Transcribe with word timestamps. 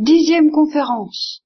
Dixième 0.00 0.50
conférence. 0.50 1.42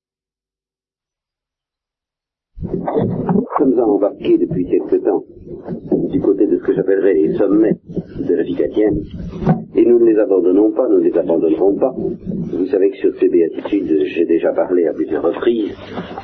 Nous 2.62 3.46
sommes 3.58 3.80
embarqués 3.80 4.38
depuis 4.38 4.64
quelque 4.70 4.94
temps 5.04 5.24
du 6.08 6.20
côté 6.20 6.46
de 6.46 6.58
ce 6.58 6.62
que 6.62 6.72
j'appellerais 6.72 7.14
les 7.14 7.36
sommets 7.36 7.80
de 8.16 8.32
la 8.32 8.44
vie 8.44 8.54
chrétienne, 8.54 9.02
et 9.74 9.84
nous 9.84 9.98
ne 9.98 10.04
les 10.04 10.16
abandonnons 10.20 10.70
pas, 10.70 10.86
nous 10.88 11.00
ne 11.00 11.02
les 11.02 11.18
abandonnerons 11.18 11.74
pas. 11.74 11.96
Vous 11.96 12.66
savez 12.66 12.90
que 12.90 12.96
sur 12.98 13.12
ces 13.18 13.28
béatitudes, 13.28 14.04
j'ai 14.04 14.24
déjà 14.24 14.52
parlé 14.52 14.86
à 14.86 14.92
plusieurs 14.92 15.24
reprises, 15.24 15.74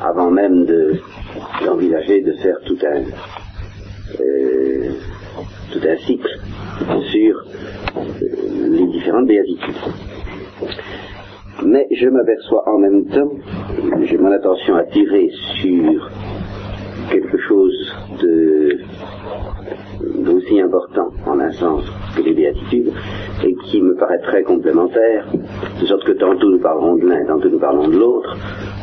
avant 0.01 0.31
même 0.31 0.67
d'envisager 1.65 2.21
de, 2.21 2.33
faire 2.35 2.61
tout 2.65 2.79
un, 2.87 3.03
euh, 4.21 4.93
tout 5.73 5.81
un 5.83 5.97
cycle 5.97 6.39
sur 7.11 7.45
euh, 7.97 8.69
les 8.69 8.87
différentes 8.87 9.27
béatitudes. 9.27 9.75
Mais 11.65 11.87
je 11.91 12.09
m'aperçois 12.09 12.69
en 12.69 12.79
même 12.79 13.05
temps, 13.07 13.33
j'ai 14.03 14.17
mon 14.17 14.33
attention 14.33 14.77
attirée 14.77 15.31
sur 15.61 16.11
quelque 17.11 17.39
chose 17.39 17.95
d'aussi 20.01 20.61
important 20.61 21.11
en 21.27 21.41
un 21.41 21.51
sens 21.53 21.83
que 22.17 22.23
les 22.23 22.33
béatitudes 22.33 22.93
et 23.45 23.55
qui 23.67 23.81
me 23.81 23.95
paraît 23.97 24.21
très 24.21 24.43
complémentaire, 24.43 25.27
de 25.81 25.87
sorte 25.87 26.05
que 26.05 26.13
tantôt 26.13 26.51
nous 26.51 26.61
parlerons 26.61 26.97
de 26.97 27.07
l'un, 27.07 27.25
tantôt 27.27 27.49
nous 27.49 27.59
parlons 27.59 27.89
de 27.89 27.97
l'autre, 27.99 28.37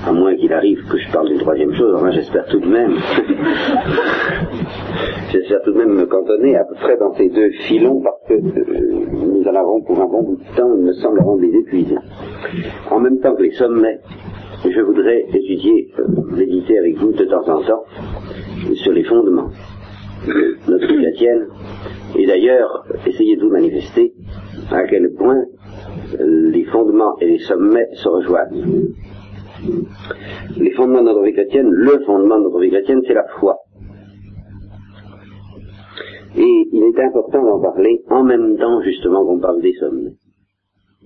à 0.05 0.11
moins 0.11 0.35
qu'il 0.35 0.53
arrive 0.53 0.83
que 0.89 0.97
je 0.97 1.11
parle 1.11 1.29
d'une 1.29 1.39
troisième 1.39 1.73
chose, 1.75 1.95
enfin 1.95 2.11
j'espère 2.11 2.45
tout 2.47 2.59
de 2.59 2.67
même, 2.67 2.95
j'espère 5.31 5.61
tout 5.63 5.73
de 5.73 5.77
même 5.77 5.93
me 5.93 6.05
cantonner 6.05 6.55
à 6.55 6.63
peu 6.63 6.75
près 6.75 6.97
dans 6.97 7.13
ces 7.15 7.29
deux 7.29 7.49
filons 7.67 8.01
parce 8.01 8.21
que 8.27 8.33
euh, 8.33 9.05
nous 9.11 9.43
en 9.43 9.55
avons 9.55 9.81
pour 9.81 9.99
un 9.99 10.05
bon 10.05 10.23
bout 10.23 10.37
de 10.37 10.55
temps, 10.55 10.73
il 10.77 10.83
me 10.83 10.93
semble 10.93 11.19
avant 11.19 11.35
de 11.35 11.41
les. 11.41 11.57
En 12.89 12.99
même 12.99 13.19
temps 13.19 13.35
que 13.35 13.43
les 13.43 13.51
sommets, 13.51 13.99
je 14.65 14.81
voudrais 14.81 15.25
étudier, 15.33 15.91
euh, 15.99 16.07
méditer 16.35 16.79
avec 16.79 16.97
vous 16.97 17.11
de 17.11 17.25
temps 17.25 17.47
en 17.47 17.61
temps 17.61 17.83
sur 18.73 18.91
les 18.91 19.03
fondements 19.03 19.49
de 20.25 20.57
notre 20.67 20.87
chrétienne, 20.87 21.47
et 22.17 22.25
d'ailleurs 22.25 22.85
essayer 23.05 23.35
de 23.35 23.41
vous 23.41 23.51
manifester 23.51 24.13
à 24.71 24.83
quel 24.87 25.13
point 25.13 25.43
euh, 26.19 26.49
les 26.51 26.65
fondements 26.65 27.17
et 27.19 27.27
les 27.27 27.39
sommets 27.39 27.87
se 27.93 28.07
rejoignent. 28.07 28.93
Les 30.57 30.71
fondements 30.71 31.01
de 31.01 31.05
notre 31.05 31.23
vie 31.23 31.33
chrétienne, 31.33 31.69
le 31.69 31.99
fondement 32.05 32.37
de 32.39 32.43
notre 32.43 32.59
vie 32.59 32.69
chrétienne, 32.69 33.01
c'est 33.05 33.13
la 33.13 33.25
foi. 33.39 33.57
Et 36.35 36.69
il 36.71 36.83
est 36.83 37.03
important 37.03 37.43
d'en 37.43 37.61
parler 37.61 38.03
en 38.09 38.23
même 38.23 38.57
temps 38.57 38.81
justement 38.81 39.25
qu'on 39.25 39.39
parle 39.39 39.61
des 39.61 39.73
sommets, 39.73 40.13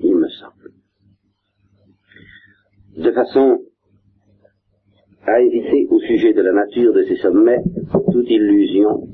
il 0.01 0.15
me 0.15 0.27
semble. 0.27 0.60
De 3.03 3.11
façon 3.11 3.59
à 5.25 5.41
éviter 5.41 5.87
au 5.89 5.99
sujet 5.99 6.33
de 6.33 6.41
la 6.41 6.51
nature 6.51 6.93
de 6.93 7.03
ces 7.03 7.15
sommets 7.15 7.61
toute 8.11 8.29
illusion 8.29 9.07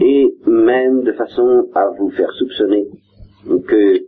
et 0.00 0.34
même 0.46 1.02
de 1.02 1.12
façon 1.12 1.68
à 1.74 1.88
vous 1.98 2.10
faire 2.10 2.30
soupçonner 2.32 2.86
que 3.66 4.00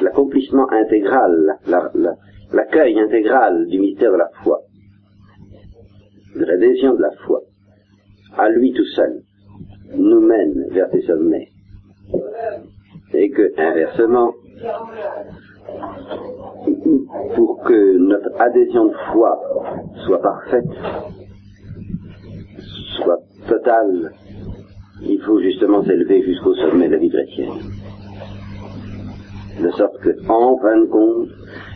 l'accomplissement 0.00 0.68
intégral, 0.70 1.58
l'accueil 2.52 2.98
intégral 2.98 3.66
du 3.68 3.78
mystère 3.78 4.12
de 4.12 4.16
la 4.16 4.30
foi, 4.42 4.60
de 6.34 6.44
l'adhésion 6.44 6.94
de 6.94 7.02
la 7.02 7.12
foi, 7.26 7.42
à 8.36 8.48
lui 8.48 8.72
tout 8.72 8.86
seul, 8.86 9.22
nous 9.94 10.20
mène 10.20 10.66
vers 10.70 10.90
ces 10.90 11.02
sommets. 11.02 11.48
Et 13.14 13.30
que, 13.30 13.52
inversement, 13.58 14.32
pour 17.36 17.62
que 17.64 17.96
notre 17.98 18.40
adhésion 18.40 18.86
de 18.86 18.94
foi 19.12 19.38
soit 20.06 20.20
parfaite, 20.20 20.64
soit 22.96 23.18
totale, 23.48 24.12
il 25.02 25.20
faut 25.22 25.40
justement 25.40 25.82
s'élever 25.84 26.22
jusqu'au 26.22 26.54
sommet 26.54 26.88
de 26.88 26.92
la 26.92 26.98
vie 26.98 27.10
chrétienne. 27.10 27.52
De 29.60 29.70
sorte 29.72 29.98
que, 30.00 30.10
en 30.28 30.56
fin 30.58 30.78
de 30.78 30.86
compte, 30.86 31.28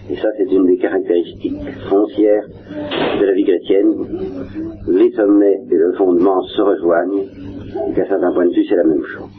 et 0.08 0.16
ça 0.16 0.28
c'est 0.38 0.50
une 0.50 0.66
des 0.66 0.78
caractéristiques 0.78 1.60
foncières 1.90 2.46
de 3.20 3.24
la 3.24 3.32
vie 3.32 3.44
chrétienne, 3.44 3.92
les 4.88 5.10
sommets 5.12 5.60
et 5.70 5.74
le 5.74 5.92
fondement 5.94 6.40
se 6.42 6.62
rejoignent, 6.62 7.26
et 7.90 7.94
qu'à 7.94 8.06
certains 8.06 8.32
points 8.32 8.46
de 8.46 8.54
vue 8.54 8.64
c'est 8.68 8.76
la 8.76 8.84
même 8.84 9.04
chose. 9.04 9.35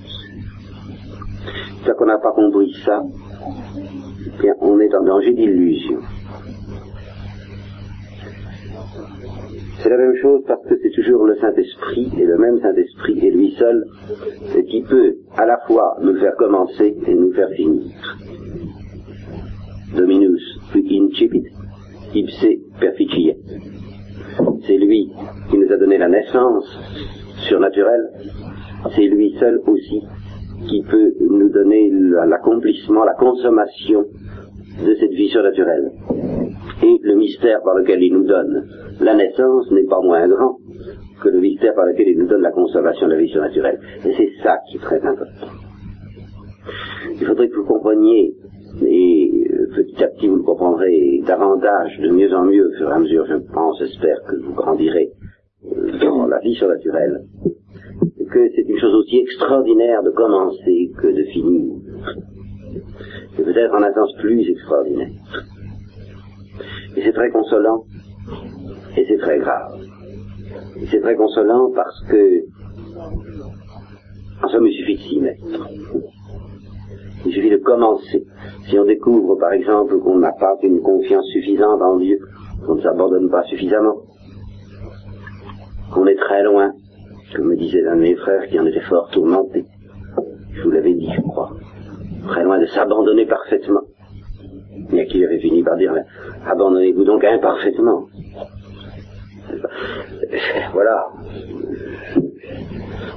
Tant 1.86 1.94
qu'on 1.94 2.06
n'a 2.06 2.18
pas 2.18 2.32
compris 2.32 2.74
ça, 2.86 3.02
bien, 4.42 4.54
on 4.62 4.80
est 4.80 4.94
en 4.96 5.04
danger 5.04 5.34
d'illusion. 5.34 6.00
C'est 9.80 9.90
la 9.90 9.98
même 9.98 10.16
chose 10.22 10.42
parce 10.48 10.64
que 10.68 10.76
c'est 10.82 10.90
toujours 10.90 11.26
le 11.26 11.36
Saint-Esprit, 11.36 12.12
et 12.18 12.26
le 12.26 12.38
même 12.38 12.60
Saint-Esprit, 12.60 13.20
et 13.20 13.32
lui 13.32 13.52
seul, 13.58 13.86
qui 14.70 14.82
peut 14.82 15.18
à 15.38 15.46
la 15.46 15.58
fois 15.68 15.98
nous 16.02 16.18
faire 16.20 16.36
commencer 16.36 16.96
et 17.06 17.14
nous 17.14 17.32
faire 17.34 17.50
finir. 17.52 17.84
Dominus 19.96 20.60
qui 20.74 21.00
incipit, 21.00 21.46
ipse 22.14 22.48
perficiet. 22.80 23.38
C'est 24.66 24.78
lui 24.78 25.12
qui 25.50 25.58
nous 25.58 25.72
a 25.72 25.78
donné 25.78 25.98
la 25.98 26.10
naissance 26.10 26.66
surnaturelle, 27.48 28.10
c'est 28.96 29.08
lui 29.08 29.36
seul 29.40 29.62
aussi 29.68 30.02
qui 30.68 30.84
peut 30.84 31.14
nous 31.22 31.50
donner 31.50 31.90
l'accomplissement, 32.28 33.04
la 33.04 33.14
consommation 33.14 34.06
de 34.86 34.96
cette 34.96 35.12
vie 35.12 35.30
surnaturelle. 35.30 35.92
Et 36.84 37.00
le 37.02 37.16
mystère 37.16 37.62
par 37.64 37.76
lequel 37.76 38.04
il 38.04 38.14
nous 38.14 38.26
donne 38.26 38.68
la 39.00 39.16
naissance 39.16 39.72
n'est 39.72 39.86
pas 39.86 40.02
moins 40.02 40.28
grand 40.28 40.58
que 41.22 41.30
le 41.30 41.40
mystère 41.40 41.74
par 41.76 41.86
lequel 41.86 42.10
il 42.10 42.20
nous 42.20 42.28
donne 42.28 42.42
la 42.42 42.52
conservation 42.52 43.08
de 43.08 43.14
la 43.14 43.20
vie 43.20 43.30
surnaturelle. 43.30 43.80
Et 44.06 44.14
c'est 44.16 44.30
ça 44.44 44.58
qui 44.70 44.78
est 44.78 44.82
très 44.82 45.02
important. 45.02 45.48
Il 47.20 47.26
faudrait 47.26 47.50
que 47.50 47.56
vous 47.56 47.66
compreniez, 47.66 48.36
et 48.86 49.48
euh, 49.52 49.68
petit 49.76 50.04
à 50.04 50.08
petit 50.08 50.28
vous 50.28 50.38
le 50.38 50.44
comprendrez 50.44 51.22
davantage, 51.26 52.00
de 52.00 52.10
mieux 52.10 52.34
en 52.34 52.44
mieux, 52.44 52.68
au 52.68 52.78
fur 52.78 52.90
et 52.90 52.94
à 52.94 53.00
mesure, 53.00 53.26
je 53.28 53.36
pense, 53.54 53.80
j'espère 53.80 54.22
que 54.28 54.36
vous 54.36 54.54
grandirez 54.54 55.12
euh, 55.66 56.00
dans 56.02 56.28
la 56.28 56.40
vie 56.40 56.56
surnaturelle, 56.56 57.24
que 58.30 58.50
c'est 58.56 58.68
une 58.68 58.80
chose 58.80 58.94
aussi 58.96 59.20
extraordinaire 59.20 60.04
de 60.04 60.12
commencer 60.12 60.92
que 60.98 61.08
de 61.08 61.24
finir. 61.32 61.76
Et 63.38 63.44
peut-être 63.44 63.74
en 63.74 63.84
un 63.84 63.94
sens 63.94 64.14
plus 64.20 64.50
extraordinaire. 64.50 65.10
Et 66.96 67.02
c'est 67.04 67.14
très 67.14 67.30
consolant, 67.30 67.84
et 68.98 69.06
c'est 69.08 69.18
très 69.18 69.40
grave. 69.40 69.80
C'est 70.90 71.02
très 71.02 71.16
consolant 71.16 71.72
parce 71.76 72.04
que, 72.10 72.44
en 74.44 74.48
somme, 74.50 74.68
il 74.68 74.74
suffit 74.74 74.96
de 74.96 75.02
s'y 75.02 75.20
mettre. 75.20 75.44
Il 77.26 77.34
suffit 77.34 77.50
de 77.50 77.58
commencer. 77.58 78.26
Si 78.68 78.78
on 78.78 78.86
découvre, 78.86 79.36
par 79.36 79.54
exemple, 79.54 80.00
qu'on 80.00 80.18
n'a 80.20 80.32
pas 80.34 80.56
une 80.64 80.82
confiance 80.82 81.26
suffisante 81.28 81.82
en 81.82 81.98
Dieu, 81.98 82.20
qu'on 82.66 82.76
ne 82.76 82.82
s'abandonne 82.82 83.30
pas 83.30 83.44
suffisamment, 83.44 83.96
qu'on 85.94 86.08
est 86.08 86.16
très 86.16 86.44
loin, 86.44 86.74
comme 87.38 87.50
me 87.50 87.56
disait 87.56 87.82
l'un 87.82 87.96
de 87.96 88.02
mes 88.02 88.16
frères 88.16 88.48
qui 88.48 88.60
en 88.60 88.66
était 88.66 88.82
fort 88.82 89.10
tourmenté. 89.12 89.64
Je 90.54 90.64
vous 90.64 90.72
l'avais 90.72 90.94
dit, 90.94 91.10
je 91.16 91.22
crois. 91.22 91.52
Très 92.28 92.44
loin 92.44 92.60
de 92.60 92.66
s'abandonner 92.66 93.28
parfaitement. 93.28 93.82
Et 94.92 95.02
à 95.02 95.06
qui 95.06 95.24
avait 95.24 95.38
fini 95.40 95.62
par 95.64 95.78
dire, 95.78 95.94
abandonnez-vous 96.46 97.04
donc 97.04 97.24
imparfaitement. 97.24 98.08
Voilà. 100.74 101.08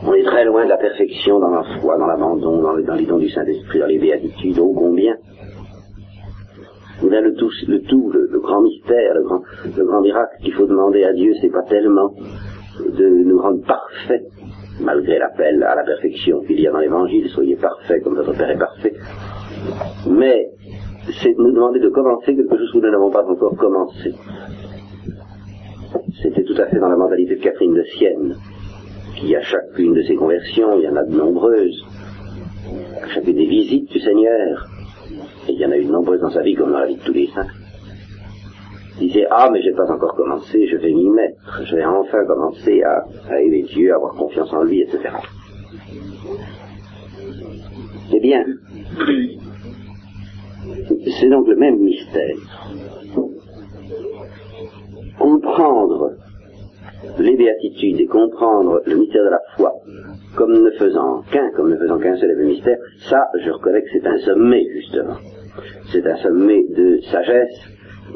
On 0.06 0.14
est 0.14 0.22
très 0.22 0.44
loin 0.44 0.64
de 0.64 0.68
la 0.68 0.76
perfection 0.76 1.40
dans 1.40 1.50
la 1.50 1.64
foi, 1.80 1.98
dans 1.98 2.06
l'abandon, 2.06 2.62
dans, 2.62 2.94
les 2.94 3.06
dons 3.06 3.18
du 3.18 3.28
Saint-Esprit, 3.30 3.80
dans 3.80 3.86
les 3.86 3.98
béatitudes, 3.98 4.58
ô 4.58 4.72
combien. 4.72 5.16
Là, 7.02 7.20
le 7.20 7.34
tout, 7.34 7.50
le, 7.66 7.80
tout 7.82 8.10
le, 8.10 8.38
grand 8.38 8.60
mystère, 8.60 9.14
le 9.14 9.22
grand, 9.22 9.42
le 9.76 9.84
grand 9.84 10.00
miracle 10.00 10.36
qu'il 10.42 10.52
faut 10.52 10.66
demander 10.66 11.04
à 11.04 11.12
Dieu, 11.12 11.32
c'est 11.40 11.50
pas 11.50 11.62
tellement 11.62 12.12
de 12.88 13.24
nous 13.24 13.40
rendre 13.40 13.64
parfaits, 13.66 14.22
malgré 14.80 15.18
l'appel 15.18 15.62
à 15.62 15.74
la 15.74 15.84
perfection 15.84 16.40
qu'il 16.42 16.60
y 16.60 16.66
a 16.66 16.72
dans 16.72 16.78
l'Évangile, 16.78 17.28
soyez 17.28 17.56
parfaits 17.56 18.02
comme 18.02 18.16
votre 18.16 18.36
Père 18.36 18.50
est 18.50 18.58
parfait. 18.58 18.94
Mais 20.08 20.50
c'est 21.22 21.32
de 21.32 21.42
nous 21.42 21.52
demander 21.52 21.80
de 21.80 21.88
commencer 21.88 22.34
quelque 22.34 22.56
chose 22.56 22.72
que 22.72 22.78
nous 22.78 22.90
n'avons 22.90 23.10
pas 23.10 23.24
encore 23.24 23.56
commencé. 23.56 24.14
C'était 26.22 26.44
tout 26.44 26.60
à 26.60 26.66
fait 26.66 26.78
dans 26.78 26.88
la 26.88 26.96
mentalité 26.96 27.36
de 27.36 27.42
Catherine 27.42 27.74
de 27.74 27.82
Sienne, 27.82 28.36
qui 29.16 29.34
à 29.34 29.40
chacune 29.42 29.94
de 29.94 30.02
ses 30.02 30.14
conversions, 30.14 30.78
il 30.78 30.84
y 30.84 30.88
en 30.88 30.96
a 30.96 31.04
de 31.04 31.16
nombreuses, 31.16 31.84
à 33.02 33.08
chacune 33.08 33.36
des 33.36 33.46
visites 33.46 33.90
du 33.90 33.98
Seigneur, 33.98 34.66
et 35.48 35.52
il 35.52 35.58
y 35.58 35.64
en 35.64 35.70
a 35.70 35.76
eu 35.76 35.84
de 35.84 35.90
nombreuses 35.90 36.20
dans 36.20 36.30
sa 36.30 36.42
vie, 36.42 36.54
comme 36.54 36.72
dans 36.72 36.78
la 36.78 36.86
vie 36.86 36.96
de 36.96 37.02
tous 37.02 37.12
les 37.12 37.26
saints, 37.28 37.46
disait 39.00 39.26
Ah, 39.30 39.48
mais 39.52 39.62
j'ai 39.62 39.72
pas 39.72 39.90
encore 39.90 40.14
commencé, 40.14 40.66
je 40.66 40.76
vais 40.76 40.92
m'y 40.92 41.08
mettre, 41.10 41.64
je 41.64 41.76
vais 41.76 41.84
enfin 41.84 42.24
commencer 42.26 42.82
à, 42.82 43.40
aimer 43.40 43.62
Dieu, 43.62 43.92
à 43.92 43.96
avoir 43.96 44.14
confiance 44.14 44.52
en 44.52 44.62
lui, 44.62 44.82
etc. 44.82 45.00
Eh 48.12 48.20
bien, 48.20 48.44
c'est 51.18 51.28
donc 51.28 51.48
le 51.48 51.56
même 51.56 51.78
mystère. 51.78 52.36
Comprendre 55.18 56.12
les 57.18 57.36
béatitudes 57.36 58.00
et 58.00 58.06
comprendre 58.06 58.82
le 58.86 58.96
mystère 58.96 59.24
de 59.24 59.30
la 59.30 59.40
foi 59.56 59.72
comme 60.36 60.62
ne 60.62 60.70
faisant 60.70 61.22
qu'un, 61.32 61.50
comme 61.50 61.70
ne 61.70 61.76
faisant 61.76 61.98
qu'un 61.98 62.16
seul 62.16 62.30
et 62.30 62.44
mystère, 62.44 62.78
ça, 63.08 63.28
je 63.42 63.50
reconnais 63.50 63.82
que 63.82 63.88
c'est 63.92 64.06
un 64.06 64.18
sommet, 64.18 64.64
justement. 64.72 65.16
C'est 65.92 66.06
un 66.06 66.16
sommet 66.16 66.64
de 66.68 67.00
sagesse, 67.10 67.58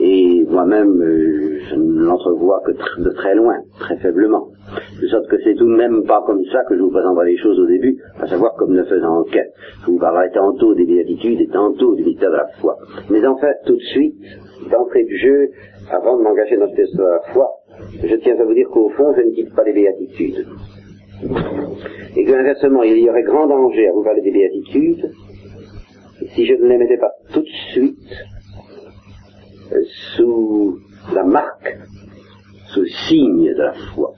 et 0.01 0.45
moi-même, 0.49 1.01
euh, 1.01 1.59
je 1.71 1.75
ne 1.77 2.03
l'entrevois 2.03 2.61
que 2.67 2.73
de 3.03 3.11
très 3.11 3.35
loin, 3.35 3.57
très 3.79 3.97
faiblement. 3.99 4.49
De 5.01 5.07
sorte 5.07 5.29
que 5.29 5.37
c'est 5.45 5.55
tout 5.55 5.67
de 5.67 5.77
même 5.77 6.05
pas 6.05 6.23
comme 6.27 6.43
ça 6.47 6.65
que 6.69 6.77
je 6.77 6.83
vous 6.83 6.91
présenterai 6.91 7.31
les 7.31 7.39
choses 7.39 7.59
au 7.61 7.67
début, 7.67 7.99
à 8.21 8.27
savoir 8.27 8.55
comme 8.57 8.73
ne 8.73 8.83
faisant 8.85 9.23
qu'un. 9.25 9.45
Je 9.83 9.87
vous 9.93 9.99
parlerai 9.99 10.31
tantôt 10.33 10.75
des 10.75 10.85
béatitudes 10.85 11.41
et 11.41 11.49
tantôt 11.49 11.95
du 11.95 12.05
mystère 12.05 12.31
de 12.31 12.37
la 12.37 12.49
foi. 12.61 12.77
Mais 13.11 13.25
en 13.27 13.37
fait, 13.37 13.57
tout 13.67 13.77
de 13.77 13.83
suite, 13.83 14.17
d'entrée 14.71 15.05
du 15.05 15.17
jeu, 15.19 15.51
avant 15.91 16.17
de 16.19 16.23
m'engager 16.23 16.57
dans 16.57 16.67
le 16.67 16.75
test 16.75 16.97
de 16.97 17.03
la 17.03 17.21
foi, 17.33 17.49
je 18.03 18.17
tiens 18.17 18.39
à 18.39 18.45
vous 18.45 18.55
dire 18.55 18.69
qu'au 18.69 18.89
fond, 18.91 19.15
je 19.17 19.23
ne 19.23 19.31
quitte 19.31 19.55
pas 19.55 19.65
les 19.65 19.73
béatitudes. 19.73 20.47
Et 22.17 22.25
que 22.25 22.33
inversement, 22.33 22.83
il 22.83 22.99
y 22.99 23.09
aurait 23.09 23.23
grand 23.23 23.47
danger 23.47 23.89
à 23.89 23.93
vous 23.93 24.03
parler 24.03 24.23
des 24.23 24.33
béatitudes 24.33 25.11
si 26.35 26.47
je 26.47 26.55
ne 26.55 26.69
les 26.69 26.79
mettais 26.79 26.97
pas 26.97 27.13
tout 27.33 27.41
de 27.41 27.49
suite 27.73 27.99
sous 30.17 30.79
la 31.15 31.25
marque, 31.25 31.79
sous 32.69 32.81
le 32.81 32.89
signe 33.09 33.53
de 33.55 33.63
la 33.63 33.73
foi. 33.95 34.13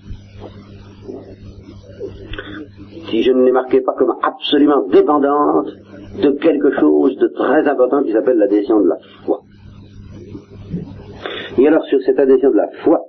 Si 3.09 3.23
je 3.23 3.33
ne 3.33 3.45
les 3.45 3.53
marquais 3.53 3.81
pas 3.81 3.95
comme 3.95 4.15
absolument 4.23 4.87
dépendantes 4.89 5.73
de 6.23 6.31
quelque 6.31 6.73
chose 6.79 7.17
de 7.19 7.29
très 7.29 7.69
important 7.69 8.03
qui 8.03 8.13
s'appelle 8.13 8.39
l'adhésion 8.39 8.81
de 8.81 8.89
la 8.89 8.99
foi. 9.25 9.43
Et 11.59 11.67
alors 11.67 11.85
sur 11.87 12.01
cette 12.03 12.19
adhésion 12.19 12.51
de 12.51 12.57
la 12.57 12.69
foi, 12.83 13.01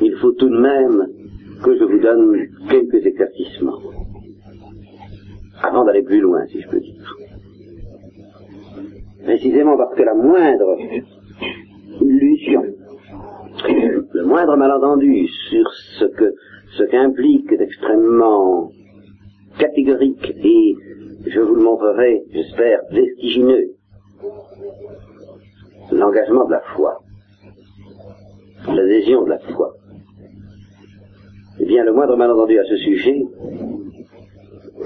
il 0.00 0.14
faut 0.16 0.32
tout 0.32 0.48
de 0.48 0.58
même 0.58 1.06
que 1.62 1.76
je 1.78 1.84
vous 1.84 1.98
donne 1.98 2.48
quelques 2.68 3.06
éclaircissements. 3.06 3.80
Avant 5.62 5.84
d'aller 5.84 6.02
plus 6.02 6.20
loin, 6.20 6.46
si 6.48 6.60
je 6.60 6.68
peux 6.68 6.80
dire. 6.80 7.02
Précisément 9.24 9.76
parce 9.76 9.94
que 9.94 10.02
la 10.02 10.14
moindre 10.14 10.76
illusion, 12.00 12.62
le 14.12 14.24
moindre 14.24 14.56
malentendu 14.56 15.26
sur 15.48 15.72
ce 15.98 16.04
que 16.04 16.34
ce 16.76 16.84
qu'implique 16.84 17.56
d'extrêmement 17.56 18.70
catégorique 19.58 20.34
et, 20.44 20.74
je 21.26 21.40
vous 21.40 21.54
le 21.54 21.62
montrerai, 21.62 22.22
j'espère, 22.30 22.80
vestigineux, 22.90 23.72
l'engagement 25.90 26.44
de 26.44 26.52
la 26.52 26.60
foi, 26.74 27.00
l'adhésion 28.68 29.24
de 29.24 29.30
la 29.30 29.38
foi, 29.38 29.74
eh 31.60 31.64
bien, 31.64 31.84
le 31.84 31.92
moindre 31.92 32.16
malentendu 32.16 32.58
à 32.58 32.64
ce 32.64 32.76
sujet 32.76 33.22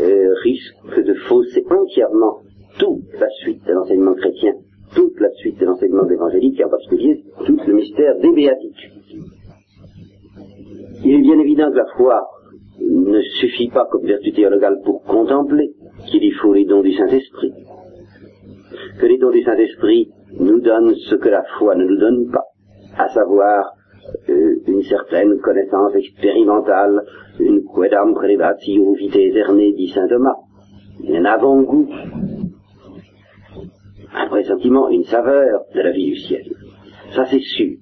euh, 0.00 0.34
risque 0.42 1.04
de 1.04 1.14
fausser 1.14 1.64
entièrement 1.68 2.38
toute 2.78 3.12
la 3.18 3.28
suite 3.42 3.64
de 3.66 3.72
l'enseignement 3.72 4.14
chrétien, 4.14 4.54
toute 4.94 5.18
la 5.20 5.30
suite 5.30 5.58
de 5.58 5.66
l'enseignement 5.66 6.08
évangélique, 6.08 6.58
et 6.60 6.64
en 6.64 6.70
particulier 6.70 7.22
tout 7.46 7.58
le 7.66 7.74
mystère 7.74 8.18
des 8.18 8.32
béatitudes. 8.32 8.92
Il 11.04 11.14
est 11.14 11.22
bien 11.22 11.38
évident 11.38 11.70
que 11.70 11.76
la 11.76 11.86
foi 11.96 12.20
ne 12.80 13.20
suffit 13.40 13.68
pas 13.68 13.86
comme 13.90 14.06
vertu 14.06 14.32
théologale 14.32 14.80
pour 14.84 15.02
contempler, 15.04 15.70
qu'il 16.06 16.24
y 16.24 16.30
faut 16.32 16.52
les 16.52 16.64
dons 16.64 16.82
du 16.82 16.92
Saint-Esprit. 16.92 17.52
Que 18.98 19.06
les 19.06 19.18
dons 19.18 19.30
du 19.30 19.42
Saint-Esprit 19.42 20.10
nous 20.38 20.60
donnent 20.60 20.94
ce 20.94 21.14
que 21.14 21.28
la 21.28 21.42
foi 21.58 21.74
ne 21.74 21.84
nous 21.84 21.96
donne 21.96 22.30
pas, 22.30 22.44
à 22.96 23.08
savoir 23.08 23.72
euh, 24.28 24.56
une 24.66 24.82
certaine 24.82 25.38
connaissance 25.40 25.94
expérimentale, 25.94 27.02
une 27.38 27.62
quedam 27.64 28.14
prelevatio 28.14 28.94
vite 28.94 29.16
eterne, 29.16 29.58
dit 29.74 29.88
saint 29.88 30.08
Thomas, 30.08 30.36
un 31.08 31.24
avant-goût, 31.24 31.88
un 34.14 34.26
pressentiment, 34.26 34.88
une 34.88 35.04
saveur 35.04 35.62
de 35.74 35.80
la 35.80 35.90
vie 35.92 36.06
du 36.06 36.16
ciel. 36.16 36.44
Ça 37.14 37.24
c'est 37.26 37.40
sûr. 37.40 37.76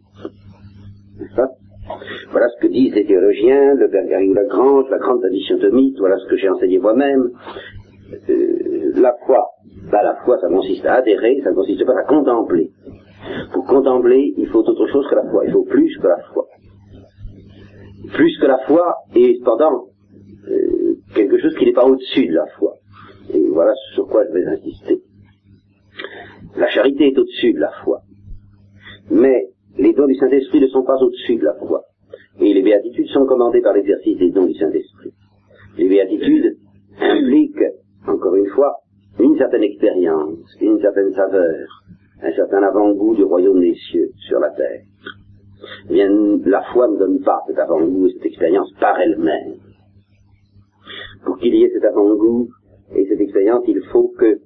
Voilà 2.30 2.48
ce 2.48 2.66
que 2.66 2.70
disent 2.70 2.94
les 2.94 3.06
théologiens, 3.06 3.74
le 3.74 3.88
Père 3.88 4.06
Garrigou 4.06 4.34
Lagrange, 4.34 4.90
la 4.90 4.98
grande 4.98 5.20
tradition 5.20 5.58
thomite, 5.58 5.98
voilà 5.98 6.18
ce 6.18 6.26
que 6.28 6.36
j'ai 6.36 6.48
enseigné 6.48 6.78
moi-même. 6.78 7.30
Euh, 8.28 8.92
la 8.96 9.14
foi, 9.26 9.44
bah, 9.90 10.02
la 10.02 10.16
foi, 10.24 10.38
ça 10.40 10.48
consiste 10.48 10.84
à 10.86 10.94
adhérer, 10.94 11.40
ça 11.42 11.52
consiste 11.52 11.84
pas 11.84 11.98
à 11.98 12.04
contempler. 12.04 12.70
Pour 13.52 13.64
contempler, 13.66 14.34
il 14.36 14.46
faut 14.48 14.60
autre 14.60 14.86
chose 14.86 15.06
que 15.08 15.14
la 15.14 15.30
foi. 15.30 15.44
Il 15.46 15.52
faut 15.52 15.64
plus 15.64 15.96
que 15.98 16.06
la 16.06 16.18
foi. 16.32 16.46
Plus 18.14 18.38
que 18.38 18.46
la 18.46 18.58
foi, 18.66 18.94
et 19.14 19.36
cependant, 19.38 19.86
euh, 20.48 20.94
quelque 21.14 21.38
chose 21.38 21.54
qui 21.56 21.66
n'est 21.66 21.72
pas 21.72 21.84
au-dessus 21.84 22.26
de 22.26 22.34
la 22.34 22.46
foi. 22.58 22.74
Et 23.34 23.48
voilà 23.50 23.72
sur 23.94 24.06
quoi 24.06 24.24
je 24.26 24.32
vais 24.32 24.46
insister. 24.46 25.02
La 26.56 26.68
charité 26.68 27.08
est 27.08 27.18
au-dessus 27.18 27.52
de 27.52 27.60
la 27.60 27.70
foi. 27.84 28.00
Mais 29.10 29.48
les 29.78 29.92
dons 29.92 30.06
du 30.06 30.14
Saint-Esprit 30.14 30.60
ne 30.60 30.66
sont 30.68 30.82
pas 30.82 30.96
au-dessus 30.96 31.36
de 31.36 31.44
la 31.44 31.54
foi. 31.54 31.82
Et 32.40 32.52
les 32.52 32.62
béatitudes 32.62 33.08
sont 33.08 33.26
commandées 33.26 33.60
par 33.60 33.74
l'exercice 33.74 34.18
des 34.18 34.30
dons 34.30 34.46
du 34.46 34.54
Saint-Esprit. 34.54 35.12
Les 35.76 35.88
béatitudes 35.88 36.56
impliquent, 37.00 37.72
encore 38.06 38.34
une 38.34 38.48
fois, 38.48 38.74
une 39.20 39.36
certaine 39.36 39.62
expérience, 39.62 40.38
une 40.60 40.80
certaine 40.80 41.12
saveur, 41.14 41.84
un 42.22 42.32
certain 42.32 42.62
avant-goût 42.62 43.14
du 43.16 43.24
royaume 43.24 43.60
des 43.60 43.74
cieux 43.74 44.10
sur 44.28 44.38
la 44.40 44.50
terre. 44.50 44.82
Eh 45.90 45.92
bien, 45.92 46.08
la 46.44 46.62
foi 46.72 46.88
ne 46.88 46.98
donne 46.98 47.20
pas 47.20 47.40
cet 47.46 47.58
avant-goût 47.58 48.06
et 48.06 48.12
cette 48.12 48.26
expérience 48.26 48.72
par 48.80 48.98
elle-même. 49.00 49.54
Pour 51.24 51.38
qu'il 51.38 51.54
y 51.54 51.64
ait 51.64 51.70
cet 51.72 51.84
avant-goût 51.84 52.48
et 52.94 53.06
cette 53.06 53.20
expérience, 53.20 53.64
il 53.66 53.82
faut 53.92 54.12
que 54.18 54.38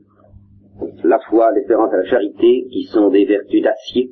la 1.04 1.18
foi, 1.28 1.50
l'espérance 1.54 1.92
et 1.92 1.96
la 1.96 2.04
charité, 2.04 2.66
qui 2.70 2.84
sont 2.84 3.10
des 3.10 3.24
vertus 3.24 3.62
d'acier, 3.62 4.10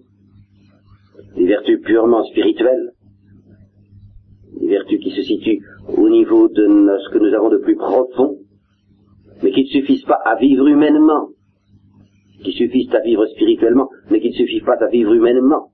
des 1.36 1.46
vertus 1.46 1.80
purement 1.82 2.24
spirituelles, 2.24 2.92
des 4.60 4.68
vertus 4.68 5.00
qui 5.00 5.10
se 5.10 5.22
situent 5.22 5.62
au 5.96 6.08
niveau 6.08 6.48
de 6.48 6.66
ce 6.66 7.12
que 7.12 7.18
nous 7.18 7.34
avons 7.34 7.48
de 7.48 7.58
plus 7.58 7.76
profond, 7.76 8.38
mais 9.42 9.52
qui 9.52 9.62
ne 9.62 9.68
suffisent 9.68 10.04
pas 10.04 10.20
à 10.24 10.36
vivre 10.36 10.66
humainement, 10.66 11.28
qui 12.44 12.52
suffisent 12.52 12.94
à 12.94 13.00
vivre 13.00 13.26
spirituellement, 13.26 13.88
mais 14.10 14.20
qui 14.20 14.28
ne 14.28 14.34
suffisent 14.34 14.64
pas 14.64 14.76
à 14.80 14.88
vivre 14.88 15.12
humainement, 15.14 15.70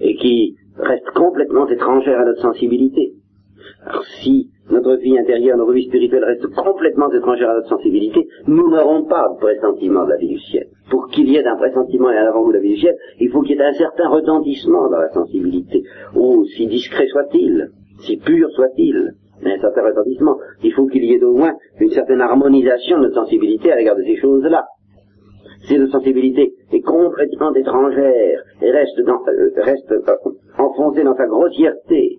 et 0.00 0.16
qui 0.16 0.56
restent 0.76 1.10
complètement 1.14 1.68
étrangères 1.68 2.20
à 2.20 2.24
notre 2.24 2.40
sensibilité. 2.40 3.14
Notre 4.70 4.96
vie 4.96 5.18
intérieure, 5.18 5.58
notre 5.58 5.72
vie 5.72 5.86
spirituelle 5.86 6.24
reste 6.24 6.46
complètement 6.54 7.10
étrangère 7.12 7.50
à 7.50 7.54
notre 7.54 7.68
sensibilité, 7.68 8.26
nous 8.46 8.70
n'aurons 8.70 9.04
pas 9.04 9.28
de 9.34 9.38
pressentiment 9.38 10.04
de 10.04 10.10
la 10.10 10.16
vie 10.16 10.28
du 10.28 10.38
ciel. 10.38 10.66
Pour 10.90 11.08
qu'il 11.08 11.28
y 11.28 11.36
ait 11.36 11.46
un 11.46 11.56
pressentiment 11.56 12.10
et 12.10 12.16
un 12.16 12.28
avant-goût 12.28 12.52
de 12.52 12.56
la 12.56 12.62
vie 12.62 12.74
du 12.74 12.80
ciel, 12.80 12.96
il 13.20 13.30
faut 13.30 13.42
qu'il 13.42 13.56
y 13.56 13.60
ait 13.60 13.64
un 13.64 13.72
certain 13.72 14.08
retentissement 14.08 14.88
dans 14.88 14.98
la 14.98 15.10
sensibilité. 15.10 15.82
Oh, 16.16 16.44
si 16.56 16.66
discret 16.66 17.06
soit-il, 17.08 17.70
si 18.00 18.16
pur 18.16 18.48
soit-il, 18.50 19.14
un 19.44 19.60
certain 19.60 19.82
retentissement, 19.82 20.38
il 20.62 20.72
faut 20.72 20.86
qu'il 20.86 21.04
y 21.04 21.12
ait 21.12 21.22
au 21.22 21.34
moins 21.34 21.52
une 21.78 21.90
certaine 21.90 22.20
harmonisation 22.20 22.96
de 22.98 23.02
notre 23.02 23.16
sensibilité 23.16 23.70
à 23.70 23.76
l'égard 23.76 23.96
de 23.96 24.02
ces 24.02 24.16
choses-là 24.16 24.64
si 25.66 25.78
notre 25.78 25.92
sensibilité 25.92 26.54
est 26.72 26.80
complètement 26.82 27.54
étrangère 27.54 28.42
et 28.60 28.70
reste, 28.70 29.00
dans, 29.00 29.20
euh, 29.28 29.50
reste 29.56 29.94
enfoncée 30.58 31.04
dans 31.04 31.16
sa 31.16 31.26
grossièreté, 31.26 32.18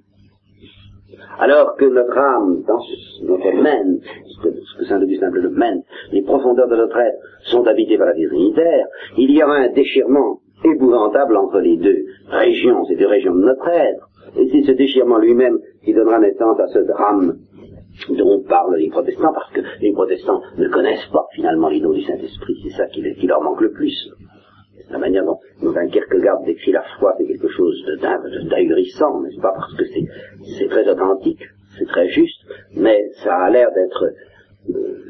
alors 1.39 1.75
que 1.75 1.85
notre 1.85 2.17
âme, 2.17 2.63
dans 2.67 2.79
notre 3.23 3.51
mente, 3.61 4.01
ce 4.25 4.77
que 4.77 4.85
Saint 4.85 5.01
Augustin 5.01 5.27
appelle 5.27 5.41
le 5.41 5.49
mente, 5.49 5.83
les 6.11 6.21
profondeurs 6.21 6.67
de 6.67 6.75
notre 6.75 6.97
être 6.97 7.19
sont 7.43 7.65
habitées 7.67 7.97
par 7.97 8.07
la 8.07 8.13
vie 8.13 8.27
trinitaire, 8.27 8.87
il 9.17 9.31
y 9.31 9.43
aura 9.43 9.55
un 9.55 9.69
déchirement 9.69 10.39
épouvantable 10.63 11.37
entre 11.37 11.59
les 11.59 11.77
deux 11.77 12.05
régions, 12.29 12.85
ces 12.85 12.95
deux 12.95 13.07
régions 13.07 13.35
de 13.35 13.41
notre 13.41 13.67
être, 13.67 14.09
et 14.37 14.49
c'est 14.51 14.63
ce 14.63 14.71
déchirement 14.71 15.17
lui-même 15.17 15.59
qui 15.83 15.93
donnera 15.93 16.19
naissance 16.19 16.59
à 16.59 16.67
ce 16.67 16.79
drame 16.79 17.37
dont 18.09 18.43
parlent 18.47 18.75
les 18.75 18.89
protestants, 18.89 19.33
parce 19.33 19.51
que 19.51 19.61
les 19.81 19.93
protestants 19.93 20.41
ne 20.57 20.67
connaissent 20.67 21.07
pas 21.11 21.25
finalement 21.33 21.69
les 21.69 21.79
dons 21.79 21.93
du 21.93 22.01
Saint-Esprit, 22.01 22.55
c'est 22.63 22.75
ça 22.75 22.87
qui, 22.87 23.01
leur 23.25 23.41
manque 23.41 23.61
le 23.61 23.71
plus. 23.71 24.09
La 24.89 24.97
manière 24.99 25.25
dont, 25.25 25.39
un 25.75 25.87
Kierkegaard 25.87 26.43
décrit 26.43 26.71
la 26.71 26.83
foi, 26.99 27.15
c'est 27.17 27.25
quelque 27.25 27.49
chose 27.49 27.75
d'ahurissant, 28.49 29.21
n'est-ce 29.21 29.41
pas, 29.41 29.53
parce 29.55 29.75
que 29.75 29.85
c'est 29.85 30.67
très 30.67 30.87
authentique, 30.87 31.43
c'est 31.77 31.87
très 31.87 32.07
juste, 32.09 32.41
mais 32.75 33.09
ça 33.23 33.35
a 33.35 33.49
l'air 33.49 33.71
d'être 33.73 34.05
euh, 34.69 35.05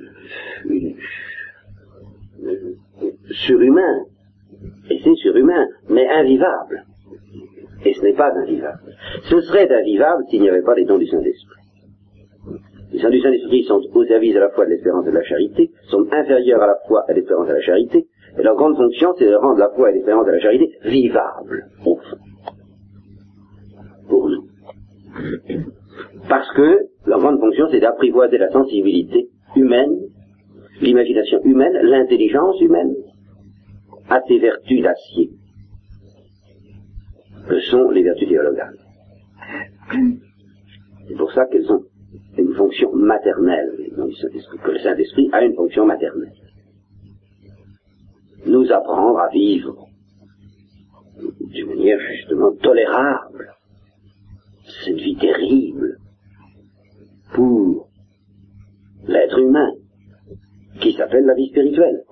surhumain, 3.32 4.06
et 4.90 5.00
c'est 5.04 5.16
surhumain, 5.16 5.68
mais 5.90 6.08
invivable. 6.08 6.86
Et 7.84 7.94
ce 7.94 8.02
n'est 8.02 8.14
pas 8.14 8.32
invivable. 8.34 8.96
Ce 9.24 9.42
serait 9.42 9.72
invivable 9.72 10.24
s'il 10.30 10.42
n'y 10.42 10.50
avait 10.50 10.64
pas 10.64 10.76
les 10.76 10.86
dons 10.86 10.98
du 10.98 11.08
Saint-Esprit. 11.08 11.56
Les 12.92 13.00
saints 13.00 13.10
du 13.10 13.20
Saint-Esprit 13.20 13.64
sont 13.64 13.82
au 13.94 14.06
service 14.06 14.36
à 14.38 14.40
la 14.40 14.50
fois 14.50 14.66
de 14.66 14.70
l'espérance 14.72 15.06
et 15.06 15.12
de 15.12 15.16
la 15.16 15.24
charité, 15.24 15.70
sont 15.90 16.08
inférieurs 16.12 16.62
à 16.62 16.68
la 16.68 16.78
foi 16.88 17.04
à 17.08 17.14
l'espérance 17.14 17.48
et 17.50 17.52
à 17.52 17.56
la 17.56 17.62
charité, 17.62 18.08
et 18.38 18.44
leur 18.44 18.56
grande 18.56 18.76
fonction, 18.76 19.14
c'est 19.18 19.28
de 19.28 19.36
rendre 19.36 19.60
la 19.60 19.70
foi 19.70 19.92
et 19.92 19.94
l'espérance 19.94 20.28
et 20.28 20.32
la 20.32 20.40
charité 20.40 20.72
vivables, 20.84 21.70
au 21.86 21.96
fond, 21.96 22.18
pour 24.10 24.30
nous. 24.30 24.48
Parce 26.28 26.52
que 26.54 26.80
leur 27.06 27.20
grande 27.20 27.40
fonction, 27.40 27.68
c'est 27.72 27.80
d'apprivoiser 27.80 28.38
la 28.38 28.50
sensibilité 28.52 29.30
humaine, 29.56 29.96
l'imagination 30.82 31.42
humaine, 31.44 31.74
l'intelligence 31.84 32.60
humaine, 32.60 32.94
à 34.10 34.22
ces 34.28 34.38
vertus 34.40 34.84
d'acier, 34.84 35.30
que 37.48 37.60
sont 37.60 37.90
les 37.92 38.04
vertus 38.04 38.28
théologales. 38.28 38.78
C'est 41.08 41.16
pour 41.16 41.32
ça 41.32 41.46
qu'elles 41.46 41.72
ont 41.72 41.84
une 42.38 42.54
fonction 42.56 42.92
maternelle, 42.94 43.72
que 44.64 44.72
le 44.72 44.80
Saint-Esprit 44.80 45.30
a 45.32 45.44
une 45.44 45.56
fonction 45.56 45.86
maternelle. 45.86 46.34
Nous 48.46 48.72
apprendre 48.72 49.20
à 49.20 49.30
vivre 49.30 49.88
d'une 51.42 51.68
manière 51.68 52.00
justement 52.00 52.52
tolérable 52.62 53.54
cette 54.84 54.98
vie 54.98 55.16
terrible 55.16 55.98
pour 57.34 57.90
l'être 59.08 59.40
humain 59.40 59.72
qui 60.80 60.94
s'appelle 60.94 61.26
la 61.26 61.34
vie 61.34 61.50
spirituelle. 61.50 62.04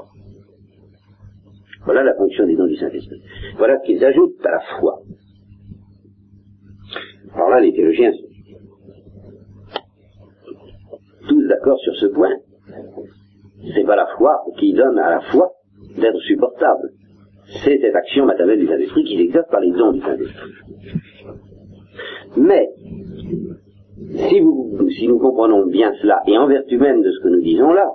Voilà 1.85 2.03
la 2.03 2.15
fonction 2.15 2.45
des 2.47 2.55
dons 2.55 2.67
du 2.67 2.77
Saint-Esprit. 2.77 3.21
Voilà 3.57 3.77
qu'ils 3.79 4.03
ajoutent 4.03 4.45
à 4.45 4.51
la 4.51 4.61
foi. 4.79 5.01
Alors 7.33 7.49
là, 7.49 7.59
les 7.59 7.73
théologiens 7.73 8.11
tous 11.27 11.47
d'accord 11.47 11.79
sur 11.79 11.95
ce 11.95 12.05
point. 12.07 12.35
C'est 13.73 13.85
pas 13.85 13.95
la 13.95 14.07
foi 14.17 14.43
qui 14.59 14.73
donne 14.73 14.99
à 14.99 15.09
la 15.09 15.21
foi 15.31 15.51
d'être 16.03 16.21
supportable. 16.21 16.91
C'est 17.63 17.79
cette 17.79 17.95
action 17.95 18.25
maternelle 18.25 18.59
du 18.59 18.67
Saint-Esprit 18.67 19.03
qui 19.03 19.17
s'exerce 19.17 19.49
par 19.49 19.61
les 19.61 19.71
dons 19.71 19.91
du 19.91 20.01
Saint-Esprit. 20.01 20.51
Mais, 22.37 22.67
si, 24.27 24.41
si 24.97 25.07
nous 25.07 25.19
comprenons 25.19 25.65
bien 25.67 25.93
cela, 26.01 26.21
et 26.27 26.37
en 26.37 26.47
vertu 26.47 26.77
même 26.77 27.01
de 27.01 27.11
ce 27.11 27.19
que 27.23 27.29
nous 27.29 27.41
disons 27.41 27.71
là, 27.71 27.87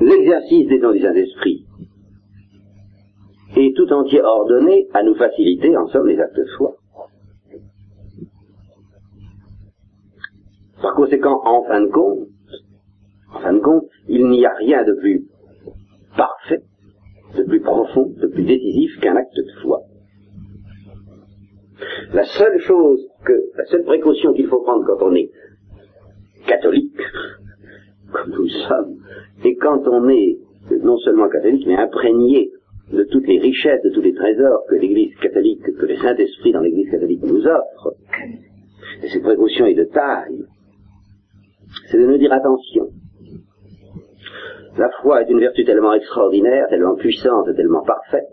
l'exercice 0.00 0.68
des 0.68 0.80
dons 0.80 0.92
du 0.92 1.00
Saint-Esprit 1.00 1.66
est 3.56 3.76
tout 3.76 3.90
entier 3.92 4.20
ordonné 4.22 4.88
à 4.92 5.02
nous 5.02 5.14
faciliter, 5.14 5.76
en 5.76 5.86
somme, 5.88 6.08
les 6.08 6.18
actes 6.18 6.36
de 6.36 6.46
foi. 6.56 6.76
Par 10.82 10.94
conséquent, 10.94 11.40
en 11.44 11.62
fin 11.64 11.80
de 11.80 11.90
compte, 11.90 12.28
en 13.32 13.38
fin 13.38 13.52
de 13.52 13.60
compte, 13.60 13.88
il 14.08 14.26
n'y 14.28 14.44
a 14.44 14.54
rien 14.54 14.84
de 14.84 14.92
plus 14.92 15.24
parfait, 16.16 16.62
de 17.36 17.42
plus 17.42 17.60
profond, 17.60 18.12
de 18.20 18.26
plus 18.26 18.44
décisif 18.44 19.00
qu'un 19.00 19.16
acte 19.16 19.36
de 19.36 19.60
foi. 19.62 19.80
La 22.12 22.24
seule 22.24 22.58
chose 22.60 23.00
que, 23.24 23.32
la 23.56 23.64
seule 23.66 23.84
précaution 23.84 24.32
qu'il 24.32 24.46
faut 24.46 24.62
prendre 24.62 24.84
quand 24.86 25.04
on 25.06 25.14
est 25.14 25.30
catholique, 26.46 27.00
comme 28.12 28.30
nous 28.30 28.48
sommes, 28.48 28.96
et 29.44 29.56
quand 29.56 29.86
on 29.88 30.08
est 30.08 30.38
non 30.82 30.96
seulement 30.98 31.28
catholique, 31.28 31.66
mais 31.66 31.76
imprégné 31.76 32.50
de 32.92 33.04
toutes 33.04 33.26
les 33.26 33.38
richesses, 33.38 33.82
de 33.82 33.90
tous 33.90 34.02
les 34.02 34.14
trésors 34.14 34.64
que 34.68 34.76
l'Église 34.76 35.14
catholique, 35.16 35.62
que 35.62 35.86
le 35.86 35.96
Saint-Esprit 35.96 36.52
dans 36.52 36.60
l'Église 36.60 36.90
catholique 36.90 37.22
nous 37.22 37.46
offre, 37.46 37.96
et 39.02 39.08
cette 39.08 39.22
précaution 39.22 39.66
est 39.66 39.74
de 39.74 39.84
taille, 39.84 40.44
c'est 41.90 41.98
de 41.98 42.06
nous 42.06 42.18
dire 42.18 42.32
attention. 42.32 42.90
La 44.76 44.90
foi 45.00 45.22
est 45.22 45.30
une 45.30 45.38
vertu 45.38 45.64
tellement 45.64 45.94
extraordinaire, 45.94 46.66
tellement 46.68 46.96
puissante, 46.96 47.54
tellement 47.54 47.82
parfaite, 47.84 48.28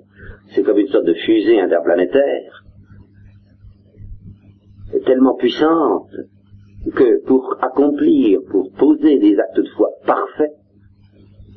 c'est 0.53 0.63
comme 0.63 0.79
une 0.79 0.87
sorte 0.87 1.05
de 1.05 1.13
fusée 1.13 1.59
interplanétaire, 1.59 2.63
tellement 5.05 5.35
puissante 5.35 6.09
que 6.95 7.23
pour 7.25 7.57
accomplir, 7.61 8.39
pour 8.49 8.71
poser 8.73 9.19
des 9.19 9.37
actes 9.37 9.57
de 9.57 9.69
foi 9.75 9.89
parfaits, 10.05 10.53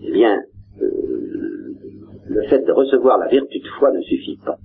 eh 0.02 0.12
bien, 0.12 0.38
euh, 0.82 1.74
le 2.26 2.42
fait 2.48 2.60
de 2.60 2.72
recevoir 2.72 3.18
la 3.18 3.28
vertu 3.28 3.58
de 3.58 3.68
foi 3.78 3.90
ne 3.90 4.00
suffit 4.02 4.38
pas. 4.44 4.58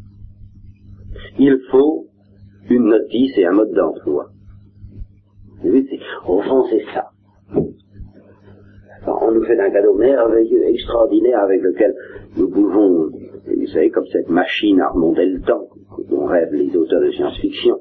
Il 1.37 1.57
faut 1.71 2.07
une 2.69 2.89
notice 2.89 3.37
et 3.37 3.45
un 3.45 3.51
mode 3.51 3.71
d'emploi. 3.71 4.29
Au 6.25 6.41
fond, 6.41 6.65
c'est 6.69 6.83
ça. 6.93 7.09
On 9.07 9.31
nous 9.31 9.43
fait 9.43 9.59
un 9.59 9.69
cadeau 9.69 9.93
merveilleux, 9.95 10.67
extraordinaire, 10.67 11.39
avec 11.39 11.61
lequel 11.61 11.93
nous 12.37 12.49
pouvons, 12.49 13.09
vous 13.09 13.67
savez, 13.67 13.89
comme 13.89 14.05
cette 14.11 14.29
machine 14.29 14.79
à 14.81 14.89
remonter 14.89 15.25
le 15.25 15.41
temps, 15.41 15.67
dont 16.09 16.25
rêvent 16.25 16.53
les 16.53 16.75
auteurs 16.75 17.01
de 17.01 17.11
science-fiction, 17.11 17.77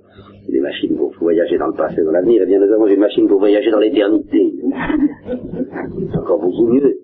des 0.49 0.61
machines 0.61 0.97
pour 0.97 1.13
voyager 1.21 1.59
dans 1.59 1.67
le 1.67 1.75
passé, 1.75 2.03
dans 2.03 2.13
l'avenir, 2.13 2.43
eh 2.43 2.47
bien 2.47 2.59
nous 2.59 2.73
avons 2.73 2.87
une 2.87 3.01
machine 3.01 3.29
pour 3.29 3.39
voyager 3.39 3.71
dans 3.71 3.79
l'éternité. 3.79 4.55
C'est 6.11 6.19
encore 6.19 6.41
beaucoup 6.41 6.67
mieux. 6.69 6.99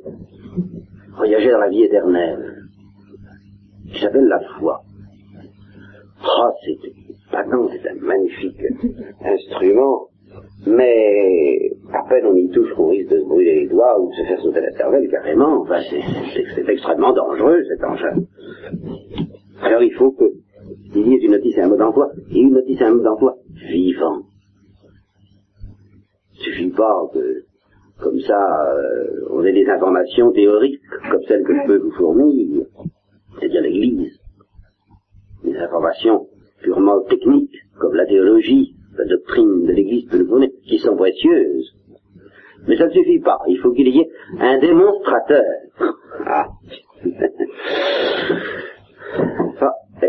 Voyager 1.16 1.50
dans 1.50 1.59
la 1.59 1.68
vie 1.68 1.83
éternelle, 1.83 2.62
qui 3.92 4.00
s'appelle 4.00 4.26
la 4.26 4.40
foi. 4.59 4.80
Oh, 6.26 6.50
c'est, 6.64 6.78
c'est 7.30 7.37
un 7.37 7.94
magnifique 8.00 8.62
instrument 9.23 10.09
mais 10.66 11.71
à 11.92 12.09
peine 12.09 12.26
on 12.26 12.37
y 12.37 12.49
touche 12.50 12.73
qu'on 12.75 12.88
risque 12.88 13.11
de 13.11 13.21
se 13.21 13.25
brûler 13.25 13.61
les 13.61 13.68
doigts 13.68 14.00
ou 14.00 14.11
de 14.11 14.14
se 14.14 14.23
faire 14.23 14.40
sauter 14.40 14.61
la 14.61 14.73
cervelle 14.73 15.09
carrément. 15.11 15.62
Enfin, 15.62 15.80
c'est 16.54 16.68
extrêmement 16.68 17.12
dangereux 17.12 17.62
cet 17.68 17.85
engin. 17.85 18.16
Alors 19.62 19.83
il 19.83 19.92
faut 19.94 20.12
que 20.12 20.25
il 20.94 21.09
y 21.09 21.14
ait 21.14 21.25
une 21.25 21.33
notice 21.33 21.56
et 21.56 21.61
un 21.61 21.68
mode 21.68 21.78
d'emploi, 21.78 22.11
et 22.30 22.38
une 22.38 22.54
notice 22.54 22.80
et 22.80 22.85
un 22.85 22.94
mode 22.94 23.02
d'emploi 23.02 23.37
vivant. 23.68 24.23
Il 26.35 26.40
suffit 26.40 26.71
pas 26.71 27.11
que, 27.12 27.44
comme 28.00 28.18
ça, 28.21 28.40
euh, 28.76 29.26
on 29.30 29.44
ait 29.44 29.52
des 29.52 29.66
informations 29.68 30.30
théoriques, 30.33 30.80
comme 31.11 31.23
celles 31.25 31.44
que 31.44 31.54
je 31.54 31.66
peux 31.66 31.78
vous 31.78 31.92
fournir, 31.92 32.66
c'est-à-dire 33.38 33.62
l'Église. 33.62 34.18
Des 35.44 35.56
informations 35.56 36.28
purement 36.62 37.00
techniques, 37.02 37.56
comme 37.78 37.94
la 37.94 38.06
théologie, 38.06 38.75
la 38.96 39.04
doctrine 39.04 39.66
de 39.66 39.72
l'Église 39.72 40.08
peut 40.10 40.18
nous 40.18 40.28
fournir, 40.28 40.50
qui 40.66 40.78
sont 40.78 40.96
précieuses. 40.96 41.74
Mais 42.66 42.76
ça 42.76 42.86
ne 42.86 42.92
suffit 42.92 43.20
pas. 43.20 43.38
Il 43.48 43.58
faut 43.58 43.72
qu'il 43.72 43.88
y 43.88 44.00
ait 44.00 44.10
un 44.38 44.58
démonstrateur. 44.58 45.44
Ah. 46.26 46.48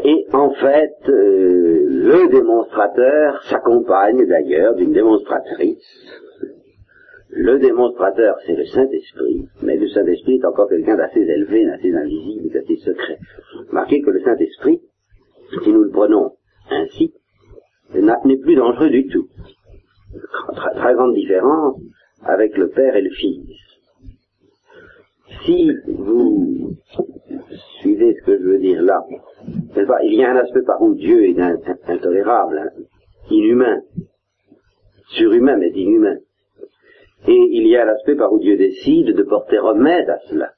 Et 0.04 0.26
en 0.34 0.52
fait, 0.52 0.96
euh, 1.10 1.86
le 1.88 2.30
démonstrateur 2.30 3.42
s'accompagne 3.44 4.26
d'ailleurs 4.28 4.76
d'une 4.76 4.92
démonstratrice. 4.92 5.86
Le 7.30 7.60
démonstrateur, 7.60 8.36
c'est 8.46 8.56
le 8.56 8.66
Saint-Esprit, 8.66 9.48
mais 9.62 9.78
le 9.78 9.88
Saint-Esprit 9.90 10.36
est 10.36 10.46
encore 10.46 10.70
quelqu'un 10.70 10.96
d'assez 10.96 11.20
élevé, 11.20 11.66
d'assez 11.66 11.94
invisible, 11.94 12.50
d'assez 12.54 12.78
secret. 12.78 13.18
Marquez 13.72 14.02
que 14.02 14.12
le 14.12 14.22
Saint-Esprit, 14.22 14.82
si 15.64 15.72
nous 15.72 15.84
le 15.84 15.92
prenons 15.92 16.32
ainsi, 16.70 17.14
n'est 17.94 18.38
plus 18.38 18.56
dangereux 18.56 18.90
du 18.90 19.08
tout. 19.08 19.28
Très, 20.56 20.94
grande 20.94 21.14
différence 21.14 21.80
avec 22.24 22.58
le 22.58 22.70
Père 22.70 22.96
et 22.96 23.02
le 23.02 23.12
Fils. 23.12 23.42
Si 25.46 25.72
vous 25.88 26.76
suivez 27.80 28.16
ce 28.16 28.26
que 28.26 28.38
je 28.38 28.44
veux 28.44 28.60
dire 28.60 28.82
là, 28.82 29.04
il 30.04 30.14
y 30.14 30.24
a 30.24 30.32
un 30.32 30.38
aspect 30.38 30.64
par 30.64 30.82
où 30.82 30.96
Dieu 30.96 31.26
est 31.26 31.40
intolérable, 31.88 32.60
hein, 32.60 32.84
inhumain, 33.30 33.82
surhumain 35.10 35.58
mais 35.58 35.70
inhumain. 35.70 36.18
Et 37.28 37.48
il 37.52 37.68
y 37.68 37.76
a 37.76 37.86
l'aspect 37.86 38.16
par 38.16 38.32
où 38.32 38.40
Dieu 38.40 38.56
décide 38.56 39.16
de 39.16 39.24
porter 39.24 39.58
remède 39.58 40.10
à 40.10 40.20
cela. 40.30 40.52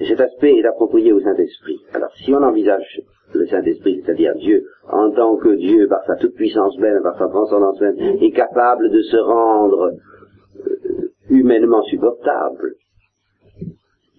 Et 0.00 0.06
cet 0.06 0.20
aspect 0.20 0.56
est 0.56 0.64
approprié 0.64 1.12
au 1.12 1.20
Saint-Esprit. 1.20 1.78
Alors 1.92 2.14
si 2.16 2.32
on 2.32 2.42
envisage 2.42 3.02
le 3.34 3.46
Saint-Esprit, 3.46 4.02
c'est-à-dire 4.04 4.34
Dieu, 4.36 4.64
en 4.88 5.10
tant 5.12 5.36
que 5.36 5.54
Dieu, 5.54 5.86
par 5.88 6.04
sa 6.06 6.16
toute-puissance 6.16 6.78
même, 6.78 7.02
par 7.02 7.18
sa 7.18 7.28
transcendance 7.28 7.80
même, 7.80 7.96
est 7.98 8.32
capable 8.32 8.90
de 8.90 9.02
se 9.02 9.16
rendre 9.16 9.92
euh, 10.66 11.10
humainement 11.28 11.82
supportable, 11.84 12.74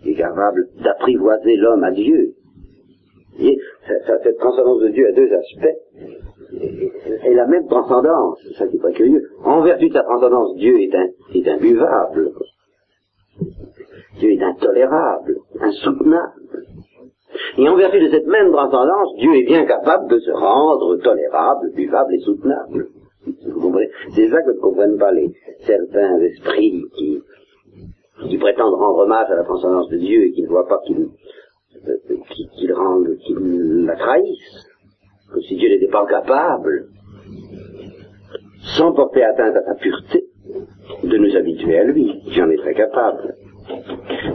est 0.06 0.16
capable 0.16 0.68
d'apprivoiser 0.84 1.58
l'homme 1.58 1.84
à 1.84 1.92
Dieu. 1.92 2.34
Et 3.40 3.58
cette 3.88 4.38
transcendance 4.38 4.82
de 4.82 4.90
Dieu 4.90 5.08
a 5.08 5.12
deux 5.14 5.32
aspects, 5.34 5.78
et 7.24 7.34
la 7.34 7.48
même 7.48 7.68
transcendance, 7.68 8.40
c'est 8.44 8.56
ça 8.56 8.68
qui 8.68 8.76
est 8.76 8.80
très 8.80 8.94
curieux. 8.94 9.30
En 9.44 9.62
vertu 9.62 9.88
de 9.88 9.94
sa 9.94 10.04
transcendance, 10.04 10.56
Dieu 10.58 10.80
est 10.80 11.48
imbuvable. 11.48 12.32
Dieu 14.20 14.32
est 14.32 14.44
intolérable, 14.44 15.38
insoutenable. 15.60 16.41
Et 17.58 17.68
en 17.68 17.76
vertu 17.76 18.00
de 18.00 18.10
cette 18.10 18.28
même 18.28 18.52
transcendance, 18.52 19.16
Dieu 19.18 19.36
est 19.36 19.46
bien 19.46 19.66
capable 19.66 20.10
de 20.10 20.20
se 20.20 20.32
rendre 20.32 20.98
tolérable, 20.98 21.72
buvable 21.74 22.14
et 22.16 22.20
soutenable. 22.20 22.88
comprenez? 23.62 23.90
C'est 24.16 24.30
ça 24.30 24.42
que 24.42 24.52
ne 24.52 24.60
comprennent 24.60 24.98
pas 24.98 25.12
les 25.12 25.32
certains 25.60 26.20
esprits 26.20 26.84
qui, 26.98 27.22
qui 28.28 28.38
prétendent 28.38 28.76
rendre 28.76 29.00
hommage 29.00 29.30
à 29.30 29.36
la 29.36 29.44
transcendance 29.44 29.90
de 29.90 29.98
Dieu 29.98 30.26
et 30.26 30.32
qui 30.32 30.44
ne 30.44 30.48
voient 30.48 30.68
pas 30.68 30.80
qu'ils 30.86 31.10
euh, 31.88 31.98
la 33.86 33.96
trahissent, 33.96 34.68
comme 35.32 35.42
si 35.42 35.56
Dieu 35.56 35.70
n'était 35.70 35.92
pas 35.92 36.06
capable, 36.06 36.88
sans 38.78 38.94
porter 38.94 39.24
atteinte 39.24 39.56
à 39.56 39.64
sa 39.64 39.76
pureté, 39.76 40.26
de 41.04 41.18
nous 41.18 41.36
habituer 41.36 41.80
à 41.80 41.84
lui. 41.84 42.22
J'en 42.30 42.50
ai 42.50 42.58
très 42.58 42.74
capable. 42.74 43.36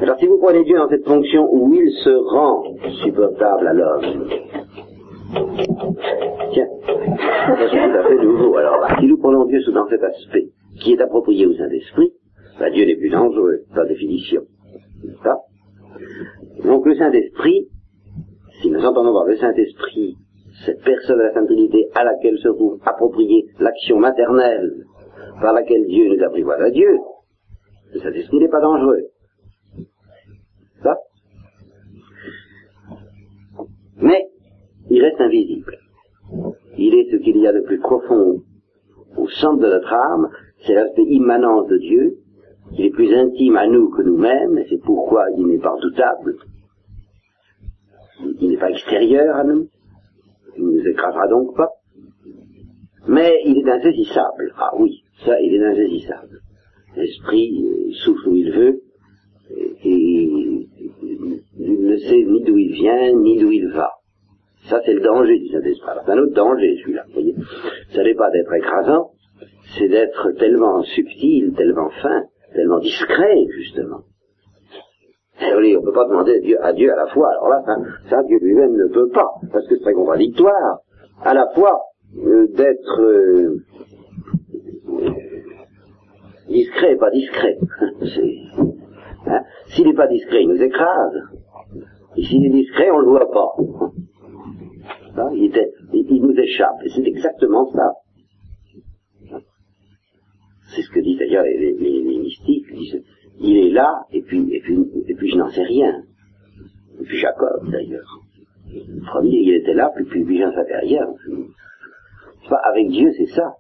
Alors 0.01 0.19
si 0.19 0.27
vous 0.27 0.39
prenez 0.39 0.65
Dieu 0.65 0.77
dans 0.77 0.89
cette 0.89 1.05
fonction 1.05 1.49
où 1.51 1.73
il 1.75 1.91
se 2.05 2.11
rend 2.11 2.65
supportable 3.05 3.67
à 3.67 3.73
l'homme, 3.73 4.29
tiens, 6.53 6.69
c'est 6.85 7.71
tout 7.71 7.99
à 7.99 8.03
fait 8.05 8.25
nouveau. 8.25 8.57
Alors 8.57 8.87
si 8.99 9.07
nous 9.07 9.19
prenons 9.19 9.45
Dieu 9.47 9.61
sous 9.63 9.73
dans 9.73 9.89
cet 9.89 10.03
aspect 10.03 10.49
qui 10.81 10.93
est 10.93 11.01
approprié 11.01 11.47
au 11.47 11.55
Saint-Esprit, 11.55 12.13
ben, 12.59 12.73
Dieu 12.73 12.87
n'est 12.87 12.97
plus 12.97 13.11
dangereux, 13.11 13.65
par 13.75 13.87
définition. 13.87 14.43
Ça 15.23 15.37
Donc 16.65 16.87
le 16.87 16.95
Saint-Esprit, 16.95 17.69
si 18.61 18.71
nous 18.71 18.85
entendons 18.85 19.13
voir 19.13 19.27
le 19.27 19.37
Saint-Esprit, 19.37 20.17
cette 20.65 20.83
personne 20.83 21.19
de 21.19 21.23
la 21.25 21.35
Sainte 21.35 21.47
Trinité 21.47 21.89
à 21.95 22.05
laquelle 22.05 22.39
se 22.39 22.49
trouve 22.49 22.81
appropriée 22.85 23.47
l'action 23.61 23.99
maternelle 23.99 24.85
par 25.41 25.53
laquelle 25.53 25.87
Dieu 25.87 26.09
nous 26.15 26.25
apprivoise 26.25 26.61
à 26.61 26.71
Dieu, 26.71 26.99
le 27.93 28.01
Saint-Esprit 28.01 28.39
n'est 28.39 28.49
pas 28.49 28.61
dangereux. 28.61 29.03
Ça 30.83 30.97
Mais 34.01 34.29
il 34.91 35.03
reste 35.03 35.21
invisible. 35.21 35.79
Il 36.79 36.95
est 36.95 37.11
ce 37.11 37.17
qu'il 37.17 37.39
y 37.39 37.47
a 37.47 37.53
de 37.53 37.61
plus 37.61 37.79
profond 37.79 38.43
au 39.17 39.29
centre 39.29 39.63
de 39.63 39.69
notre 39.69 39.93
âme, 39.93 40.29
c'est 40.67 40.75
l'aspect 40.75 41.05
immanent 41.05 41.63
de 41.63 41.79
Dieu, 41.79 42.19
il 42.73 42.87
est 42.87 42.91
plus 42.91 43.15
intime 43.15 43.57
à 43.57 43.67
nous 43.67 43.91
que 43.91 44.03
nous-mêmes, 44.03 44.59
et 44.59 44.67
c'est 44.69 44.83
pourquoi 44.83 45.27
il 45.37 45.47
n'est 45.47 45.59
pas 45.59 45.71
redoutable. 45.71 46.37
Il 48.41 48.51
n'est 48.51 48.59
pas 48.59 48.71
extérieur 48.71 49.37
à 49.37 49.45
nous, 49.45 49.69
il 50.57 50.65
ne 50.65 50.73
nous 50.73 50.87
écrasera 50.89 51.29
donc 51.29 51.57
pas. 51.57 51.71
Mais 53.09 53.41
il 53.45 53.59
est 53.59 53.71
insaisissable. 53.71 54.53
Ah 54.59 54.73
oui, 54.79 55.05
ça, 55.25 55.41
il 55.41 55.55
est 55.55 55.65
insaisissable. 55.65 56.41
L'esprit 56.97 57.93
souffle 58.05 58.29
où 58.29 58.37
il 58.37 58.53
veut, 58.53 58.81
ne 61.67 61.97
sait 61.97 62.23
ni 62.25 62.43
d'où 62.43 62.57
il 62.57 62.73
vient, 62.73 63.13
ni 63.15 63.39
d'où 63.39 63.51
il 63.51 63.69
va. 63.69 63.91
Ça, 64.69 64.81
c'est 64.85 64.95
le 64.95 65.01
danger 65.01 65.39
du 65.39 65.49
Saint-Esprit. 65.49 65.91
C'est 66.05 66.13
un 66.13 66.19
autre 66.19 66.35
danger, 66.35 66.77
celui-là. 66.83 67.05
Vous 67.07 67.13
voyez, 67.13 67.35
ça 67.95 68.03
n'est 68.03 68.15
pas 68.15 68.31
d'être 68.31 68.53
écrasant, 68.55 69.11
c'est 69.79 69.89
d'être 69.89 70.33
tellement 70.39 70.83
subtil, 70.83 71.55
tellement 71.57 71.91
fin, 72.03 72.25
tellement 72.55 72.79
discret, 72.79 73.37
justement. 73.57 74.01
Et 75.41 75.77
on 75.77 75.81
ne 75.81 75.85
peut 75.85 75.93
pas 75.93 76.09
demander 76.09 76.37
à 76.37 76.41
Dieu, 76.41 76.65
à 76.65 76.73
Dieu 76.73 76.93
à 76.93 76.97
la 76.97 77.07
fois. 77.13 77.29
Alors 77.31 77.49
là, 77.49 77.63
ça, 78.09 78.23
Dieu 78.25 78.39
lui-même 78.41 78.75
ne 78.75 78.89
peut 78.93 79.11
pas, 79.11 79.29
parce 79.53 79.69
que 79.69 79.77
c'est 79.77 79.83
très 79.83 79.93
contradictoire. 79.93 80.79
À 81.23 81.35
la 81.35 81.47
fois 81.55 81.79
euh, 82.19 82.47
d'être 82.55 83.01
euh, 83.03 83.63
discret 86.49 86.93
et 86.93 86.97
pas 86.97 87.11
discret. 87.11 87.59
hein 89.27 89.41
s'il 89.69 89.87
n'est 89.87 89.95
pas 89.95 90.07
discret, 90.07 90.43
il 90.43 90.49
nous 90.49 90.63
écrase. 90.63 91.23
S'il 92.17 92.47
est 92.47 92.51
discret, 92.51 92.91
on 92.91 92.99
ne 92.99 93.05
le 93.05 93.11
voit 93.11 93.31
pas. 93.31 93.57
il, 95.35 96.23
nous 96.23 96.33
échappe. 96.39 96.77
Et 96.85 96.89
c'est 96.89 97.07
exactement 97.07 97.71
ça. 97.73 97.93
C'est 100.75 100.83
ce 100.83 100.91
que 100.91 101.01
disent 101.01 101.19
d'ailleurs 101.19 101.45
les, 101.45 102.19
mystiques. 102.19 102.67
il 103.41 103.57
est 103.57 103.71
là, 103.71 104.03
et 104.13 104.23
puis, 104.23 104.47
et 104.53 104.61
puis, 104.61 104.79
et 105.07 105.15
puis 105.15 105.31
je 105.31 105.37
n'en 105.37 105.49
sais 105.51 105.63
rien. 105.63 106.03
Et 107.01 107.05
puis 107.05 107.19
Jacob, 107.19 107.71
d'ailleurs. 107.71 108.21
Le 108.69 109.01
premier, 109.07 109.39
il 109.39 109.55
était 109.55 109.75
là, 109.75 109.91
puis, 109.95 110.05
puis, 110.07 110.25
puis 110.25 110.39
j'en 110.39 110.53
savais 110.53 110.79
rien. 110.79 111.07
avec 112.65 112.89
Dieu, 112.89 113.11
c'est 113.17 113.27
ça. 113.27 113.55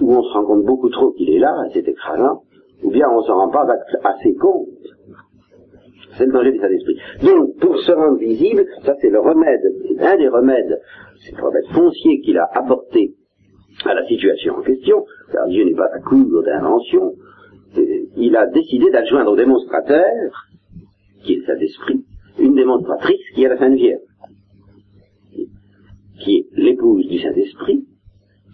Où 0.00 0.14
on 0.14 0.22
se 0.22 0.32
rend 0.32 0.44
compte 0.44 0.64
beaucoup 0.64 0.90
trop 0.90 1.12
qu'il 1.12 1.30
est 1.30 1.38
là, 1.38 1.54
c'est 1.72 1.86
écrasant, 1.86 2.42
ou 2.82 2.90
bien 2.90 3.08
on 3.08 3.20
ne 3.20 3.26
s'en 3.26 3.36
rend 3.36 3.48
pas 3.48 3.66
assez 4.04 4.34
compte. 4.34 4.68
C'est 6.16 6.26
le 6.26 6.32
danger 6.32 6.52
de 6.52 6.58
Saint-Esprit. 6.58 6.98
Donc, 7.22 7.58
pour 7.58 7.78
se 7.78 7.92
rendre 7.92 8.18
visible, 8.18 8.66
ça 8.84 8.94
c'est 9.00 9.10
le 9.10 9.20
remède, 9.20 9.62
c'est 9.88 10.04
un 10.04 10.16
des 10.16 10.28
remèdes, 10.28 10.80
c'est 11.24 11.36
le 11.36 11.42
remède 11.42 11.64
foncier 11.72 12.20
qu'il 12.20 12.38
a 12.38 12.48
apporté 12.52 13.14
à 13.84 13.94
la 13.94 14.06
situation 14.06 14.56
en 14.56 14.62
question, 14.62 15.04
car 15.32 15.48
Dieu 15.48 15.64
n'est 15.64 15.74
pas 15.74 15.88
à 15.92 16.00
court 16.00 16.42
d'invention, 16.42 17.14
il 18.16 18.36
a 18.36 18.46
décidé 18.46 18.90
d'adjoindre 18.90 19.32
au 19.32 19.36
démonstrateur, 19.36 20.06
qui 21.24 21.34
est 21.34 21.46
Saint-Esprit, 21.46 22.04
une 22.38 22.54
démonstratrice 22.54 23.22
qui 23.34 23.44
est 23.44 23.48
la 23.48 23.58
Sainte 23.58 23.74
Vierge, 23.74 24.00
qui 26.20 26.36
est 26.36 26.46
l'épouse 26.56 27.06
du 27.08 27.18
Saint-Esprit, 27.18 27.86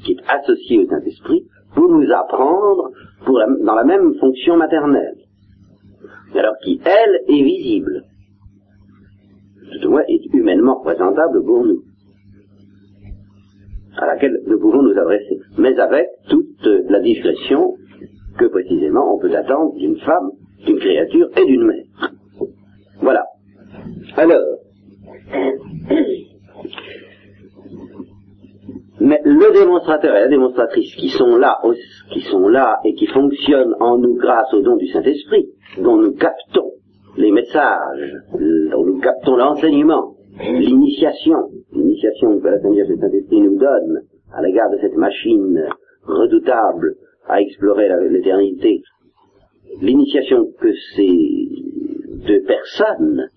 qui 0.04 0.12
est 0.12 0.22
associée 0.28 0.78
au 0.78 0.86
Saint-Esprit, 0.86 1.44
pour 1.74 1.88
nous 1.90 2.10
apprendre 2.12 2.90
pour 3.24 3.38
dans 3.62 3.74
la 3.74 3.84
même 3.84 4.14
fonction 4.14 4.56
maternelle. 4.56 5.16
Alors 6.34 6.54
qui, 6.62 6.80
elle, 6.84 7.34
est 7.34 7.42
visible, 7.42 8.02
tout 9.72 9.88
au 9.88 9.90
moins 9.90 10.02
est 10.08 10.34
humainement 10.34 10.78
représentable 10.78 11.44
pour 11.44 11.64
nous 11.64 11.82
à 13.96 14.06
laquelle 14.06 14.40
nous 14.46 14.58
pouvons 14.60 14.82
nous 14.82 14.96
adresser, 14.96 15.40
mais 15.58 15.78
avec 15.78 16.06
toute 16.28 16.66
la 16.88 17.00
discrétion 17.00 17.74
que 18.38 18.46
précisément 18.46 19.14
on 19.14 19.18
peut 19.18 19.34
attendre 19.34 19.74
d'une 19.74 19.98
femme, 19.98 20.30
d'une 20.64 20.78
créature 20.78 21.28
et 21.36 21.44
d'une 21.46 21.64
mère. 21.64 21.84
Voilà. 23.00 23.24
Alors, 24.16 24.40
mais 29.00 29.20
le 29.24 29.52
démonstrateur 29.52 30.14
et 30.16 30.20
la 30.20 30.28
démonstratrice 30.28 30.94
qui 30.96 31.08
sont 31.08 31.36
là, 31.36 31.58
qui 32.12 32.20
sont 32.22 32.48
là 32.48 32.78
et 32.84 32.94
qui 32.94 33.06
fonctionnent 33.06 33.74
en 33.80 33.98
nous 33.98 34.14
grâce 34.14 34.52
au 34.54 34.60
don 34.60 34.76
du 34.76 34.86
Saint-Esprit, 34.88 35.48
dont 35.82 35.96
nous 35.96 36.12
captons 36.12 36.72
les 37.16 37.32
messages, 37.32 38.14
dont 38.32 38.84
nous 38.84 39.00
captons 39.00 39.36
l'enseignement, 39.36 40.14
l'initiation, 40.38 41.50
l'initiation 41.72 42.38
que 42.40 42.48
la 42.48 42.60
Sainte 42.60 43.00
Saint-Esprit 43.00 43.40
nous 43.40 43.58
donne 43.58 44.02
à 44.32 44.42
l'égard 44.42 44.70
de 44.70 44.78
cette 44.78 44.96
machine 44.96 45.68
redoutable 46.04 46.94
à 47.26 47.40
explorer 47.40 47.88
l'éternité, 48.08 48.82
l'initiation 49.80 50.46
que 50.60 50.72
ces 50.96 51.48
deux 52.26 52.42
personnes 52.42 53.30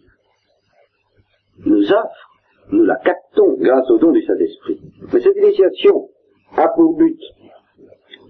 nous 1.66 1.92
offrent, 1.92 2.30
nous 2.72 2.86
la 2.86 2.96
captons 2.98 3.58
grâce 3.60 3.90
au 3.90 3.98
don 3.98 4.12
du 4.12 4.22
Saint-Esprit. 4.24 4.80
Mais 5.14 5.20
cette 5.20 5.36
initiation 5.36 6.10
a 6.56 6.68
pour 6.70 6.98
but 6.98 7.20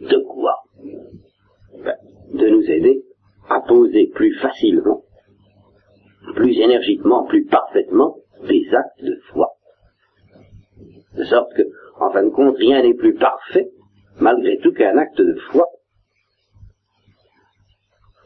de 0.01 0.17
quoi? 0.27 0.55
Ben, 1.83 1.95
De 2.33 2.49
nous 2.49 2.63
aider 2.63 3.03
à 3.51 3.61
poser 3.61 4.07
plus 4.07 4.33
facilement, 4.39 5.03
plus 6.35 6.57
énergiquement, 6.59 7.25
plus 7.25 7.45
parfaitement 7.45 8.17
des 8.47 8.67
actes 8.73 9.03
de 9.03 9.15
foi. 9.31 9.49
De 11.15 11.23
sorte 11.25 11.53
que, 11.55 11.63
en 11.99 12.11
fin 12.11 12.23
de 12.23 12.29
compte, 12.29 12.55
rien 12.57 12.81
n'est 12.81 12.93
plus 12.93 13.15
parfait, 13.15 13.69
malgré 14.19 14.57
tout, 14.59 14.73
qu'un 14.73 14.97
acte 14.97 15.21
de 15.21 15.35
foi 15.51 15.67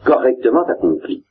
correctement 0.05 0.63
accompli. 0.63 1.25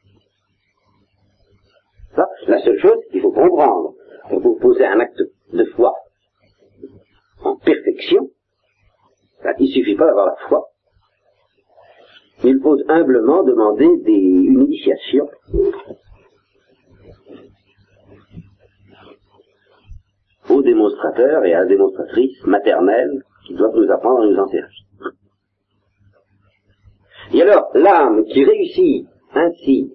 La 2.47 2.61
seule 2.61 2.79
chose 2.79 2.99
qu'il 3.11 3.23
faut 3.23 3.33
comprendre 3.33 3.95
pour 4.29 4.59
poser 4.59 4.85
un 4.85 5.01
acte 5.01 5.23
de 5.53 5.65
foi 5.77 5.95
en 7.43 7.57
perfection, 7.57 8.31
il 9.59 9.67
ne 9.67 9.73
suffit 9.73 9.97
pas 9.97 10.07
d'avoir 10.07 10.27
la 10.27 10.37
foi. 10.49 10.74
Il 12.43 12.61
faut 12.61 12.77
humblement 12.89 13.45
demander 13.45 13.89
une 14.07 14.65
initiation 14.65 15.29
aux 20.51 20.63
démonstrateurs 20.63 21.45
et 21.45 21.55
à 21.55 21.61
la 21.61 21.67
démonstratrice 21.67 22.45
maternelle 22.47 23.23
qui 23.47 23.55
doivent 23.55 23.77
nous 23.77 23.91
apprendre 23.91 24.23
à 24.23 24.27
nous 24.27 24.39
en 24.39 24.47
servir. 24.49 24.71
Et 27.33 27.43
alors, 27.43 27.71
l'âme 27.75 28.25
qui 28.25 28.45
réussit 28.45 29.07
ainsi, 29.35 29.91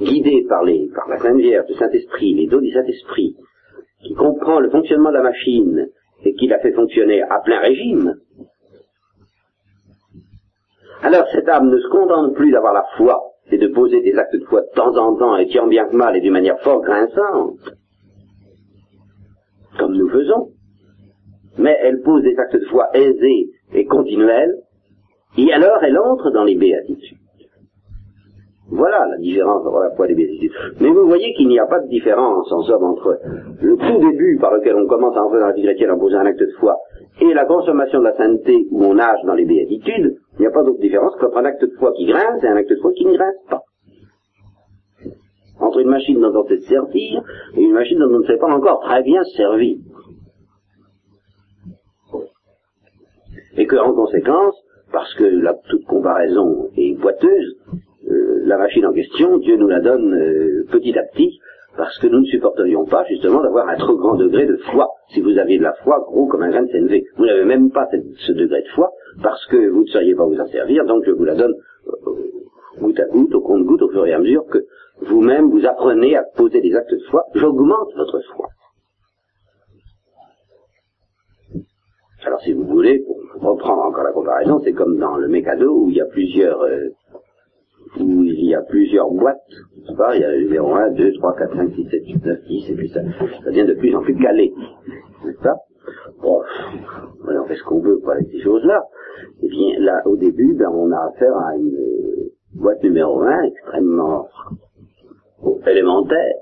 guidée 0.00 0.44
par, 0.48 0.64
la 0.64 1.18
Sainte 1.18 1.40
Vierge, 1.40 1.66
le 1.68 1.74
Saint-Esprit, 1.74 2.34
les 2.34 2.46
dons 2.46 2.60
du 2.60 2.70
Saint-Esprit, 2.70 3.36
qui 4.02 4.14
comprend 4.14 4.60
le 4.60 4.70
fonctionnement 4.70 5.10
de 5.10 5.16
la 5.16 5.22
machine 5.22 5.88
et 6.24 6.34
qui 6.34 6.46
la 6.46 6.58
fait 6.60 6.72
fonctionner 6.72 7.22
à 7.22 7.40
plein 7.40 7.60
régime, 7.60 8.14
alors 11.04 11.26
cette 11.32 11.48
âme 11.50 11.68
ne 11.68 11.78
se 11.78 11.88
contente 11.88 12.34
plus 12.34 12.50
d'avoir 12.50 12.72
la 12.72 12.84
foi 12.96 13.20
et 13.50 13.58
de 13.58 13.68
poser 13.68 14.00
des 14.00 14.16
actes 14.16 14.34
de 14.34 14.44
foi 14.46 14.62
de 14.62 14.70
temps 14.74 14.96
en 14.96 15.14
temps 15.16 15.36
et 15.36 15.46
tant 15.48 15.66
bien 15.66 15.86
que 15.86 15.94
mal 15.94 16.16
et 16.16 16.20
d'une 16.22 16.32
manière 16.32 16.58
fort 16.60 16.80
grinçante, 16.80 17.58
comme 19.78 19.94
nous 19.94 20.08
faisons, 20.08 20.48
mais 21.58 21.76
elle 21.82 22.00
pose 22.00 22.22
des 22.22 22.34
actes 22.38 22.56
de 22.56 22.64
foi 22.70 22.88
aisés 22.94 23.50
et 23.74 23.84
continuels, 23.84 24.54
et 25.36 25.52
alors 25.52 25.82
elle 25.82 25.98
entre 25.98 26.30
dans 26.30 26.44
les 26.44 26.54
béatitudes. 26.54 27.18
Voilà 28.70 29.06
la 29.06 29.18
différence 29.18 29.64
entre 29.66 29.80
la 29.80 29.90
foi 29.90 30.06
et 30.06 30.08
les 30.08 30.14
béatitudes. 30.14 30.52
Mais 30.80 30.88
vous 30.88 31.06
voyez 31.06 31.34
qu'il 31.34 31.48
n'y 31.48 31.58
a 31.58 31.66
pas 31.66 31.80
de 31.80 31.88
différence 31.88 32.50
en 32.50 32.62
somme 32.62 32.82
entre 32.82 33.20
le 33.60 33.76
tout 33.76 34.10
début 34.10 34.38
par 34.40 34.54
lequel 34.54 34.74
on 34.76 34.86
commence 34.86 35.14
à 35.18 35.22
entrer 35.22 35.40
dans 35.40 35.48
la 35.48 35.52
vie 35.52 35.64
chrétienne 35.64 35.90
en 35.90 35.98
posant 35.98 36.20
un 36.20 36.26
acte 36.26 36.40
de 36.40 36.50
foi 36.58 36.78
et 37.20 37.34
la 37.34 37.44
consommation 37.44 37.98
de 37.98 38.04
la 38.04 38.16
sainteté 38.16 38.66
où 38.70 38.84
on 38.84 38.94
nage 38.94 39.20
dans 39.26 39.34
les 39.34 39.44
béatitudes, 39.44 40.16
il 40.38 40.40
n'y 40.40 40.46
a 40.46 40.50
pas 40.50 40.62
d'autre 40.62 40.80
différence 40.80 41.14
qu'entre 41.20 41.36
un 41.36 41.44
acte 41.44 41.62
de 41.62 41.70
foi 41.78 41.92
qui 41.92 42.06
grince 42.06 42.42
et 42.42 42.48
un 42.48 42.56
acte 42.56 42.70
de 42.70 42.76
foi 42.76 42.92
qui 42.92 43.04
ne 43.04 43.12
grince 43.16 43.44
pas. 43.48 43.62
Entre 45.60 45.78
une 45.78 45.90
machine 45.90 46.20
dont 46.20 46.34
on 46.34 46.44
sait 46.48 46.58
se 46.58 46.68
servir 46.68 47.22
et 47.56 47.62
une 47.62 47.72
machine 47.72 47.98
dont 47.98 48.12
on 48.12 48.18
ne 48.18 48.26
sait 48.26 48.36
pas 48.36 48.52
encore 48.52 48.80
très 48.80 49.02
bien 49.02 49.22
se 49.22 49.36
servir. 49.36 49.76
Et 53.56 53.66
que, 53.66 53.76
en 53.76 53.94
conséquence, 53.94 54.60
parce 54.92 55.14
que 55.14 55.24
la, 55.24 55.54
toute 55.68 55.84
comparaison 55.84 56.70
est 56.76 56.98
boiteuse, 56.98 57.56
euh, 58.10 58.42
la 58.44 58.58
machine 58.58 58.86
en 58.86 58.92
question, 58.92 59.38
Dieu 59.38 59.56
nous 59.56 59.68
la 59.68 59.80
donne 59.80 60.12
euh, 60.14 60.66
petit 60.72 60.98
à 60.98 61.04
petit, 61.04 61.38
parce 61.76 61.96
que 61.98 62.08
nous 62.08 62.20
ne 62.20 62.26
supporterions 62.26 62.84
pas 62.84 63.04
justement 63.08 63.40
d'avoir 63.40 63.68
un 63.68 63.76
trop 63.76 63.96
grand 63.96 64.16
degré 64.16 64.46
de 64.46 64.56
foi. 64.56 64.88
Si 65.12 65.20
vous 65.20 65.38
aviez 65.38 65.58
de 65.58 65.62
la 65.62 65.74
foi 65.84 66.00
gros 66.00 66.26
comme 66.26 66.42
un 66.42 66.50
grain 66.50 66.62
de 66.62 66.68
CNV, 66.68 67.04
vous 67.16 67.26
n'avez 67.26 67.44
même 67.44 67.70
pas 67.70 67.88
ce 68.18 68.32
degré 68.32 68.62
de 68.62 68.68
foi 68.74 68.90
parce 69.22 69.44
que 69.46 69.68
vous 69.68 69.82
ne 69.82 69.88
sauriez 69.88 70.14
pas 70.14 70.24
vous 70.24 70.38
en 70.38 70.46
servir, 70.46 70.84
donc 70.84 71.04
je 71.06 71.12
vous 71.12 71.24
la 71.24 71.34
donne 71.34 71.54
euh, 71.86 72.80
goutte 72.80 73.00
à 73.00 73.06
goutte, 73.06 73.34
au 73.34 73.40
compte-goutte, 73.40 73.82
au 73.82 73.90
fur 73.90 74.06
et 74.06 74.12
à 74.12 74.18
mesure 74.18 74.44
que 74.46 74.58
vous-même 75.02 75.50
vous 75.50 75.64
apprenez 75.66 76.16
à 76.16 76.22
poser 76.36 76.60
des 76.60 76.74
actes 76.74 76.90
de 76.90 76.98
foi. 77.10 77.24
J'augmente 77.34 77.94
votre 77.96 78.20
foi. 78.34 78.48
Alors 82.26 82.40
si 82.40 82.52
vous 82.52 82.64
voulez, 82.64 83.00
pour 83.00 83.50
reprendre 83.50 83.82
encore 83.82 84.04
la 84.04 84.12
comparaison, 84.12 84.60
c'est 84.64 84.72
comme 84.72 84.98
dans 84.98 85.16
le 85.16 85.28
mécado 85.28 85.76
où 85.76 85.90
il 85.90 85.96
y 85.96 86.00
a 86.00 86.06
plusieurs 86.06 86.62
euh, 86.62 86.88
où 88.00 88.22
il 88.24 88.46
y 88.46 88.54
a 88.54 88.62
plusieurs 88.62 89.10
boîtes, 89.10 89.36
pas, 89.96 90.16
il 90.16 90.22
y 90.22 90.24
a 90.24 90.32
le 90.32 90.44
numéro 90.44 90.74
1, 90.74 90.90
2, 90.92 91.12
3, 91.12 91.36
4, 91.36 91.56
5, 91.56 91.74
6, 91.74 91.88
7, 91.90 92.06
8, 92.06 92.26
9, 92.26 92.38
10, 92.48 92.70
et 92.70 92.74
puis 92.74 92.88
ça, 92.88 93.00
ça 93.02 93.50
devient 93.50 93.66
de 93.66 93.74
plus 93.74 93.94
en 93.94 94.02
plus 94.02 94.16
calé. 94.16 94.52
N'est-ce 95.24 95.42
pas? 95.42 95.56
Bon, 96.20 96.42
on 97.26 97.44
fait 97.46 97.56
ce 97.56 97.64
qu'on 97.64 97.80
veut 97.80 98.00
avec 98.10 98.28
ces 98.30 98.40
choses-là. 98.40 98.82
Eh 99.42 99.48
bien, 99.48 99.78
là, 99.80 100.02
au 100.06 100.16
début, 100.16 100.54
ben, 100.54 100.68
on 100.72 100.90
a 100.92 101.06
affaire 101.08 101.36
à 101.36 101.56
une 101.56 101.74
euh, 101.74 102.32
boîte 102.54 102.82
numéro 102.82 103.22
1 103.22 103.42
extrêmement 103.42 104.28
élémentaire, 105.66 106.34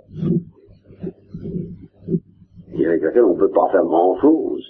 et 2.74 2.86
avec 2.86 3.02
laquelle 3.02 3.24
on 3.24 3.34
ne 3.34 3.38
peut 3.38 3.50
pas 3.50 3.68
faire 3.70 3.84
grand-chose, 3.84 4.64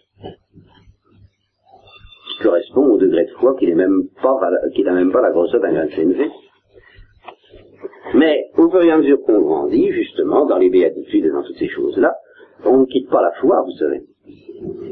qui 2.29 2.43
correspond 2.43 2.87
au 2.87 2.99
degré 2.99 3.25
de 3.25 3.31
foi 3.39 3.55
qui 3.59 3.67
n'est 3.67 3.75
même 3.75 4.09
n'a 4.23 4.93
même 4.93 5.13
pas 5.13 5.23
la 5.23 5.31
grosseur 5.31 5.61
d'un 5.61 5.73
grain 5.73 5.87
de 5.87 5.91
CNV. 5.91 6.31
Mais 8.15 8.51
au 8.59 8.69
fur 8.71 8.83
et 8.83 8.91
à 8.91 8.99
mesure 8.99 9.23
qu'on 9.23 9.41
grandit, 9.41 9.91
justement, 9.93 10.45
dans 10.47 10.59
les 10.59 10.69
béatitudes 10.69 11.25
et 11.25 11.31
dans 11.31 11.43
toutes 11.43 11.57
ces 11.57 11.69
choses-là, 11.69 12.15
on 12.65 12.79
ne 12.79 12.87
quitte 12.87 13.09
pas 13.09 13.23
la 13.23 13.33
foi, 13.41 13.63
vous 13.63 13.77
savez. 13.79 14.03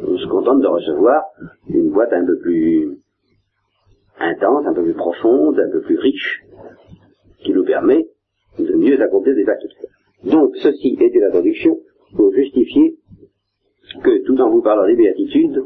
On 0.06 0.18
se 0.18 0.26
contente 0.26 0.60
de 0.60 0.66
recevoir 0.66 1.24
une 1.68 1.90
boîte 1.90 2.12
un 2.12 2.24
peu 2.24 2.38
plus 2.38 2.98
intense, 4.18 4.66
un 4.66 4.74
peu 4.74 4.82
plus 4.82 4.94
profonde, 4.94 5.58
un 5.58 5.70
peu 5.70 5.80
plus 5.82 5.98
riche, 5.98 6.42
qui 7.38 7.52
nous 7.52 7.64
permet 7.64 8.06
de 8.58 8.74
mieux 8.74 9.00
accomplir 9.00 9.34
des 9.34 9.48
actes. 9.48 9.66
Donc, 10.24 10.56
ceci 10.56 10.98
était 11.00 11.18
l'introduction 11.18 11.78
pour 12.14 12.32
justifier 12.32 12.96
que, 14.02 14.24
tout 14.24 14.38
en 14.40 14.50
vous 14.50 14.62
parlant 14.62 14.86
des 14.86 14.96
béatitudes, 14.96 15.64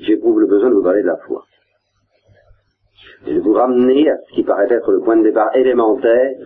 j'éprouve 0.00 0.40
le 0.40 0.46
besoin 0.46 0.70
de 0.70 0.74
vous 0.74 0.82
parler 0.82 1.02
de 1.02 1.06
la 1.06 1.16
foi 1.18 1.44
et 3.26 3.34
de 3.34 3.40
vous 3.40 3.52
ramener 3.52 4.08
à 4.10 4.16
ce 4.28 4.34
qui 4.34 4.42
paraît 4.42 4.70
être 4.70 4.92
le 4.92 5.00
point 5.00 5.16
de 5.16 5.22
départ 5.22 5.54
élémentaire 5.54 6.36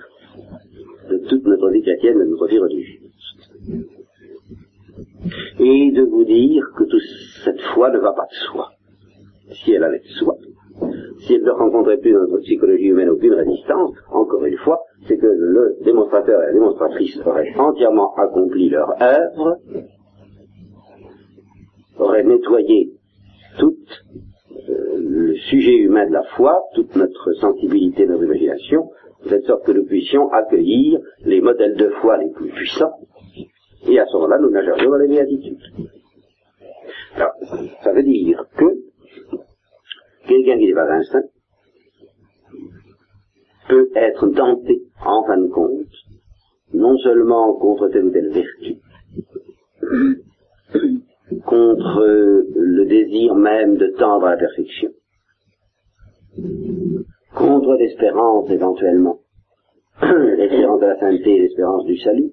de 1.08 1.18
toute 1.28 1.44
notre 1.44 1.70
vie 1.70 1.82
chrétienne, 1.82 2.18
de 2.18 2.24
notre 2.24 2.46
vie 2.46 2.58
religieuse. 2.58 3.99
Et 5.62 5.90
de 5.92 6.02
vous 6.04 6.24
dire 6.24 6.64
que 6.76 6.84
toute 6.84 7.02
cette 7.44 7.60
foi 7.74 7.90
ne 7.90 7.98
va 7.98 8.12
pas 8.12 8.24
de 8.24 8.34
soi. 8.50 8.70
Si 9.52 9.72
elle 9.72 9.84
allait 9.84 10.00
de 10.00 10.08
soi, 10.18 10.34
si 11.20 11.34
elle 11.34 11.42
ne 11.42 11.50
rencontrait 11.50 11.98
plus 11.98 12.12
dans 12.12 12.20
notre 12.20 12.38
psychologie 12.38 12.86
humaine 12.86 13.10
aucune 13.10 13.34
résistance, 13.34 13.92
encore 14.10 14.44
une 14.44 14.56
fois, 14.58 14.80
c'est 15.06 15.18
que 15.18 15.26
le 15.26 15.76
démonstrateur 15.84 16.42
et 16.42 16.46
la 16.46 16.52
démonstratrice 16.52 17.20
auraient 17.26 17.52
entièrement 17.58 18.14
accompli 18.14 18.70
leur 18.70 18.90
œuvre, 19.02 19.58
auraient 21.98 22.24
nettoyé 22.24 22.92
toute 23.58 24.04
le 24.66 25.34
sujet 25.50 25.76
humain 25.76 26.06
de 26.06 26.12
la 26.12 26.22
foi, 26.36 26.62
toute 26.74 26.94
notre 26.96 27.32
sensibilité, 27.34 28.06
notre 28.06 28.24
imagination, 28.24 28.90
de 29.28 29.38
sorte 29.40 29.66
que 29.66 29.72
nous 29.72 29.84
puissions 29.84 30.30
accueillir 30.30 31.00
les 31.24 31.40
modèles 31.40 31.76
de 31.76 31.90
foi 32.00 32.16
les 32.16 32.30
plus 32.30 32.48
puissants, 32.48 32.94
et 33.86 33.98
à 33.98 34.06
ce 34.06 34.14
moment-là, 34.14 34.38
nous 34.38 34.50
nagerions 34.50 34.90
dans 34.90 34.96
les 34.96 35.08
béatitudes. 35.08 35.58
Alors, 37.14 37.32
ça 37.82 37.92
veut 37.92 38.02
dire 38.02 38.44
que 38.56 38.64
quelqu'un 40.26 40.58
qui 40.58 40.66
n'est 40.66 40.74
pas 40.74 40.92
un 40.92 41.02
peut 43.68 43.90
être 43.94 44.28
tenté, 44.28 44.82
en 45.04 45.24
fin 45.24 45.38
de 45.38 45.48
compte, 45.48 45.86
non 46.74 46.96
seulement 46.98 47.54
contre 47.54 47.88
telle 47.88 48.06
ou 48.06 48.10
telle 48.10 48.30
vertu, 48.30 48.76
contre 51.44 52.04
le 52.54 52.84
désir 52.86 53.34
même 53.34 53.76
de 53.76 53.86
tendre 53.98 54.26
à 54.26 54.30
la 54.30 54.36
perfection, 54.36 54.90
contre 57.34 57.74
l'espérance 57.74 58.50
éventuellement, 58.50 59.20
l'espérance 60.02 60.80
de 60.80 60.86
la 60.86 60.98
sainteté 60.98 61.36
et 61.36 61.40
l'espérance 61.40 61.84
du 61.84 61.96
salut, 61.98 62.32